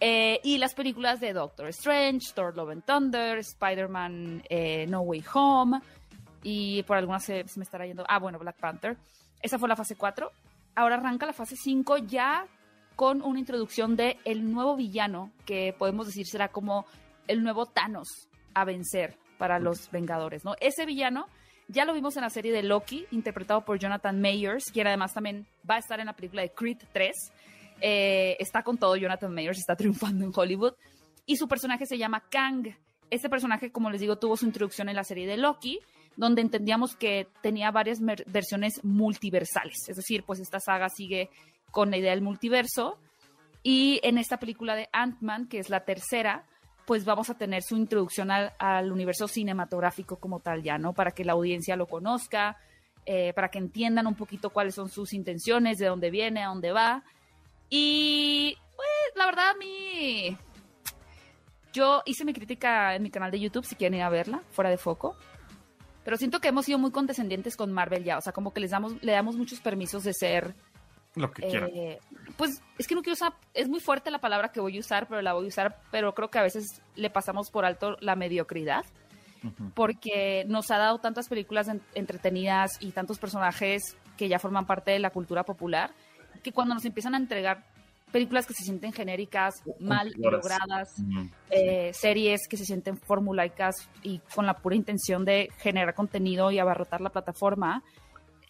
Eh, 0.00 0.40
y 0.44 0.58
las 0.58 0.74
películas 0.74 1.20
de 1.20 1.32
Doctor 1.32 1.68
Strange, 1.68 2.32
Thor 2.34 2.56
Love 2.56 2.70
and 2.70 2.84
Thunder, 2.84 3.38
Spider-Man 3.38 4.44
eh, 4.48 4.86
No 4.88 5.00
Way 5.00 5.24
Home. 5.34 5.80
Y 6.42 6.82
por 6.84 6.96
algunas 6.96 7.24
se, 7.24 7.46
se 7.48 7.58
me 7.58 7.64
estará 7.64 7.86
yendo. 7.86 8.04
Ah, 8.08 8.18
bueno, 8.18 8.38
Black 8.38 8.56
Panther. 8.58 8.96
Esa 9.42 9.58
fue 9.58 9.68
la 9.68 9.76
fase 9.76 9.96
4. 9.96 10.30
Ahora 10.76 10.96
arranca 10.96 11.26
la 11.26 11.32
fase 11.32 11.56
5 11.56 11.98
ya 11.98 12.46
con 12.94 13.22
una 13.22 13.38
introducción 13.38 13.96
de 13.96 14.18
el 14.24 14.50
nuevo 14.52 14.76
villano, 14.76 15.30
que 15.46 15.74
podemos 15.76 16.06
decir 16.06 16.26
será 16.26 16.48
como 16.48 16.84
el 17.28 17.42
nuevo 17.44 17.66
Thanos 17.66 18.28
a 18.54 18.64
vencer 18.64 19.16
para 19.38 19.60
los 19.60 19.90
Vengadores, 19.90 20.44
¿no? 20.44 20.56
Ese 20.60 20.84
villano 20.84 21.28
ya 21.68 21.84
lo 21.84 21.94
vimos 21.94 22.16
en 22.16 22.22
la 22.22 22.30
serie 22.30 22.50
de 22.50 22.62
Loki, 22.62 23.06
interpretado 23.10 23.64
por 23.64 23.78
Jonathan 23.78 24.20
Mayers, 24.20 24.72
quien 24.72 24.86
además 24.86 25.14
también 25.14 25.46
va 25.68 25.76
a 25.76 25.78
estar 25.78 26.00
en 26.00 26.06
la 26.06 26.14
película 26.14 26.42
de 26.42 26.50
Creed 26.50 26.78
3. 26.92 27.14
Eh, 27.80 28.36
está 28.38 28.62
con 28.62 28.78
todo 28.78 28.96
Jonathan 28.96 29.32
Mayers, 29.32 29.58
está 29.58 29.76
triunfando 29.76 30.24
en 30.24 30.32
Hollywood. 30.34 30.74
Y 31.26 31.36
su 31.36 31.48
personaje 31.48 31.86
se 31.86 31.98
llama 31.98 32.24
Kang. 32.30 32.74
Este 33.10 33.28
personaje, 33.28 33.70
como 33.70 33.90
les 33.90 34.00
digo, 34.00 34.18
tuvo 34.18 34.36
su 34.36 34.46
introducción 34.46 34.88
en 34.88 34.96
la 34.96 35.04
serie 35.04 35.26
de 35.26 35.36
Loki, 35.36 35.80
donde 36.16 36.42
entendíamos 36.42 36.96
que 36.96 37.28
tenía 37.42 37.70
varias 37.70 38.00
versiones 38.26 38.82
multiversales. 38.84 39.88
Es 39.88 39.96
decir, 39.96 40.24
pues 40.24 40.40
esta 40.40 40.60
saga 40.60 40.88
sigue 40.88 41.30
con 41.70 41.90
la 41.90 41.96
idea 41.96 42.10
del 42.10 42.22
multiverso. 42.22 42.98
Y 43.62 44.00
en 44.02 44.18
esta 44.18 44.38
película 44.38 44.74
de 44.74 44.88
Ant-Man, 44.92 45.48
que 45.48 45.58
es 45.58 45.70
la 45.70 45.84
tercera, 45.84 46.44
pues 46.86 47.04
vamos 47.04 47.28
a 47.28 47.36
tener 47.36 47.62
su 47.62 47.76
introducción 47.76 48.30
al, 48.30 48.52
al 48.58 48.90
universo 48.90 49.28
cinematográfico 49.28 50.16
como 50.16 50.40
tal 50.40 50.62
ya, 50.62 50.78
¿no? 50.78 50.94
Para 50.94 51.10
que 51.10 51.24
la 51.24 51.32
audiencia 51.32 51.76
lo 51.76 51.86
conozca, 51.86 52.56
eh, 53.04 53.32
para 53.32 53.48
que 53.48 53.58
entiendan 53.58 54.06
un 54.06 54.14
poquito 54.14 54.50
cuáles 54.50 54.74
son 54.74 54.90
sus 54.90 55.12
intenciones, 55.12 55.78
de 55.78 55.86
dónde 55.86 56.10
viene, 56.10 56.42
a 56.42 56.48
dónde 56.48 56.72
va. 56.72 57.04
Y 57.70 58.56
pues 58.76 58.88
la 59.16 59.26
verdad 59.26 59.50
a 59.50 59.54
mí... 59.54 60.36
Yo 61.72 62.02
hice 62.06 62.24
mi 62.24 62.32
crítica 62.32 62.94
en 62.94 63.02
mi 63.02 63.10
canal 63.10 63.30
de 63.30 63.38
YouTube, 63.38 63.64
si 63.64 63.76
quieren 63.76 63.98
ir 63.98 64.02
a 64.02 64.08
verla, 64.08 64.42
fuera 64.50 64.70
de 64.70 64.78
foco. 64.78 65.14
Pero 66.02 66.16
siento 66.16 66.40
que 66.40 66.48
hemos 66.48 66.64
sido 66.64 66.78
muy 66.78 66.90
condescendientes 66.90 67.56
con 67.56 67.70
Marvel 67.72 68.02
ya, 68.04 68.16
o 68.16 68.20
sea, 68.22 68.32
como 68.32 68.52
que 68.54 68.60
les 68.60 68.70
damos, 68.70 69.00
le 69.02 69.12
damos 69.12 69.36
muchos 69.36 69.60
permisos 69.60 70.02
de 70.04 70.14
ser 70.14 70.54
Lo 71.14 71.30
que 71.30 71.42
quieran. 71.42 71.70
eh, 71.74 71.98
pues 72.38 72.62
es 72.78 72.88
que 72.88 72.94
no 72.94 73.02
quiero 73.02 73.12
usar, 73.12 73.34
es 73.52 73.68
muy 73.68 73.80
fuerte 73.80 74.10
la 74.10 74.18
palabra 74.18 74.50
que 74.50 74.60
voy 74.60 74.78
a 74.78 74.80
usar, 74.80 75.06
pero 75.06 75.20
la 75.20 75.34
voy 75.34 75.44
a 75.44 75.48
usar, 75.48 75.78
pero 75.90 76.14
creo 76.14 76.30
que 76.30 76.38
a 76.38 76.42
veces 76.42 76.80
le 76.96 77.10
pasamos 77.10 77.50
por 77.50 77.66
alto 77.66 77.98
la 78.00 78.16
mediocridad, 78.16 78.86
porque 79.74 80.44
nos 80.48 80.70
ha 80.70 80.78
dado 80.78 80.98
tantas 80.98 81.28
películas 81.28 81.68
en- 81.68 81.82
entretenidas 81.94 82.78
y 82.80 82.92
tantos 82.92 83.18
personajes 83.18 83.96
que 84.16 84.28
ya 84.28 84.38
forman 84.38 84.66
parte 84.66 84.90
de 84.92 84.98
la 84.98 85.10
cultura 85.10 85.44
popular, 85.44 85.92
que 86.42 86.52
cuando 86.52 86.74
nos 86.74 86.84
empiezan 86.84 87.14
a 87.14 87.18
entregar 87.18 87.64
películas 88.10 88.46
que 88.46 88.54
se 88.54 88.64
sienten 88.64 88.92
genéricas, 88.92 89.62
mal 89.80 90.12
logradas, 90.16 90.94
eh, 91.50 91.92
series 91.92 92.48
que 92.48 92.56
se 92.56 92.64
sienten 92.64 92.96
formulaicas 92.96 93.88
y 94.02 94.20
con 94.34 94.46
la 94.46 94.54
pura 94.54 94.76
intención 94.76 95.24
de 95.24 95.50
generar 95.58 95.94
contenido 95.94 96.50
y 96.50 96.58
abarrotar 96.58 97.00
la 97.00 97.10
plataforma, 97.10 97.82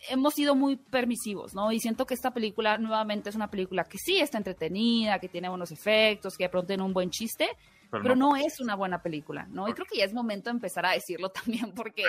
hemos 0.09 0.35
sido 0.35 0.55
muy 0.55 0.77
permisivos, 0.77 1.55
¿no? 1.55 1.73
Y 1.73 1.81
siento 1.81 2.07
que 2.07 2.15
esta 2.15 2.33
película 2.33 2.79
nuevamente 2.79 3.31
es 3.31 3.37
una 3.37 3.51
película 3.51 3.85
que 3.85 3.99
sí 3.99 4.21
está 4.21 4.39
entretenida, 4.39 5.19
que 5.19 5.29
tiene 5.29 5.49
buenos 5.49 5.73
efectos, 5.73 6.37
que 6.37 6.45
de 6.45 6.51
pronto 6.51 6.69
tiene 6.69 6.85
un 6.85 6.93
buen 6.93 7.11
chiste, 7.11 7.49
pero 7.91 8.15
no 8.15 8.37
es 8.37 8.61
una 8.61 8.77
buena 8.77 9.03
película, 9.03 9.47
¿no? 9.51 9.67
Y 9.69 9.73
creo 9.73 9.87
que 9.91 9.99
ya 9.99 10.05
es 10.05 10.15
momento 10.15 10.51
de 10.51 10.57
empezar 10.57 10.87
a 10.87 10.93
decirlo 10.93 11.31
también 11.31 11.73
porque 11.73 12.05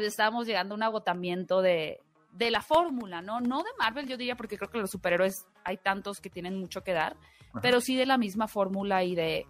estábamos 0.00 0.46
llegando 0.46 0.74
a 0.74 0.76
un 0.76 0.82
agotamiento 0.82 1.62
de, 1.62 2.00
de 2.36 2.50
la 2.50 2.60
fórmula, 2.60 3.22
¿no? 3.22 3.40
No 3.40 3.62
de 3.62 3.70
Marvel, 3.78 4.06
yo 4.06 4.16
diría, 4.16 4.36
porque 4.36 4.58
creo 4.58 4.70
que 4.70 4.78
los 4.78 4.90
superhéroes 4.90 5.46
hay 5.64 5.78
tantos 5.78 6.20
que 6.20 6.30
tienen 6.30 6.58
mucho 6.58 6.82
que 6.82 6.92
dar, 6.92 7.16
Ajá. 7.50 7.60
pero 7.62 7.80
sí 7.80 7.96
de 7.96 8.06
la 8.06 8.18
misma 8.18 8.46
fórmula 8.46 9.04
y 9.04 9.14
de, 9.14 9.46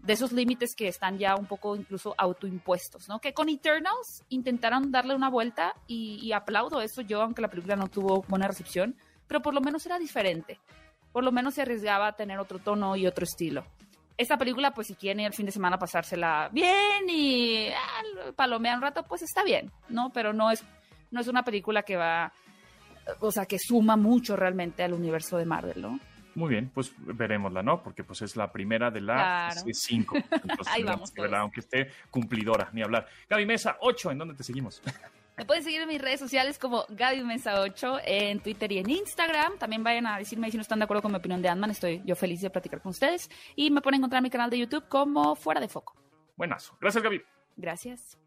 de 0.00 0.12
esos 0.12 0.32
límites 0.32 0.74
que 0.76 0.88
están 0.88 1.18
ya 1.18 1.34
un 1.34 1.46
poco 1.46 1.76
incluso 1.76 2.14
autoimpuestos, 2.18 3.08
¿no? 3.08 3.20
Que 3.20 3.32
con 3.32 3.48
Eternals 3.48 4.24
intentaron 4.28 4.90
darle 4.90 5.14
una 5.14 5.30
vuelta 5.30 5.74
y, 5.86 6.18
y 6.22 6.32
aplaudo 6.32 6.80
eso 6.80 7.00
yo, 7.02 7.22
aunque 7.22 7.42
la 7.42 7.48
película 7.48 7.76
no 7.76 7.88
tuvo 7.88 8.22
buena 8.28 8.46
recepción, 8.46 8.96
pero 9.26 9.40
por 9.40 9.54
lo 9.54 9.60
menos 9.60 9.84
era 9.86 9.98
diferente. 9.98 10.60
Por 11.12 11.24
lo 11.24 11.32
menos 11.32 11.54
se 11.54 11.62
arriesgaba 11.62 12.08
a 12.08 12.12
tener 12.12 12.38
otro 12.38 12.58
tono 12.58 12.94
y 12.94 13.06
otro 13.06 13.24
estilo. 13.24 13.64
Esta 14.18 14.38
película, 14.38 14.72
pues 14.72 14.86
si 14.86 14.94
quieren 14.94 15.20
ir 15.20 15.26
el 15.26 15.32
fin 15.34 15.46
de 15.46 15.52
semana 15.52 15.78
pasársela 15.78 16.48
bien 16.52 17.08
y 17.08 17.68
ah, 17.68 18.32
palomear 18.34 18.76
un 18.76 18.82
rato, 18.82 19.02
pues 19.02 19.22
está 19.22 19.42
bien, 19.42 19.70
¿no? 19.88 20.10
Pero 20.12 20.32
no 20.32 20.50
es, 20.50 20.64
no 21.16 21.22
es 21.22 21.28
una 21.28 21.42
película 21.42 21.82
que 21.82 21.96
va, 21.96 22.32
o 23.20 23.32
sea, 23.32 23.46
que 23.46 23.58
suma 23.58 23.96
mucho 23.96 24.36
realmente 24.36 24.84
al 24.84 24.92
universo 24.92 25.36
de 25.38 25.46
Marvel, 25.46 25.82
¿no? 25.82 25.98
Muy 26.36 26.50
bien, 26.50 26.70
pues 26.72 26.92
veremosla, 26.98 27.62
¿no? 27.62 27.82
Porque 27.82 28.04
pues 28.04 28.20
es 28.20 28.36
la 28.36 28.52
primera 28.52 28.90
de 28.90 29.00
la 29.00 29.48
Claro. 29.52 29.68
5. 29.72 30.16
Entonces, 30.30 30.68
Ahí 30.68 30.82
vamos 30.82 31.10
que 31.10 31.22
verla, 31.22 31.40
aunque 31.40 31.60
esté 31.60 31.90
cumplidora, 32.10 32.68
ni 32.72 32.82
hablar. 32.82 33.08
Gaby 33.28 33.46
Mesa, 33.46 33.78
8, 33.80 34.10
¿en 34.12 34.18
dónde 34.18 34.34
te 34.34 34.44
seguimos? 34.44 34.82
Me 35.38 35.44
pueden 35.44 35.62
seguir 35.64 35.80
en 35.82 35.88
mis 35.88 36.00
redes 36.00 36.20
sociales 36.20 36.58
como 36.58 36.84
Gaby 36.90 37.22
Mesa 37.22 37.60
8 37.60 38.00
en 38.04 38.40
Twitter 38.40 38.70
y 38.72 38.78
en 38.78 38.88
Instagram. 38.90 39.58
También 39.58 39.82
vayan 39.82 40.06
a 40.06 40.18
decirme 40.18 40.50
si 40.50 40.56
no 40.58 40.62
están 40.62 40.78
de 40.78 40.84
acuerdo 40.84 41.02
con 41.02 41.12
mi 41.12 41.18
opinión 41.18 41.40
de 41.42 41.48
Ant-Man. 41.48 41.70
Estoy 41.70 42.02
yo 42.04 42.16
feliz 42.16 42.40
de 42.42 42.50
platicar 42.50 42.80
con 42.82 42.90
ustedes. 42.90 43.30
Y 43.54 43.70
me 43.70 43.80
pueden 43.80 43.98
encontrar 44.00 44.20
en 44.20 44.24
mi 44.24 44.30
canal 44.30 44.50
de 44.50 44.58
YouTube 44.58 44.88
como 44.88 45.36
Fuera 45.36 45.60
de 45.60 45.68
Foco. 45.68 45.94
Buenazo. 46.36 46.76
Gracias, 46.80 47.02
Gaby. 47.02 47.22
Gracias. 47.56 48.18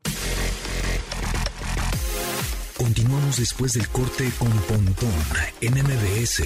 Continuamos 2.79 3.35
después 3.35 3.73
del 3.73 3.89
corte 3.89 4.31
con 4.39 4.49
Pontón 4.49 5.11
en 5.59 5.73
MBS. 5.73 6.43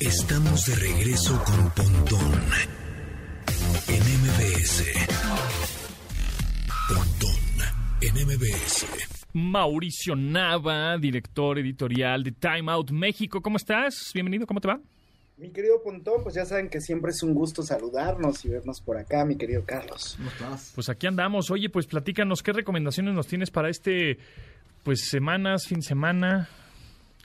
Estamos 0.00 0.64
de 0.64 0.74
regreso 0.76 1.44
con 1.44 1.70
Pontón 1.72 2.32
en 3.88 4.02
MBS. 4.22 4.84
Pontón 6.88 7.36
en 8.00 8.26
MBS. 8.26 8.86
Mauricio 9.34 10.16
Nava, 10.16 10.96
director 10.96 11.58
editorial 11.58 12.24
de 12.24 12.32
Time 12.32 12.72
Out 12.72 12.90
México. 12.90 13.42
¿Cómo 13.42 13.58
estás? 13.58 14.12
Bienvenido, 14.14 14.46
¿cómo 14.46 14.62
te 14.62 14.68
va? 14.68 14.80
Mi 15.42 15.50
querido 15.50 15.82
Pontón, 15.82 16.22
pues 16.22 16.36
ya 16.36 16.44
saben 16.44 16.68
que 16.68 16.80
siempre 16.80 17.10
es 17.10 17.20
un 17.24 17.34
gusto 17.34 17.64
saludarnos 17.64 18.44
y 18.44 18.48
vernos 18.48 18.80
por 18.80 18.96
acá, 18.96 19.24
mi 19.24 19.34
querido 19.36 19.64
Carlos. 19.66 20.14
¿Cómo 20.16 20.30
estás? 20.30 20.70
Pues 20.72 20.88
aquí 20.88 21.08
andamos. 21.08 21.50
Oye, 21.50 21.68
pues 21.68 21.86
platícanos, 21.88 22.44
¿qué 22.44 22.52
recomendaciones 22.52 23.12
nos 23.12 23.26
tienes 23.26 23.50
para 23.50 23.68
este, 23.68 24.18
pues, 24.84 25.08
semanas, 25.10 25.66
fin 25.66 25.80
de 25.80 25.86
semana? 25.86 26.48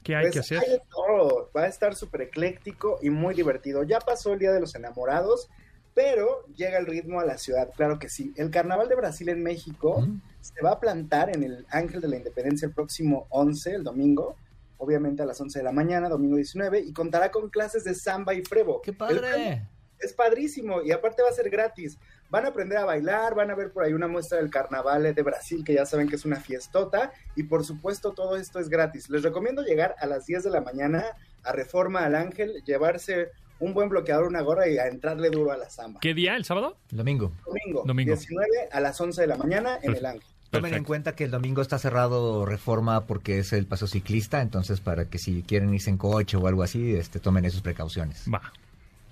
¿Qué 0.01 0.15
hay 0.15 0.23
Pues, 0.23 0.33
que 0.33 0.39
hacer? 0.39 0.57
hay 0.67 0.79
todo. 0.89 1.51
Va 1.55 1.65
a 1.65 1.67
estar 1.67 1.93
súper 1.93 2.23
ecléctico 2.23 2.97
y 3.03 3.11
muy 3.11 3.35
divertido. 3.35 3.83
Ya 3.83 3.99
pasó 3.99 4.33
el 4.33 4.39
Día 4.39 4.51
de 4.51 4.61
los 4.61 4.73
Enamorados, 4.73 5.47
pero 5.93 6.43
llega 6.55 6.79
el 6.79 6.87
ritmo 6.87 7.19
a 7.19 7.25
la 7.25 7.37
ciudad, 7.37 7.69
claro 7.77 7.99
que 7.99 8.09
sí. 8.09 8.33
El 8.35 8.49
Carnaval 8.49 8.89
de 8.89 8.95
Brasil 8.95 9.29
en 9.29 9.43
México 9.43 10.07
se 10.41 10.59
va 10.63 10.71
a 10.71 10.79
plantar 10.79 11.35
en 11.35 11.43
el 11.43 11.67
Ángel 11.69 12.01
de 12.01 12.07
la 12.07 12.17
Independencia 12.17 12.67
el 12.67 12.73
próximo 12.73 13.27
11, 13.29 13.75
el 13.75 13.83
domingo, 13.83 14.35
obviamente 14.77 15.23
a 15.23 15.25
las 15.25 15.39
11 15.39 15.59
de 15.59 15.63
la 15.63 15.71
mañana, 15.71 16.09
domingo 16.09 16.35
19, 16.35 16.79
y 16.79 16.93
contará 16.93 17.31
con 17.31 17.49
clases 17.49 17.83
de 17.83 17.95
samba 17.95 18.33
y 18.33 18.43
frevo. 18.43 18.81
¡Qué 18.81 18.93
padre! 18.93 19.63
es 19.99 20.13
padrísimo 20.13 20.81
y 20.81 20.91
aparte 20.91 21.23
va 21.23 21.29
a 21.29 21.33
ser 21.33 21.49
gratis. 21.49 21.97
Van 22.29 22.45
a 22.45 22.49
aprender 22.49 22.77
a 22.77 22.85
bailar, 22.85 23.35
van 23.35 23.51
a 23.51 23.55
ver 23.55 23.71
por 23.71 23.83
ahí 23.83 23.93
una 23.93 24.07
muestra 24.07 24.37
del 24.37 24.49
carnaval 24.49 25.15
de 25.15 25.23
Brasil, 25.23 25.63
que 25.63 25.73
ya 25.73 25.85
saben 25.85 26.09
que 26.09 26.15
es 26.15 26.25
una 26.25 26.39
fiestota, 26.41 27.13
y 27.35 27.43
por 27.43 27.63
supuesto 27.63 28.11
todo 28.11 28.35
esto 28.35 28.59
es 28.59 28.69
gratis. 28.69 29.09
Les 29.09 29.23
recomiendo 29.23 29.63
llegar 29.63 29.95
a 29.99 30.05
las 30.05 30.25
10 30.25 30.43
de 30.43 30.49
la 30.49 30.61
mañana 30.61 31.05
a 31.43 31.53
Reforma 31.53 32.03
al 32.03 32.15
Ángel, 32.15 32.61
llevarse 32.65 33.31
un 33.59 33.73
buen 33.73 33.89
bloqueador, 33.89 34.27
una 34.27 34.41
gorra 34.41 34.67
y 34.67 34.77
a 34.77 34.87
entrarle 34.87 35.29
duro 35.29 35.51
a 35.51 35.57
la 35.57 35.69
samba. 35.69 35.99
¿Qué 36.01 36.13
día? 36.13 36.35
¿El 36.35 36.43
sábado? 36.43 36.77
Domingo. 36.91 37.31
Domingo, 37.45 37.83
Domingo. 37.85 38.13
19 38.13 38.69
a 38.71 38.79
las 38.81 38.99
11 38.99 39.21
de 39.21 39.27
la 39.27 39.37
mañana 39.37 39.79
en 39.81 39.95
el 39.95 40.05
Ángel. 40.05 40.36
Tomen 40.49 40.73
en 40.73 40.83
cuenta 40.83 41.15
que 41.15 41.25
el 41.25 41.31
domingo 41.31 41.61
está 41.61 41.77
cerrado 41.77 42.45
Reforma 42.45 43.05
porque 43.05 43.39
es 43.39 43.53
el 43.53 43.65
paso 43.65 43.87
ciclista, 43.87 44.41
entonces 44.41 44.79
para 44.79 45.05
que 45.05 45.17
si 45.17 45.43
quieren 45.43 45.73
irse 45.73 45.89
en 45.89 45.97
coche 45.97 46.37
o 46.37 46.47
algo 46.47 46.63
así, 46.63 46.95
este, 46.95 47.19
tomen 47.19 47.45
esas 47.45 47.61
precauciones. 47.61 48.25
Va. 48.33 48.41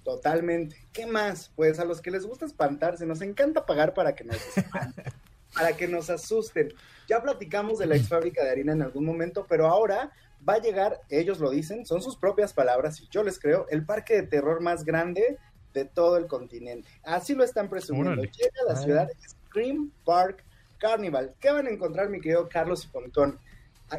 Totalmente. 0.04 0.78
¿Qué 0.94 1.08
más? 1.08 1.52
Pues 1.56 1.80
a 1.80 1.86
los 1.86 2.00
que 2.00 2.12
les 2.12 2.26
gusta 2.26 2.46
espantarse, 2.46 3.06
nos 3.06 3.22
encanta 3.22 3.66
pagar 3.66 3.94
para 3.94 4.16
que 4.16 4.24
nos 4.24 4.38
espanten, 4.56 5.06
para 5.54 5.76
que 5.76 5.88
nos 5.88 6.10
asusten. 6.10 6.74
Ya 7.10 7.22
platicamos 7.22 7.80
de 7.80 7.88
la 7.88 7.96
ex 7.96 8.08
fábrica 8.08 8.44
de 8.44 8.52
harina 8.52 8.74
en 8.74 8.84
algún 8.84 9.04
momento, 9.04 9.46
pero 9.50 9.68
ahora 9.68 10.12
va 10.48 10.54
a 10.54 10.60
llegar, 10.62 11.02
ellos 11.10 11.40
lo 11.40 11.50
dicen, 11.50 11.86
son 11.86 12.02
sus 12.02 12.16
propias 12.18 12.54
palabras 12.54 13.02
y 13.02 13.08
yo 13.10 13.24
les 13.24 13.40
creo, 13.40 13.66
el 13.70 13.84
parque 13.84 14.16
de 14.16 14.24
terror 14.28 14.62
más 14.62 14.86
grande 14.86 15.38
de 15.74 15.86
todo 15.86 16.18
el 16.18 16.28
continente. 16.28 16.88
Así 17.04 17.34
lo 17.34 17.44
están 17.44 17.70
presumiendo. 17.70 18.12
Órale. 18.12 18.32
Llega 18.32 18.62
a 18.68 18.74
la 18.74 18.80
ciudad 18.80 19.10
Scream 19.28 19.92
Park 20.06 20.46
Carnival. 20.86 21.34
¿Qué 21.40 21.50
van 21.50 21.66
a 21.66 21.72
encontrar, 21.72 22.10
mi 22.10 22.22
querido 22.22 22.48
Carlos 22.48 22.86
y 22.86 22.88
Pontón? 22.90 23.40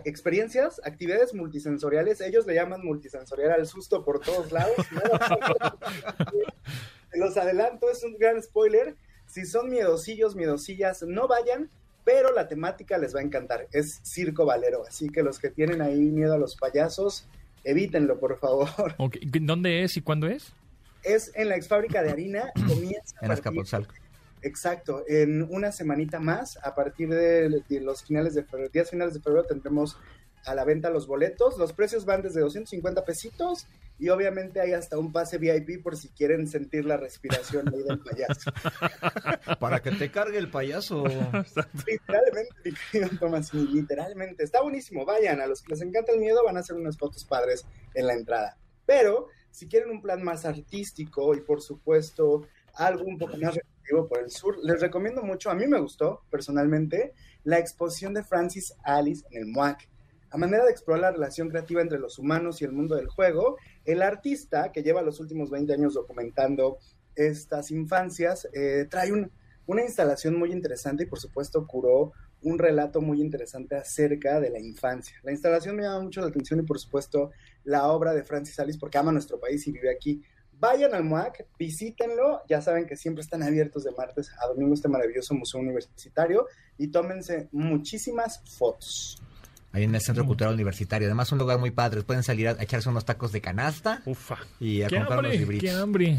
Experiencias, 0.05 0.81
actividades 0.85 1.35
multisensoriales, 1.35 2.21
ellos 2.21 2.47
le 2.47 2.55
llaman 2.55 2.85
multisensorial 2.85 3.51
al 3.51 3.67
susto 3.67 4.05
por 4.05 4.21
todos 4.21 4.53
lados. 4.53 4.77
Los 7.13 7.37
adelanto, 7.37 7.91
es 7.91 8.05
un 8.05 8.17
gran 8.19 8.41
spoiler. 8.41 8.95
Si 9.27 9.47
son 9.47 9.69
miedosillos, 9.69 10.37
miedosillas, 10.37 11.03
no 11.03 11.27
vayan, 11.27 11.71
pero 12.05 12.33
la 12.33 12.47
temática 12.47 12.99
les 12.99 13.17
va 13.17 13.19
a 13.19 13.25
encantar. 13.25 13.67
Es 13.73 14.01
circo 14.05 14.47
valero, 14.47 14.85
así 14.87 15.09
que 15.09 15.25
los 15.25 15.41
que 15.41 15.51
tienen 15.51 15.83
ahí 15.83 15.99
miedo 15.99 16.35
a 16.35 16.39
los 16.39 16.55
payasos, 16.55 17.27
evítenlo, 17.65 18.21
por 18.21 18.39
favor. 18.39 18.95
¿Dónde 19.41 19.83
es 19.83 19.97
y 19.97 20.03
cuándo 20.03 20.29
es? 20.29 20.53
Es 21.03 21.33
en 21.35 21.49
la 21.49 21.57
exfábrica 21.57 22.05
de 22.05 22.11
harina, 22.11 22.53
comienza 22.69 23.17
a 23.21 23.27
En 23.27 23.33
Azcapotzalco. 23.33 23.93
Exacto, 24.43 25.05
en 25.09 25.43
una 25.43 25.73
semanita 25.73 26.21
más, 26.21 26.59
a 26.63 26.75
partir 26.75 27.09
de, 27.09 27.63
de 27.69 27.81
los 27.81 28.05
finales 28.05 28.35
de 28.35 28.45
febrero, 28.45 28.71
días 28.71 28.91
finales 28.91 29.15
de 29.15 29.21
febrero 29.21 29.45
tendremos 29.45 29.97
a 30.47 30.55
la 30.55 30.65
venta 30.65 30.91
los 30.91 31.07
boletos. 31.07 31.59
Los 31.59 31.73
precios 31.73 32.05
van 32.05 32.23
desde 32.23 32.41
250 32.41 33.05
pesitos 33.05 33.67
y 33.99 34.09
obviamente 34.09 34.61
hay 34.61 34.73
hasta 34.73 34.99
un 34.99 35.13
pase 35.13 35.39
VIP 35.39 35.83
por 35.83 35.97
si 35.97 36.09
quieren 36.11 36.47
sentir 36.47 36.85
la 36.85 36.97
respiración 36.97 37.69
ahí 37.69 37.83
del 37.83 37.99
payaso. 37.99 38.53
Para 39.61 39.81
que 39.81 39.91
te 39.91 40.11
cargue 40.11 40.39
el 40.39 40.51
payaso. 40.51 41.05
literalmente, 41.87 42.55
mi 42.65 42.73
querido 42.73 43.19
Tomasini, 43.19 43.67
literalmente. 43.67 44.45
Está 44.45 44.63
buenísimo, 44.63 45.05
vayan, 45.05 45.41
a 45.41 45.47
los 45.47 45.63
que 45.63 45.73
les 45.73 45.83
encanta 45.83 46.13
el 46.13 46.21
miedo 46.21 46.45
van 46.45 46.57
a 46.57 46.61
hacer 46.61 46.77
unas 46.77 46.97
fotos 46.97 47.25
padres 47.25 47.65
en 47.95 48.07
la 48.07 48.15
entrada. 48.15 48.57
Pero 48.87 49.29
si 49.51 49.67
quieren 49.67 49.91
un 49.91 50.01
plan 50.01 50.23
más 50.23 50.45
artístico 50.45 51.35
y 51.35 51.41
por 51.41 51.61
supuesto 51.61 52.47
algo 52.75 53.05
un 53.05 53.19
poco 53.19 53.37
más 53.39 53.59
recreativo 53.87 54.09
por 54.09 54.23
el 54.23 54.31
sur, 54.31 54.57
les 54.63 54.81
recomiendo 54.81 55.23
mucho, 55.23 55.51
a 55.51 55.55
mí 55.55 55.67
me 55.67 55.81
gustó 55.81 56.23
personalmente, 56.31 57.15
la 57.45 57.59
exposición 57.59 58.15
de 58.15 58.25
Francis 58.25 58.75
Alice 58.83 59.25
en 59.31 59.43
el 59.43 59.47
MUAC. 59.47 59.89
A 60.31 60.37
manera 60.37 60.65
de 60.65 60.71
explorar 60.71 61.01
la 61.01 61.13
relación 61.13 61.49
creativa 61.49 61.81
entre 61.81 61.99
los 61.99 62.19
humanos 62.19 62.61
y 62.61 62.65
el 62.65 62.73
mundo 62.73 62.97
del 62.97 63.09
juego, 63.09 63.57
el 63.85 64.03
artista 64.03 64.73
que 64.73 64.83
lleva 64.83 65.03
los 65.03 65.21
últimos 65.21 65.51
20 65.51 65.73
años 65.73 65.95
documentando 65.95 66.79
estas 67.15 67.71
infancias 67.71 68.49
eh, 68.53 68.87
trae 68.91 69.13
un, 69.13 69.31
una 69.67 69.83
instalación 69.83 70.39
muy 70.39 70.53
interesante 70.53 71.05
y 71.05 71.07
por 71.07 71.21
supuesto 71.21 71.67
curó 71.67 72.13
un 72.43 72.59
relato 72.59 73.01
muy 73.01 73.21
interesante 73.21 73.77
acerca 73.77 74.41
de 74.41 74.51
la 74.51 74.61
infancia. 74.61 75.17
La 75.23 75.33
instalación 75.33 75.77
me 75.77 75.85
llama 75.85 76.03
mucho 76.03 76.21
la 76.21 76.27
atención 76.27 76.61
y 76.61 76.65
por 76.65 76.79
supuesto 76.79 77.31
la 77.65 77.89
obra 77.89 78.13
de 78.13 78.25
Francis 78.25 78.59
Alice 78.59 78.79
porque 78.79 78.99
ama 78.99 79.13
nuestro 79.13 79.41
país 79.41 79.67
y 79.67 79.73
vive 79.73 79.91
aquí. 79.91 80.23
Vayan 80.59 80.95
al 80.95 81.05
MUAC, 81.05 81.45
visítenlo, 81.59 82.43
ya 82.49 82.63
saben 82.63 82.87
que 82.87 82.97
siempre 82.97 83.23
están 83.23 83.43
abiertos 83.43 83.85
de 83.85 83.91
martes 83.93 84.31
a 84.43 84.47
domingo 84.47 84.73
este 84.75 84.89
maravilloso 84.89 85.35
museo 85.35 85.61
universitario 85.61 86.47
y 86.79 86.89
tómense 86.89 87.49
muchísimas 87.53 88.41
fotos. 88.57 89.21
Ahí 89.73 89.83
en 89.85 89.95
el 89.95 90.01
Centro 90.01 90.25
Cultural 90.25 90.55
Universitario. 90.55 91.07
Además, 91.07 91.31
un 91.33 91.39
lugar 91.39 91.59
muy 91.59 91.71
padre. 91.71 92.03
Pueden 92.03 92.23
salir 92.23 92.49
a 92.49 92.53
echarse 92.63 92.89
unos 92.89 93.05
tacos 93.05 93.33
de 93.33 93.43
canasta 93.43 94.01
Ufa. 94.07 94.39
y 94.59 94.81
a 94.81 94.87
¡Qué 94.89 94.97
comprar 94.97 95.19
unos 95.19 95.33
hambre! 95.33 95.39
libritos. 95.39 95.69
¡Qué 95.71 95.77
hambre! 95.77 96.19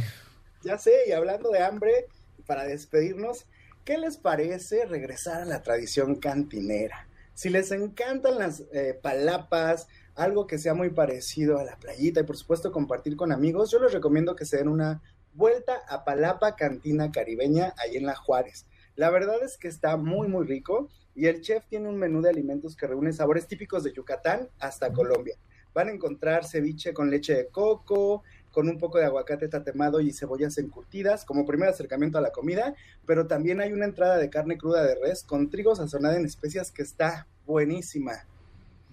Ya 0.63 0.77
sé, 0.77 0.91
y 1.07 1.11
hablando 1.13 1.49
de 1.49 1.63
hambre, 1.63 2.05
para 2.45 2.65
despedirnos, 2.65 3.45
¿qué 3.83 3.97
les 3.97 4.17
parece 4.17 4.85
regresar 4.85 5.41
a 5.41 5.45
la 5.45 5.63
tradición 5.63 6.15
cantinera? 6.15 7.07
Si 7.33 7.49
les 7.49 7.71
encantan 7.71 8.37
las 8.37 8.63
eh, 8.73 8.99
palapas, 9.01 9.87
algo 10.17 10.47
que 10.47 10.57
sea 10.57 10.73
muy 10.73 10.89
parecido 10.89 11.59
a 11.59 11.63
la 11.63 11.77
playita 11.77 12.21
y 12.21 12.23
por 12.23 12.35
supuesto 12.35 12.71
compartir 12.71 13.15
con 13.15 13.31
amigos, 13.31 13.71
yo 13.71 13.79
les 13.79 13.93
recomiendo 13.93 14.35
que 14.35 14.45
se 14.45 14.57
den 14.57 14.67
una 14.67 15.01
vuelta 15.33 15.83
a 15.87 16.03
Palapa 16.03 16.55
Cantina 16.55 17.11
Caribeña 17.11 17.73
ahí 17.77 17.95
en 17.97 18.05
La 18.05 18.15
Juárez. 18.15 18.65
La 18.95 19.11
verdad 19.11 19.37
es 19.43 19.57
que 19.57 19.67
está 19.67 19.95
muy 19.95 20.27
muy 20.27 20.45
rico 20.45 20.89
y 21.13 21.27
el 21.27 21.41
chef 21.41 21.65
tiene 21.67 21.87
un 21.87 21.97
menú 21.97 22.21
de 22.21 22.31
alimentos 22.31 22.75
que 22.75 22.87
reúne 22.87 23.13
sabores 23.13 23.47
típicos 23.47 23.83
de 23.83 23.93
Yucatán 23.93 24.49
hasta 24.59 24.91
Colombia. 24.91 25.37
Van 25.75 25.89
a 25.89 25.91
encontrar 25.91 26.45
ceviche 26.45 26.95
con 26.95 27.11
leche 27.11 27.35
de 27.35 27.47
coco, 27.49 28.23
con 28.51 28.67
un 28.67 28.79
poco 28.79 28.97
de 28.97 29.05
aguacate 29.05 29.47
tatemado 29.47 30.01
y 30.01 30.11
cebollas 30.11 30.57
encurtidas 30.57 31.25
como 31.25 31.45
primer 31.45 31.69
acercamiento 31.69 32.17
a 32.17 32.21
la 32.21 32.31
comida, 32.31 32.73
pero 33.05 33.27
también 33.27 33.61
hay 33.61 33.71
una 33.71 33.85
entrada 33.85 34.17
de 34.17 34.31
carne 34.31 34.57
cruda 34.57 34.83
de 34.83 34.95
res 34.95 35.21
con 35.21 35.51
trigo 35.51 35.75
sazonada 35.75 36.17
en 36.17 36.25
especias 36.25 36.71
que 36.71 36.81
está 36.81 37.27
buenísima. 37.45 38.25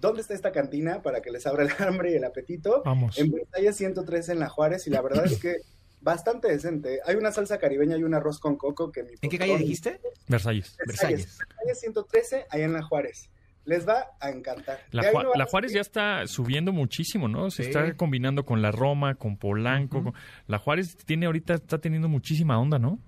¿Dónde 0.07 0.21
está 0.21 0.33
esta 0.33 0.51
cantina 0.51 1.01
para 1.01 1.21
que 1.21 1.31
les 1.31 1.45
abra 1.47 1.63
el 1.63 1.69
hambre 1.79 2.11
y 2.11 2.15
el 2.15 2.23
apetito? 2.23 2.81
Vamos. 2.85 3.17
En 3.17 3.31
Versalles 3.31 3.75
113 3.75 4.31
en 4.33 4.39
La 4.39 4.49
Juárez 4.49 4.87
y 4.87 4.89
la 4.89 5.01
verdad 5.01 5.25
es 5.25 5.39
que 5.39 5.55
bastante 6.01 6.47
decente. 6.47 6.99
Hay 7.05 7.15
una 7.15 7.31
salsa 7.31 7.57
caribeña 7.57 7.97
y 7.97 8.03
un 8.03 8.13
arroz 8.13 8.39
con 8.39 8.55
coco 8.57 8.91
que 8.91 9.03
mi 9.03 9.13
¿En 9.21 9.29
qué 9.29 9.37
calle 9.37 9.57
dijiste? 9.57 9.99
Versalles. 10.27 10.77
Versalles. 10.85 11.37
Calle 11.37 11.75
113 11.75 12.45
ahí 12.49 12.61
en 12.61 12.73
La 12.73 12.83
Juárez. 12.83 13.29
Les 13.65 13.87
va 13.87 14.11
a 14.19 14.29
encantar. 14.29 14.79
La, 14.91 15.11
Ju- 15.11 15.35
no 15.35 15.45
Juárez 15.47 15.73
ya 15.73 15.81
está 15.81 16.27
subiendo 16.27 16.71
muchísimo, 16.71 17.27
¿no? 17.27 17.49
Se 17.49 17.63
Sí. 17.63 17.69
está 17.69 17.97
combinando 17.97 18.45
con 18.45 18.61
la 18.61 18.69
Roma, 18.71 19.15
con 19.15 19.37
Polanco. 19.37 20.03
con- 20.03 20.13
La 20.45 20.59
Juárez 20.59 20.95
tiene 20.97 21.25
ahorita, 21.25 21.55
está 21.55 21.79
teniendo 21.79 22.07
muchísima 22.07 22.59
onda, 22.59 22.77
¿no? 22.77 22.99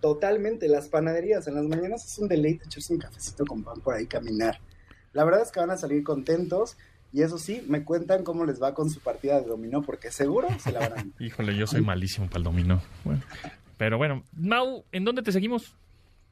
Totalmente, 0.00 0.68
las 0.68 0.88
panaderías 0.88 1.46
en 1.48 1.56
las 1.56 1.64
mañanas 1.64 2.04
es 2.06 2.18
un 2.18 2.28
deleite 2.28 2.64
echarse 2.64 2.92
un 2.94 3.00
cafecito 3.00 3.44
con 3.44 3.62
pan 3.64 3.80
por 3.80 3.94
ahí 3.94 4.06
caminar. 4.06 4.58
La 5.18 5.24
verdad 5.24 5.42
es 5.42 5.50
que 5.50 5.58
van 5.58 5.72
a 5.72 5.76
salir 5.76 6.04
contentos 6.04 6.76
y 7.12 7.22
eso 7.22 7.38
sí, 7.38 7.64
me 7.66 7.82
cuentan 7.82 8.22
cómo 8.22 8.44
les 8.44 8.62
va 8.62 8.72
con 8.72 8.88
su 8.88 9.00
partida 9.00 9.40
de 9.40 9.48
dominó 9.48 9.82
porque 9.82 10.12
seguro 10.12 10.46
se 10.60 10.70
la 10.70 10.88
van 10.88 10.92
a 10.96 11.04
Híjole, 11.18 11.56
yo 11.56 11.66
soy 11.66 11.80
malísimo 11.80 12.28
para 12.28 12.38
el 12.38 12.44
dominó. 12.44 12.80
Bueno. 13.02 13.20
Pero 13.76 13.98
bueno, 13.98 14.22
Mau, 14.36 14.84
¿en 14.92 15.04
dónde 15.04 15.22
te 15.22 15.32
seguimos? 15.32 15.74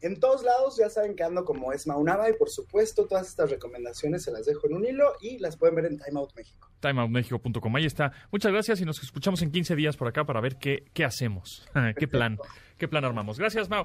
En 0.03 0.21
todos 0.21 0.45
lados 0.45 0.77
ya 0.79 0.89
saben 0.89 1.17
que 1.17 1.25
ando 1.25 1.45
como 1.45 1.73
es 1.73 1.89
Maunaba 1.89 2.31
y 2.31 2.35
por 2.35 2.49
supuesto 2.49 3.07
todas 3.07 3.27
estas 3.27 3.51
recomendaciones 3.51 4.23
se 4.23 4.31
las 4.31 4.47
dejo 4.47 4.69
en 4.69 4.75
un 4.75 4.87
hilo 4.87 5.15
y 5.21 5.41
las 5.41 5.57
pueden 5.57 5.75
ver 5.75 5.87
en 5.87 5.99
Time 5.99 6.21
Out 6.21 6.37
México. 6.37 6.71
timeoutmexico.com. 6.79 7.75
Ahí 7.75 7.87
está. 7.87 8.13
Muchas 8.31 8.53
gracias 8.53 8.81
y 8.81 8.85
nos 8.85 9.03
escuchamos 9.03 9.43
en 9.43 9.51
15 9.51 9.75
días 9.75 9.97
por 9.97 10.07
acá 10.07 10.25
para 10.25 10.41
ver 10.41 10.59
qué, 10.59 10.85
qué 10.95 11.05
hacemos. 11.05 11.67
¿Qué 11.99 12.07
plan? 12.07 12.39
¿Qué 12.79 12.87
plan 12.87 13.05
armamos? 13.05 13.37
Gracias, 13.37 13.69
Mau. 13.69 13.85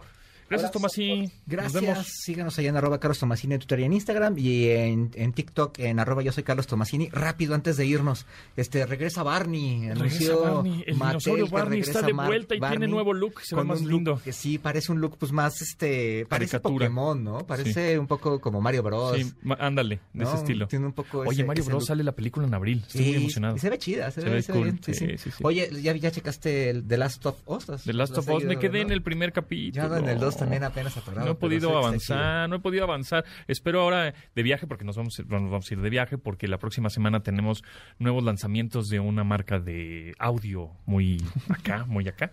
Gracias, 0.51 0.69
Abrazo. 0.69 0.73
Tomasi. 0.73 1.21
Nos 1.21 1.31
Gracias. 1.47 1.81
vemos. 1.81 2.07
Síganos 2.07 2.59
allá 2.59 2.69
en 2.69 2.77
arroba 2.77 2.99
Carlos 2.99 3.19
Tomasini 3.19 3.53
en 3.55 3.59
Twitter 3.61 3.79
y 3.79 3.83
en 3.85 3.93
Instagram 3.93 4.37
y 4.37 4.69
en, 4.69 5.11
en 5.15 5.33
TikTok 5.33 5.79
en 5.79 5.99
arroba 5.99 6.21
yo 6.21 6.31
soy 6.31 6.43
Carlos 6.43 6.67
Tomasini. 6.67 7.09
Rápido, 7.09 7.55
antes 7.55 7.77
de 7.77 7.85
irnos, 7.85 8.25
este 8.55 8.85
regresa 8.85 9.23
Barney. 9.23 9.87
Anunció 9.89 10.03
Regresa 10.41 10.51
Barney. 10.53 10.83
El 10.85 10.95
Mattel 10.97 11.09
dinosaurio 11.19 11.47
Barney 11.47 11.79
está 11.79 12.01
de 12.01 12.13
Mar- 12.13 12.27
vuelta 12.27 12.55
y 12.55 12.59
Barney 12.59 12.77
tiene 12.79 12.91
nuevo 12.91 13.13
look. 13.13 13.41
Se 13.41 13.55
ve 13.55 13.63
más 13.63 13.79
un 13.81 13.85
look 13.89 13.93
lindo. 13.93 14.21
Que 14.23 14.33
sí, 14.33 14.57
parece 14.57 14.91
un 14.91 14.99
look 15.01 15.17
pues 15.17 15.31
más, 15.31 15.61
este, 15.61 16.25
parece 16.27 16.51
Caricatura. 16.57 16.85
Pokémon, 16.87 17.23
¿no? 17.23 17.37
Parece 17.47 17.97
un 17.97 18.07
poco 18.07 18.39
como 18.39 18.61
Mario 18.61 18.83
Bros. 18.83 19.17
Sí, 19.17 19.31
ándale, 19.59 19.99
de 20.13 20.23
ese 20.23 20.33
¿no? 20.33 20.39
estilo. 20.39 20.67
Tiene 20.67 20.85
un 20.87 20.93
poco 20.93 21.19
Oye, 21.19 21.31
ese- 21.33 21.43
Mario 21.45 21.61
ese 21.61 21.69
Bros. 21.71 21.81
look. 21.83 21.87
sale 21.87 22.03
la 22.03 22.11
película 22.11 22.45
en 22.47 22.53
abril. 22.53 22.83
Estoy 22.85 23.01
muy 23.01 23.09
Sí, 23.11 23.17
emocionado. 23.19 23.55
y 23.55 23.59
se 23.59 23.69
ve 23.69 23.77
chida, 23.77 24.11
se, 24.11 24.21
Se 24.21 24.27
ve, 24.29 24.35
ve 24.35 24.41
se 24.41 24.51
cool. 24.53 24.63
bien, 24.63 24.79
sí, 24.83 24.93
sí. 24.93 25.07
Sí, 25.07 25.17
sí, 25.17 25.31
sí. 25.31 25.43
Oye, 25.43 25.69
¿ya, 25.81 25.95
ya 25.95 26.11
checaste 26.11 26.69
el 26.69 26.83
The 26.87 26.97
Last 26.97 27.25
of 27.25 27.35
Us? 27.45 27.67
¿Las- 27.67 27.83
The 27.83 27.93
Last 27.93 28.15
las 28.15 28.27
of 28.27 28.35
Us, 28.35 28.43
me 28.43 28.57
quedé 28.59 28.81
en 28.81 28.91
el 28.91 29.01
primer 29.01 29.31
capítulo. 29.31 29.83
Ando 29.85 29.97
en 29.97 30.09
el 30.09 30.19
2 30.19 30.37
también 30.41 30.63
apenas 30.63 30.97
atorado. 30.97 31.25
No 31.25 31.31
he 31.33 31.35
podido 31.35 31.77
avanzar, 31.77 32.49
no 32.49 32.55
he 32.55 32.59
podido 32.59 32.83
avanzar. 32.83 33.23
Espero 33.47 33.81
ahora 33.81 34.13
de 34.35 34.43
viaje, 34.43 34.65
porque 34.65 34.83
nos 34.83 34.97
vamos, 34.97 35.21
bueno, 35.27 35.49
vamos 35.49 35.69
a 35.69 35.73
ir 35.73 35.81
de 35.81 35.89
viaje, 35.89 36.17
porque 36.17 36.47
la 36.47 36.57
próxima 36.57 36.89
semana 36.89 37.21
tenemos 37.21 37.63
nuevos 37.99 38.23
lanzamientos 38.23 38.87
de 38.89 38.99
una 38.99 39.23
marca 39.23 39.59
de 39.59 40.13
audio 40.17 40.71
muy 40.85 41.17
acá, 41.49 41.85
muy 41.85 42.07
acá. 42.07 42.31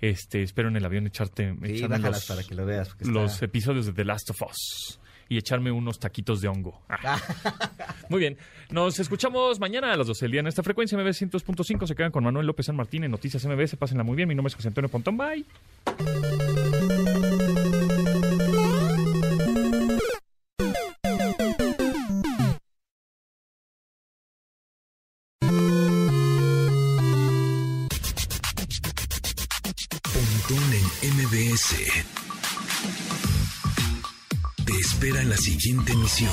Este, 0.00 0.42
espero 0.42 0.68
en 0.68 0.76
el 0.76 0.84
avión 0.84 1.06
echarte. 1.06 1.54
Sí, 1.66 1.86
los, 1.86 2.26
para 2.26 2.42
que 2.44 2.54
lo 2.54 2.64
veas. 2.64 2.88
está- 2.88 3.10
los 3.10 3.42
episodios 3.42 3.86
de 3.86 3.92
The 3.92 4.04
Last 4.04 4.30
of 4.30 4.40
Us 4.42 5.00
y 5.28 5.36
echarme 5.38 5.70
unos 5.70 5.98
taquitos 6.00 6.40
de 6.40 6.48
hongo. 6.48 6.80
Ah. 6.88 7.20
Muy 8.08 8.18
bien, 8.20 8.36
nos 8.70 8.98
escuchamos 8.98 9.60
mañana 9.60 9.92
a 9.92 9.96
las 9.96 10.06
12 10.06 10.24
del 10.24 10.32
día 10.32 10.40
en 10.40 10.46
esta 10.48 10.62
frecuencia 10.62 10.96
MB 10.98 11.06
100.5. 11.08 11.86
Se 11.86 11.94
quedan 11.94 12.10
con 12.10 12.24
Manuel 12.24 12.46
López 12.46 12.66
San 12.66 12.76
Martín 12.76 13.04
en 13.04 13.10
Noticias 13.10 13.44
MBS. 13.44 13.76
Pásenla 13.76 14.02
muy 14.04 14.16
bien. 14.16 14.28
Mi 14.28 14.34
nombre 14.34 14.48
es 14.48 14.54
José 14.56 14.68
Antonio 14.68 14.88
Pontón. 14.88 15.16
Bye. 15.16 15.44
Te 34.64 34.72
espera 34.80 35.20
en 35.20 35.30
la 35.30 35.36
siguiente 35.36 35.92
emisión. 35.92 36.32